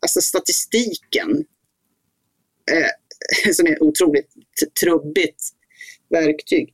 alltså 0.02 0.22
statistiken, 0.22 1.46
eh, 2.72 3.52
som 3.54 3.68
är 3.68 3.84
otroligt 3.84 4.30
trubbigt 4.82 5.44
verktyg 6.10 6.74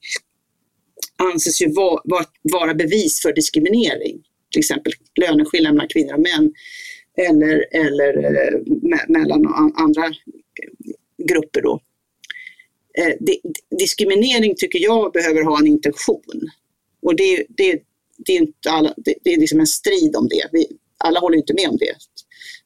anses 1.17 1.61
ju 1.61 1.71
vara, 1.71 2.25
vara 2.41 2.73
bevis 2.73 3.21
för 3.21 3.33
diskriminering. 3.33 4.23
Till 4.51 4.59
exempel 4.59 4.93
löneskillnader 5.21 5.73
mellan 5.73 5.87
kvinnor 5.87 6.13
och 6.13 6.19
män 6.19 6.53
eller, 7.17 7.65
eller 7.71 8.17
eh, 8.17 8.59
mellan 9.07 9.73
andra 9.75 10.13
grupper. 11.23 11.61
Då. 11.61 11.81
Eh, 12.97 13.13
diskriminering 13.79 14.55
tycker 14.57 14.79
jag 14.79 15.11
behöver 15.11 15.43
ha 15.43 15.59
en 15.59 15.67
intention. 15.67 16.49
Och 17.03 17.15
det, 17.15 17.45
det, 17.49 17.79
det 18.17 18.33
är, 18.33 18.37
inte 18.37 18.71
alla, 18.71 18.93
det, 18.97 19.15
det, 19.23 19.33
är 19.33 19.39
liksom 19.39 19.59
en 19.59 19.67
strid 19.67 20.15
om 20.15 20.27
det. 20.27 20.47
Vi, 20.51 20.67
alla 20.97 21.19
håller 21.19 21.37
inte 21.37 21.53
med 21.53 21.69
om 21.69 21.77
det. 21.77 21.95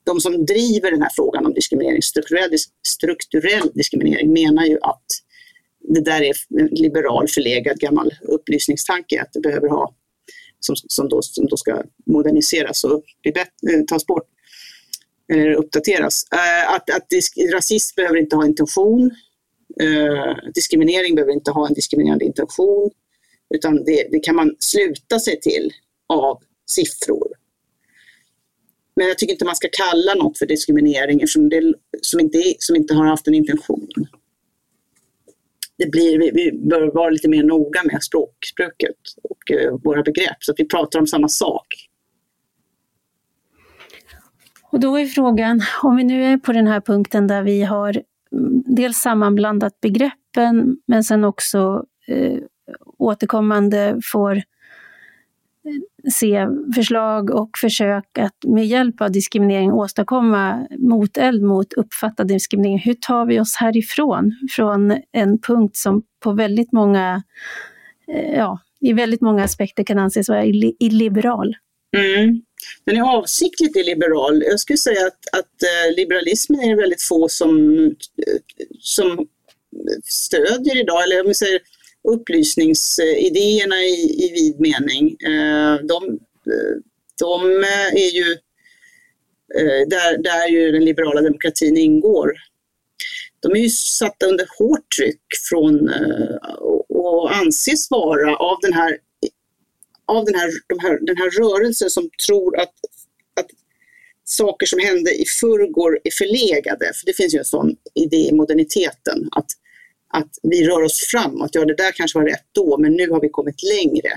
De 0.04 0.22
som 0.22 0.46
driver 0.46 0.92
den 0.92 1.02
här 1.02 1.12
frågan 1.16 1.46
om 1.46 1.54
diskriminering, 1.54 2.02
strukturell, 2.02 2.52
strukturell 2.88 3.72
diskriminering, 3.74 4.34
menar 4.34 4.66
ju 4.66 4.78
att 4.82 5.06
det 5.80 6.02
där 6.02 6.22
är 6.22 6.34
en 6.60 6.68
liberal 6.68 7.28
förlegad 7.28 7.80
gammal 7.80 8.14
upplysningstanke 8.22 9.22
att 9.22 9.34
det 9.34 9.40
behöver 9.40 9.68
ha, 9.68 9.96
som, 10.60 10.76
som, 10.76 11.10
då, 11.10 11.22
som 11.22 11.46
då 11.46 11.58
ska 11.58 11.84
moderniseras 12.06 12.84
och 12.84 13.04
bli 13.22 13.32
bättre, 13.32 13.74
eh, 13.74 13.84
tas 13.88 14.06
bort 14.06 14.28
eller 15.34 15.54
uppdateras. 15.54 16.24
Eh, 16.32 16.74
att, 16.74 16.90
att 16.90 17.10
disk, 17.10 17.38
rasism 17.54 17.96
behöver 17.96 18.18
inte 18.18 18.36
ha 18.36 18.46
intention. 18.46 19.12
Eh, 19.82 20.52
diskriminering 20.54 21.16
behöver 21.16 21.34
inte 21.34 21.52
ha 21.52 21.68
en 21.68 21.74
diskriminerande 21.74 22.26
intention. 22.26 22.92
Utan 23.56 23.84
det, 23.84 24.08
det, 24.12 24.20
kan 24.20 24.36
man 24.36 24.56
sluta 24.60 25.20
sig 25.20 25.39
till 25.39 25.74
av 26.10 26.41
siffror. 26.66 27.28
Men 28.95 29.08
jag 29.08 29.18
tycker 29.18 29.34
inte 29.34 29.45
man 29.45 29.56
ska 29.56 29.68
kalla 29.72 30.14
något 30.14 30.38
för 30.38 30.45
diskriminering 30.45 31.22
eftersom 31.22 31.50
det, 31.50 31.74
som, 32.02 32.20
inte, 32.20 32.54
som 32.60 32.76
inte 32.76 32.93
har 32.93 33.06
haft 33.06 33.28
en 33.28 33.34
intention 33.34 33.89
det 35.78 35.91
blir, 35.91 36.20
vi, 36.20 36.32
vi 36.32 36.68
bör 36.70 36.91
vara 36.93 37.10
lite 37.10 37.30
mer 37.30 37.43
noga 37.43 37.82
med 37.84 38.04
språkbruket 38.04 38.95
och 39.24 39.52
uh, 39.52 39.80
våra 39.84 40.04
begrepp 40.04 40.38
så 40.39 40.52
att 40.52 40.60
vi 40.60 40.66
pratar 40.66 41.00
om 41.00 41.08
samma 41.08 41.28
sak. 41.28 41.68
Och 44.72 44.80
då 44.80 45.00
är 45.00 45.06
frågan, 45.06 45.62
om 45.84 45.95
vi 45.95 46.04
nu 46.04 46.24
är 46.24 46.38
på 46.38 46.52
den 46.52 46.68
här 46.68 46.82
punkten 46.82 47.28
där 47.28 47.43
vi 47.43 47.62
har 47.62 47.89
mm, 48.32 48.64
dels 48.66 48.98
sammanblandat 48.98 49.82
begreppen 49.82 50.78
men 50.88 51.04
sen 51.04 51.24
också 51.24 51.86
eh, 52.08 52.39
återkommande 52.98 54.00
får 54.12 54.36
eh, 54.36 54.43
se 56.12 56.48
förslag 56.76 57.30
och 57.30 57.50
försök 57.62 58.18
att 58.18 58.36
med 58.48 58.68
hjälp 58.68 59.02
av 59.02 59.12
diskriminering 59.12 59.72
åstadkomma 59.72 60.68
moteld 60.78 61.43
mot 61.43 61.74
uppfattad 61.74 62.28
diskriminering. 62.28 62.80
Hur 62.80 62.93
tar 62.93 63.26
vi 63.26 63.39
oss 63.39 63.56
härifrån? 63.56 64.32
Från 64.52 65.02
en 65.12 65.39
punkt 65.41 65.76
som 65.76 66.04
på 66.20 66.32
väldigt 66.32 66.72
många, 66.72 67.24
eh, 68.14 68.36
ja, 68.36 68.60
i 68.80 68.93
väldigt 68.93 69.22
många 69.22 69.43
aspekter 69.43 69.84
kan 69.84 70.00
anses 70.00 70.30
vara 70.30 70.45
illiberal. 70.80 71.56
Mm. 71.98 72.41
Den 72.86 72.98
är 72.98 73.18
avsiktligt 73.18 73.76
illiberal. 73.76 74.43
Jag 74.43 74.60
skulle 74.60 74.78
säga 74.78 75.08
att, 75.08 75.39
att 75.39 75.64
eh, 75.64 75.95
liberalismen 75.95 76.60
är 76.60 76.70
det 76.70 76.82
väldigt 76.82 77.04
få 77.04 77.30
som, 77.30 77.60
som 78.80 79.28
stödjer 80.04 80.82
idag, 80.82 81.04
eller 81.04 81.22
om 81.22 81.28
vi 81.28 81.34
säger 81.34 81.60
upplysningsidéerna 82.08 83.76
i, 83.76 84.26
i 84.26 84.32
vid 84.34 84.60
mening, 84.60 85.08
eh, 85.10 85.76
de, 85.76 86.05
eh, 86.51 86.76
de 87.20 87.64
är 87.93 88.16
ju 88.16 88.32
eh, 89.55 89.88
där, 89.88 90.24
där 90.24 90.47
ju 90.47 90.72
den 90.72 90.86
liberala 90.86 91.22
demokratin 91.22 91.78
ingår. 91.78 92.34
De 93.39 93.51
är 93.51 93.60
ju 93.60 93.70
satta 93.70 94.26
under 94.26 94.47
hårt 94.60 94.95
tryck 94.97 95.22
från 95.49 95.89
och 96.89 97.36
anses 97.36 97.91
vara 97.91 98.36
av 98.36 98.58
den 98.62 98.74
här, 98.74 98.97
av 100.05 100.26
den 100.26 100.36
här, 100.36 100.51
de 100.68 100.80
här, 100.80 100.99
den 101.01 101.18
här 101.18 101.30
rörelsen 101.30 101.89
som 101.89 102.10
tror 102.28 102.60
att, 102.60 102.74
att 103.39 103.47
saker 104.24 104.66
som 104.66 104.80
hände 104.80 105.12
i 105.12 105.26
förrgår 105.39 105.99
är 106.03 106.12
förlegade. 106.12 106.86
För 106.86 107.05
det 107.05 107.14
finns 107.14 107.34
ju 107.34 107.39
en 107.39 107.45
sån 107.45 107.76
idé 107.93 108.18
i 108.18 108.34
moderniteten 108.34 109.30
att, 109.32 109.51
att 110.14 110.32
vi 110.43 110.68
rör 110.68 110.84
oss 110.84 111.08
framåt. 111.12 111.49
Ja, 111.53 111.66
det 111.66 111.76
där 111.76 111.91
kanske 111.91 112.20
var 112.20 112.26
rätt 112.26 112.45
då, 112.51 112.78
men 112.78 112.93
nu 112.93 113.10
har 113.10 113.22
vi 113.22 113.30
kommit 113.30 113.64
längre. 113.64 114.12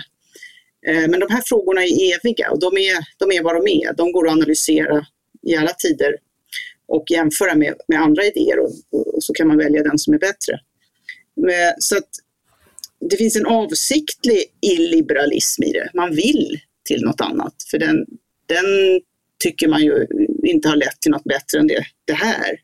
Eh, 0.86 1.08
men 1.10 1.20
de 1.20 1.26
här 1.30 1.42
frågorna 1.46 1.84
är 1.84 2.14
eviga 2.14 2.50
och 2.50 2.60
de 2.60 2.76
är, 2.76 2.96
de 3.18 3.32
är 3.32 3.42
vad 3.42 3.54
de 3.54 3.70
är. 3.70 3.92
De 3.92 4.12
går 4.12 4.26
att 4.26 4.32
analysera 4.32 5.06
i 5.42 5.56
alla 5.56 5.72
tider 5.72 6.16
och 6.88 7.10
jämföra 7.10 7.54
med, 7.54 7.74
med 7.88 8.00
andra 8.00 8.24
idéer 8.24 8.58
och, 8.58 8.70
och 9.14 9.24
så 9.24 9.32
kan 9.32 9.48
man 9.48 9.56
välja 9.56 9.82
den 9.82 9.98
som 9.98 10.14
är 10.14 10.18
bättre. 10.18 10.60
Men, 11.36 11.74
så 11.78 11.96
att 11.96 12.08
det 13.10 13.16
finns 13.16 13.36
en 13.36 13.46
avsiktlig 13.46 14.44
illiberalism 14.60 15.62
i 15.62 15.72
det. 15.72 15.90
Man 15.94 16.14
vill 16.14 16.60
till 16.84 17.02
något 17.04 17.20
annat, 17.20 17.54
för 17.70 17.78
den, 17.78 18.06
den 18.46 19.00
tycker 19.44 19.68
man 19.68 19.82
ju 19.82 20.06
inte 20.44 20.68
har 20.68 20.76
lett 20.76 21.00
till 21.00 21.10
något 21.10 21.24
bättre 21.24 21.58
än 21.58 21.66
det, 21.66 21.84
det 22.04 22.12
här 22.12 22.60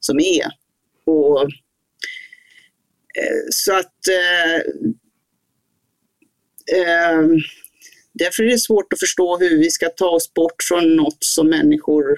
som 0.00 0.20
är. 0.20 0.46
Och, 1.04 1.48
Eh, 3.18 3.48
så 3.50 3.72
att 3.72 4.08
eh, 4.08 4.56
eh, 6.80 7.26
därför 8.12 8.42
är 8.42 8.50
det 8.50 8.58
svårt 8.58 8.92
att 8.92 9.00
förstå 9.00 9.38
hur 9.38 9.58
vi 9.58 9.70
ska 9.70 9.88
ta 9.88 10.08
oss 10.08 10.34
bort 10.34 10.62
från 10.68 10.96
något 10.96 11.24
som 11.24 11.48
människor 11.48 12.16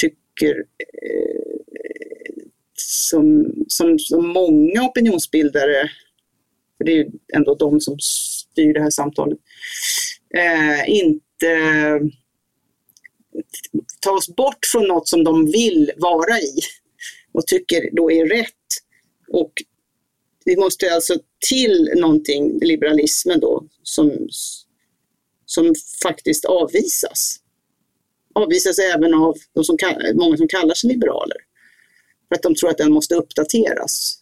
tycker 0.00 0.56
eh, 1.02 2.44
som, 2.78 3.52
som, 3.68 3.98
som 3.98 4.28
många 4.28 4.82
opinionsbildare 4.82 5.90
för 6.76 6.84
det 6.84 6.92
är 6.92 6.96
ju 6.96 7.10
ändå 7.34 7.54
de 7.54 7.80
som 7.80 7.98
styr 8.00 8.74
det 8.74 8.82
här 8.82 8.90
samtalet, 8.90 9.38
eh, 10.36 10.88
inte 10.88 12.00
oss 14.10 14.36
bort 14.36 14.66
från 14.72 14.88
något 14.88 15.08
som 15.08 15.24
de 15.24 15.46
vill 15.46 15.92
vara 15.96 16.38
i 16.38 16.58
och 17.32 17.46
tycker 17.46 17.90
då 17.92 18.10
är 18.10 18.26
rätt. 18.26 18.50
Och 19.34 19.52
det 20.44 20.56
måste 20.56 20.94
alltså 20.94 21.14
till 21.48 21.90
någonting, 21.96 22.58
liberalismen 22.60 23.40
då, 23.40 23.64
som, 23.82 24.28
som 25.46 25.74
faktiskt 26.02 26.44
avvisas. 26.44 27.40
Avvisas 28.34 28.78
även 28.78 29.14
av 29.14 29.36
de 29.52 29.64
som, 29.64 29.76
många 30.14 30.36
som 30.36 30.48
kallar 30.48 30.74
sig 30.74 30.90
liberaler. 30.90 31.36
För 32.28 32.34
att 32.34 32.42
de 32.42 32.54
tror 32.54 32.70
att 32.70 32.78
den 32.78 32.92
måste 32.92 33.14
uppdateras. 33.14 34.18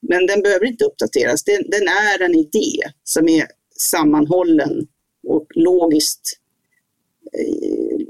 Men 0.00 0.26
den 0.26 0.42
behöver 0.42 0.66
inte 0.66 0.84
uppdateras. 0.84 1.44
Den, 1.44 1.70
den 1.70 1.88
är 1.88 2.22
en 2.22 2.34
idé 2.34 2.80
som 3.04 3.28
är 3.28 3.46
sammanhållen 3.76 4.86
och 5.26 5.46
logiskt, 5.54 6.38
eh, 7.38 8.00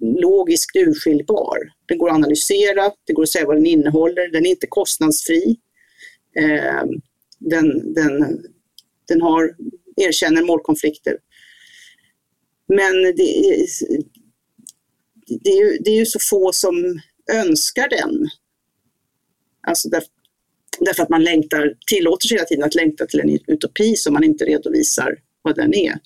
logiskt 0.00 0.76
urskiljbar. 0.76 1.58
Den 1.86 1.98
går 1.98 2.10
att 2.10 2.16
analysera, 2.16 2.92
det 3.04 3.12
går 3.12 3.22
att 3.22 3.28
säga 3.28 3.46
vad 3.46 3.56
den 3.56 3.66
innehåller, 3.66 4.32
den 4.32 4.46
är 4.46 4.50
inte 4.50 4.66
kostnadsfri. 4.66 5.56
Eh, 6.36 6.84
den, 7.38 7.94
den, 7.94 8.42
den 9.08 9.20
har, 9.20 9.56
erkänner 9.96 10.42
målkonflikter. 10.42 11.18
Men 12.68 13.02
det, 13.02 13.56
det, 15.26 15.50
är 15.50 15.64
ju, 15.64 15.78
det 15.80 15.90
är 15.90 15.96
ju 15.96 16.06
så 16.06 16.18
få 16.18 16.52
som 16.52 17.00
önskar 17.32 17.88
den. 17.88 18.28
Alltså 19.66 19.88
där, 19.88 20.02
Därför 20.80 21.02
att 21.02 21.08
man 21.08 21.24
längtar, 21.24 21.74
tillåter 21.86 22.28
sig 22.28 22.36
hela 22.36 22.46
tiden 22.46 22.64
att 22.64 22.74
längta 22.74 23.06
till 23.06 23.20
en 23.20 23.38
utopi 23.46 23.96
som 23.96 24.14
man 24.14 24.24
inte 24.24 24.44
redovisar 24.44 25.18
vad 25.42 25.56
den 25.56 25.74
är. 25.74 25.98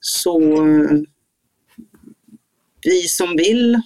Så 0.00 0.66
eh, 0.66 1.00
vi 2.82 3.02
som 3.02 3.36
vill, 3.36 3.80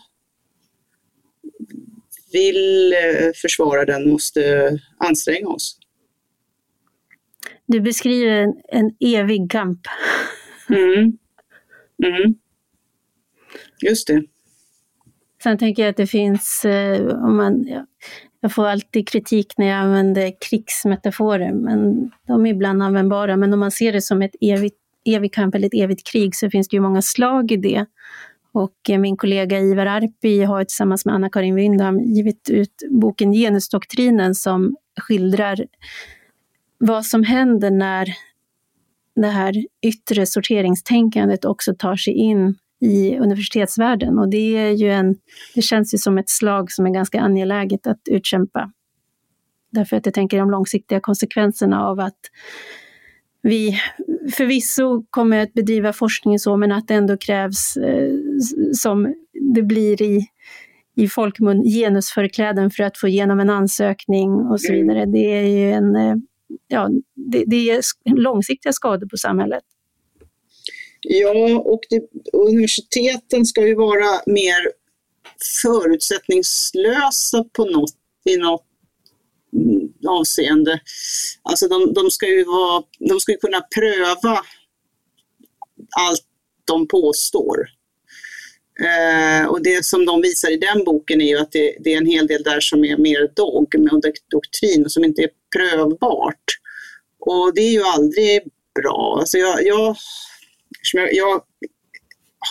vill 2.35 2.93
eh, 2.93 3.30
försvara 3.35 3.85
den 3.85 4.11
måste 4.11 4.70
anstränga 4.99 5.49
oss. 5.49 5.78
Du 7.66 7.80
beskriver 7.80 8.30
en, 8.30 8.55
en 8.68 8.91
evig 9.01 9.51
kamp. 9.51 9.80
Mm. 10.68 11.18
Mm. 12.05 12.35
Just 13.82 14.07
det. 14.07 14.22
Sen 15.43 15.59
tänker 15.59 15.82
jag 15.82 15.91
att 15.91 15.97
det 15.97 16.07
finns, 16.07 16.64
eh, 16.64 17.07
om 17.07 17.37
man, 17.37 17.66
ja, 17.66 17.87
jag 18.41 18.55
får 18.55 18.66
alltid 18.66 19.09
kritik 19.09 19.53
när 19.59 19.66
jag 19.66 19.76
använder 19.76 20.32
krigsmetaforer, 20.51 21.53
men 21.53 22.11
de 22.26 22.47
är 22.47 22.51
ibland 22.51 22.82
användbara. 22.82 23.37
Men 23.37 23.53
om 23.53 23.61
man 23.61 23.70
ser 23.70 23.93
det 23.93 24.03
som 24.03 24.22
ett 24.22 24.35
evigt, 24.41 24.76
evig 25.05 25.35
kamp 25.35 25.55
eller 25.55 25.66
ett 25.66 25.74
evigt 25.74 26.07
krig 26.07 26.37
så 26.37 26.51
finns 26.51 26.68
det 26.68 26.76
ju 26.76 26.80
många 26.80 27.03
slag 27.03 27.53
i 27.53 27.57
det. 27.57 27.87
Och 28.55 28.91
eh, 28.91 28.99
min 28.99 29.17
kollega 29.17 29.61
Ivar 29.61 29.87
Arpi 29.87 30.43
har 30.43 30.65
tillsammans 30.65 31.05
med 31.05 31.15
Anna-Karin 31.15 31.55
Wyndham 31.55 32.01
givit 32.01 32.51
ut 32.51 32.75
boken 32.91 33.33
Genusdoktrinen 33.33 34.35
som 34.35 34.77
skildrar 35.01 35.67
vad 36.79 37.07
som 37.07 37.23
händer 37.23 37.71
när 37.71 38.09
det 39.17 39.27
här 39.27 39.55
yttre 39.87 40.27
sorteringstänkandet 40.27 41.45
också 41.45 41.75
tar 41.79 41.97
sig 41.97 42.15
in 42.15 42.59
i 42.81 43.19
universitetsvärlden. 43.19 44.19
Och 44.19 44.29
det, 44.29 44.57
är 44.57 44.71
ju 44.71 44.91
en, 44.91 45.17
det 45.55 45.63
känns 45.63 45.95
ju 45.95 45.99
som 45.99 46.19
ett 46.19 46.31
slag 46.31 46.73
som 46.73 46.87
är 46.87 46.91
ganska 46.91 47.21
angeläget 47.21 47.87
att 47.87 48.01
utkämpa. 48.11 48.73
Därför 49.71 49.97
att 49.97 50.07
jag 50.07 50.15
tänker 50.15 50.39
de 50.39 50.51
långsiktiga 50.51 51.01
konsekvenserna 51.01 51.85
av 51.85 52.01
att 52.01 52.19
vi 53.45 53.81
förvisso 54.37 55.05
kommer 55.11 55.39
att 55.39 55.55
bedriva 55.55 55.93
forskning 55.93 56.39
så, 56.39 56.57
men 56.57 56.73
att 56.73 56.89
det 56.89 56.95
ändå 56.95 57.17
krävs, 57.17 57.77
eh, 57.77 58.13
som 58.73 59.15
det 59.55 59.63
blir 59.63 60.03
i, 60.03 60.27
i 60.97 61.09
folkmun, 61.09 61.63
genusförkläden 61.63 62.71
för 62.71 62.83
att 62.83 62.99
få 62.99 63.09
igenom 63.09 63.41
en 63.41 63.51
ansökning 63.51 64.31
och 64.31 64.61
så 64.61 64.73
mm. 64.73 64.87
vidare. 64.87 65.07
Det 65.07 65.33
är 65.33 65.47
ju 65.47 65.73
en, 65.73 65.97
eh, 65.97 66.15
ja, 66.69 66.91
det, 67.15 67.45
det 67.47 67.71
är 67.71 67.83
långsiktiga 68.17 68.73
skador 68.73 69.07
på 69.07 69.17
samhället. 69.17 69.63
Ja, 71.01 71.61
och 71.65 71.81
det, 71.91 72.03
universiteten 72.33 73.45
ska 73.45 73.67
ju 73.67 73.75
vara 73.75 74.21
mer 74.27 74.73
förutsättningslösa 75.63 77.45
på 77.53 77.65
något, 77.65 77.95
i 78.25 78.37
något 78.37 78.67
avseende. 80.09 80.81
Alltså 81.43 81.69
de, 81.69 81.95
de, 81.95 82.11
ska 82.11 82.29
ju 82.29 82.45
vara, 82.45 82.83
de 82.99 83.21
ska 83.21 83.33
ju 83.33 83.39
kunna 83.39 83.61
pröva 83.61 84.41
allt 85.97 86.25
de 86.65 86.89
påstår. 86.89 87.69
Eh, 88.81 89.47
och 89.47 89.63
det 89.63 89.85
som 89.85 90.07
de 90.07 90.21
visar 90.21 90.51
i 90.51 90.57
den 90.57 90.85
boken 90.85 91.21
är 91.21 91.29
ju 91.29 91.39
att 91.39 91.53
det, 91.53 91.77
det, 91.81 91.93
är 91.93 91.97
en 91.97 92.07
hel 92.07 92.27
del 92.27 92.43
där 92.43 92.61
som 92.61 92.85
är 92.85 92.97
mer 92.97 93.31
dogm 93.37 93.89
och 93.93 94.03
doktrin 94.31 94.85
och 94.85 94.93
som 94.93 95.05
inte 95.05 95.23
är 95.23 95.31
prövbart. 95.57 96.45
Och 97.19 97.55
det 97.55 97.61
är 97.61 97.73
ju 97.73 97.83
aldrig 97.83 98.43
bra. 98.75 99.17
Alltså 99.21 99.39
jag, 99.39 99.67
jag 99.67 99.97
jag, 100.93 101.43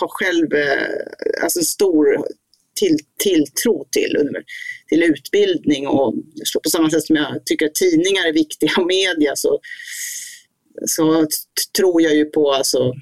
har 0.00 0.08
själv 0.08 0.54
eh, 0.54 1.42
alltså 1.42 1.60
stor 1.60 2.26
till, 2.84 2.96
tilltro 3.18 3.86
till, 3.90 4.28
till 4.88 5.02
utbildning 5.02 5.86
och 5.86 6.14
på 6.64 6.70
samma 6.70 6.90
sätt 6.90 7.04
som 7.04 7.16
jag 7.16 7.46
tycker 7.46 7.66
att 7.66 7.74
tidningar 7.74 8.28
är 8.28 8.32
viktiga 8.32 8.70
och 8.78 8.86
media 8.86 9.36
så, 9.36 9.60
så 10.86 11.26
tror 11.78 12.02
jag 12.02 12.14
ju 12.14 12.24
på 12.24 12.52
alltså, 12.52 12.94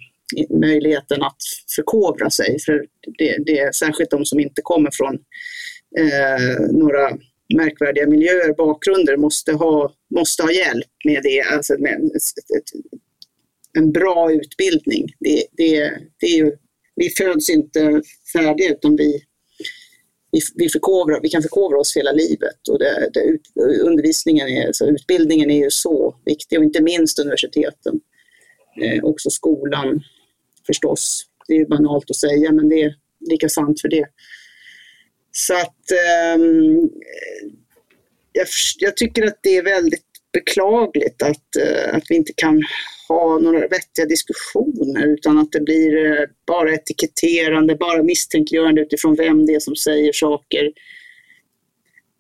möjligheten 0.50 1.22
att 1.22 1.42
förkovra 1.76 2.30
sig. 2.30 2.60
För 2.60 2.86
det, 3.18 3.36
det 3.46 3.58
är 3.58 3.72
särskilt 3.72 4.10
de 4.10 4.24
som 4.24 4.40
inte 4.40 4.62
kommer 4.62 4.90
från 4.92 5.14
eh, 5.98 6.60
några 6.72 7.18
märkvärdiga 7.54 8.06
miljöer, 8.06 8.54
bakgrunder, 8.54 9.16
måste 9.16 9.52
ha, 9.52 9.94
måste 10.14 10.42
ha 10.42 10.52
hjälp 10.52 10.90
med 11.04 11.22
det, 11.22 11.40
alltså 11.40 11.78
med 11.78 11.94
ett, 11.94 12.56
ett, 12.56 12.80
en 13.78 13.92
bra 13.92 14.32
utbildning. 14.32 15.06
Det, 15.20 15.44
det, 15.52 15.92
det 16.20 16.26
är 16.26 16.36
ju, 16.36 16.52
vi 16.96 17.10
föds 17.10 17.50
inte 17.50 18.02
färdiga 18.32 18.70
utan 18.70 18.96
vi, 18.96 19.22
vi, 20.32 20.40
vi, 20.54 20.68
förkovrar, 20.68 21.20
vi 21.22 21.28
kan 21.28 21.42
förkovra 21.42 21.78
oss 21.78 21.96
hela 21.96 22.12
livet. 22.12 22.68
Och 22.70 22.78
det, 22.78 23.10
det, 23.12 23.38
undervisningen 23.80 24.48
är, 24.48 24.72
så 24.72 24.86
utbildningen 24.86 25.50
är 25.50 25.64
ju 25.64 25.70
så 25.70 26.16
viktig 26.24 26.58
och 26.58 26.64
inte 26.64 26.82
minst 26.82 27.18
universiteten. 27.18 28.00
Eh, 28.82 29.04
också 29.04 29.30
skolan 29.30 30.02
förstås. 30.66 31.26
Det 31.48 31.54
är 31.54 31.66
banalt 31.66 32.10
att 32.10 32.16
säga 32.16 32.52
men 32.52 32.68
det 32.68 32.82
är 32.82 32.94
lika 33.30 33.48
sant 33.48 33.80
för 33.80 33.88
det. 33.88 34.06
Så 35.32 35.54
att 35.54 35.90
eh, 35.90 36.44
jag, 38.32 38.46
jag, 38.78 38.96
tycker 38.96 39.26
att 39.26 39.38
det 39.42 39.56
är 39.56 39.62
väldigt 39.62 40.06
beklagligt 40.32 41.22
att, 41.22 41.56
eh, 41.56 41.96
att 41.96 42.04
vi 42.08 42.16
inte 42.16 42.32
kan 42.36 42.62
ha 43.12 43.38
några 43.38 43.60
vettiga 43.60 44.06
diskussioner 44.08 45.06
utan 45.06 45.38
att 45.38 45.52
det 45.52 45.60
blir 45.60 45.96
uh, 45.96 46.26
bara 46.46 46.74
etiketterande, 46.74 47.76
bara 47.76 48.02
misstänkliggörande 48.02 48.80
utifrån 48.80 49.14
vem 49.14 49.46
det 49.46 49.54
är 49.54 49.60
som 49.60 49.76
säger 49.76 50.12
saker. 50.12 50.72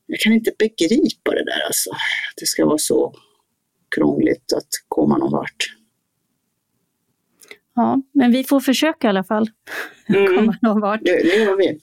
Jag 0.06 0.20
kan 0.20 0.32
inte 0.32 0.52
begripa 0.58 1.30
det 1.30 1.44
där 1.44 1.66
alltså. 1.66 1.90
Att 1.90 2.36
det 2.36 2.46
ska 2.46 2.66
vara 2.66 2.78
så 2.78 3.14
krångligt 3.94 4.52
att 4.52 4.68
komma 4.88 5.18
någon 5.18 5.32
vart. 5.32 5.76
Ja, 7.74 8.02
men 8.12 8.32
vi 8.32 8.44
får 8.44 8.60
försöka 8.60 9.06
i 9.06 9.10
alla 9.10 9.24
fall 9.24 9.50
mm. 10.08 10.36
komma 10.36 10.56
någon 10.62 10.80
vart. 10.80 11.00
Det, 11.04 11.22
det 11.22 11.36
gör 11.36 11.56
vi. 11.56 11.78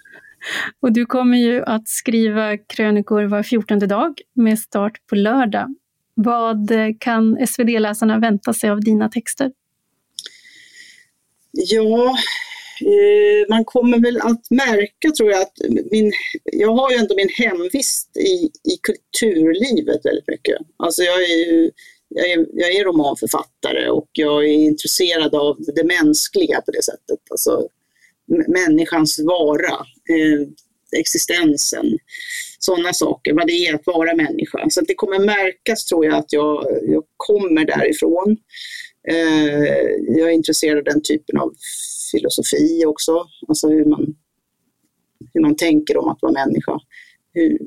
Och 0.79 0.91
du 0.91 1.05
kommer 1.05 1.37
ju 1.37 1.63
att 1.63 1.87
skriva 1.87 2.57
krönikor 2.57 3.23
var 3.23 3.43
fjortonde 3.43 3.87
dag 3.87 4.21
med 4.33 4.59
start 4.59 5.07
på 5.09 5.15
lördag. 5.15 5.75
Vad 6.23 6.71
kan 6.99 7.47
SvD-läsarna 7.47 8.19
vänta 8.19 8.53
sig 8.53 8.69
av 8.69 8.81
dina 8.81 9.09
texter? 9.09 9.51
Ja, 11.51 12.17
eh, 12.81 13.49
man 13.49 13.65
kommer 13.65 13.99
väl 13.99 14.17
att 14.21 14.51
märka 14.51 15.11
tror 15.17 15.31
jag 15.31 15.41
att 15.41 15.53
min, 15.91 16.11
jag 16.43 16.75
har 16.75 16.91
ju 16.91 16.97
ändå 16.97 17.15
min 17.15 17.29
hemvist 17.29 18.17
i, 18.17 18.49
i 18.71 18.77
kulturlivet 18.81 20.05
väldigt 20.05 20.27
mycket. 20.27 20.57
Alltså 20.77 21.03
jag 21.03 21.23
är 21.23 21.45
ju 21.45 21.71
jag 22.09 22.31
är, 22.31 22.45
jag 22.53 22.71
är 22.71 22.83
romanförfattare 22.83 23.89
och 23.89 24.09
jag 24.11 24.45
är 24.45 24.53
intresserad 24.53 25.35
av 25.35 25.57
det 25.75 25.83
mänskliga 25.83 26.61
på 26.61 26.71
det 26.71 26.83
sättet. 26.83 27.19
Alltså 27.29 27.67
människans 28.47 29.19
vara, 29.19 29.73
eh, 30.09 30.47
existensen, 30.93 31.97
sådana 32.59 32.93
saker, 32.93 33.33
vad 33.33 33.47
det 33.47 33.67
är 33.67 33.75
att 33.75 33.85
vara 33.85 34.15
människa. 34.15 34.69
Så 34.69 34.81
det 34.81 34.95
kommer 34.95 35.19
märkas 35.19 35.85
tror 35.85 36.05
jag 36.05 36.15
att 36.15 36.33
jag, 36.33 36.65
jag 36.87 37.03
kommer 37.17 37.65
därifrån. 37.65 38.37
Eh, 39.09 40.17
jag 40.17 40.29
är 40.29 40.33
intresserad 40.33 40.77
av 40.77 40.83
den 40.83 41.01
typen 41.01 41.39
av 41.39 41.53
filosofi 42.11 42.85
också, 42.85 43.25
alltså 43.47 43.69
hur 43.69 43.85
man, 43.85 44.15
hur 45.33 45.41
man 45.41 45.55
tänker 45.55 45.97
om 45.97 46.09
att 46.09 46.21
vara 46.21 46.45
människa. 46.45 46.79
Hur, 47.33 47.59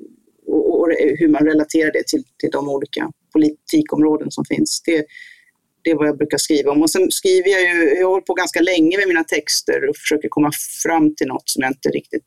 och, 0.47 0.81
och 0.81 0.89
hur 1.19 1.29
man 1.29 1.45
relaterar 1.45 1.93
det 1.93 2.07
till, 2.07 2.25
till 2.39 2.51
de 2.51 2.69
olika 2.69 3.11
politikområden 3.33 4.31
som 4.31 4.45
finns. 4.45 4.83
Det, 4.83 5.07
det 5.85 5.91
är 5.91 5.95
vad 5.95 6.09
jag 6.09 6.19
brukar 6.19 6.39
skriva 6.39 6.71
om. 6.71 6.83
Och 6.83 6.91
sen 6.91 7.11
skriver 7.11 7.49
jag 7.51 7.63
ju, 7.63 7.95
jag 7.99 8.07
har 8.07 8.11
hållit 8.11 8.27
på 8.27 8.35
ganska 8.35 8.61
länge 8.61 8.99
med 8.99 9.09
mina 9.09 9.25
texter 9.25 9.89
och 9.89 9.97
försöker 9.97 10.29
komma 10.29 10.51
fram 10.83 11.15
till 11.15 11.27
något 11.27 11.49
som 11.49 11.63
jag 11.63 11.71
inte 11.71 11.89
riktigt 11.89 12.27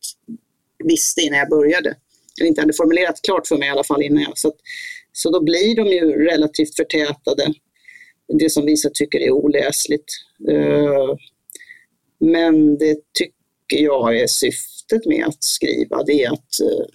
visste 0.88 1.21
innan 1.21 1.39
jag 1.39 1.49
började. 1.49 1.95
Eller 2.39 2.47
inte 2.47 2.61
hade 2.61 2.73
formulerat 2.73 3.19
klart 3.23 3.47
för 3.47 3.57
mig 3.57 3.67
i 3.67 3.71
alla 3.71 3.83
fall 3.83 4.03
innan 4.03 4.23
jag. 4.23 4.38
Så, 4.38 4.47
att, 4.47 4.55
så 5.11 5.29
då 5.29 5.43
blir 5.43 5.75
de 5.75 5.88
ju 5.88 6.25
relativt 6.25 6.75
förtätade. 6.75 7.53
Det 8.39 8.49
som 8.49 8.65
vissa 8.65 8.89
tycker 8.93 9.19
är 9.19 9.31
oläsligt. 9.31 10.05
Eh, 10.49 11.15
men 12.19 12.77
det 12.77 12.97
tycker 13.19 13.83
jag 13.83 14.17
är 14.17 14.27
syftet 14.27 15.05
med 15.05 15.25
att 15.25 15.43
skriva. 15.43 16.03
Det 16.03 16.23
är 16.23 16.31
att 16.33 16.59
eh, 16.61 16.86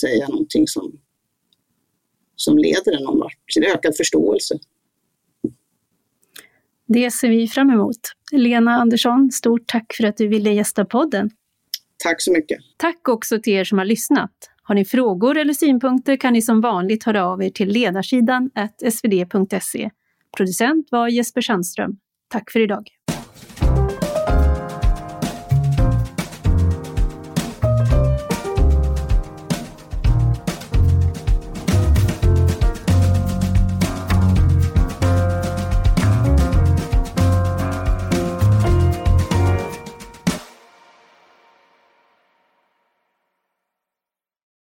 säga 0.00 0.28
någonting 0.28 0.68
som 0.68 0.98
som 2.36 2.58
leder 2.58 2.96
en 2.96 3.02
någon 3.02 3.18
vart, 3.18 3.38
till 3.54 3.64
ökad 3.64 3.96
förståelse. 3.96 4.58
Det 6.86 7.10
ser 7.10 7.28
vi 7.28 7.48
fram 7.48 7.70
emot. 7.70 8.00
Lena 8.32 8.70
Andersson, 8.70 9.30
stort 9.32 9.62
tack 9.66 9.94
för 9.96 10.04
att 10.04 10.16
du 10.16 10.28
ville 10.28 10.52
gästa 10.52 10.84
podden. 10.84 11.30
Tack 12.04 12.22
så 12.22 12.32
mycket. 12.32 12.58
Tack 12.76 13.08
också 13.08 13.40
till 13.40 13.52
er 13.52 13.64
som 13.64 13.78
har 13.78 13.84
lyssnat. 13.84 14.30
Har 14.62 14.74
ni 14.74 14.84
frågor 14.84 15.38
eller 15.38 15.52
synpunkter 15.52 16.16
kan 16.16 16.32
ni 16.32 16.42
som 16.42 16.60
vanligt 16.60 17.04
höra 17.04 17.26
av 17.26 17.42
er 17.42 17.50
till 17.50 17.68
ledarsidan 17.68 18.50
svd.se. 18.90 19.90
Producent 20.36 20.88
var 20.90 21.08
Jesper 21.08 21.40
Sandström. 21.40 21.96
Tack 22.28 22.50
för 22.50 22.60
idag. 22.60 22.88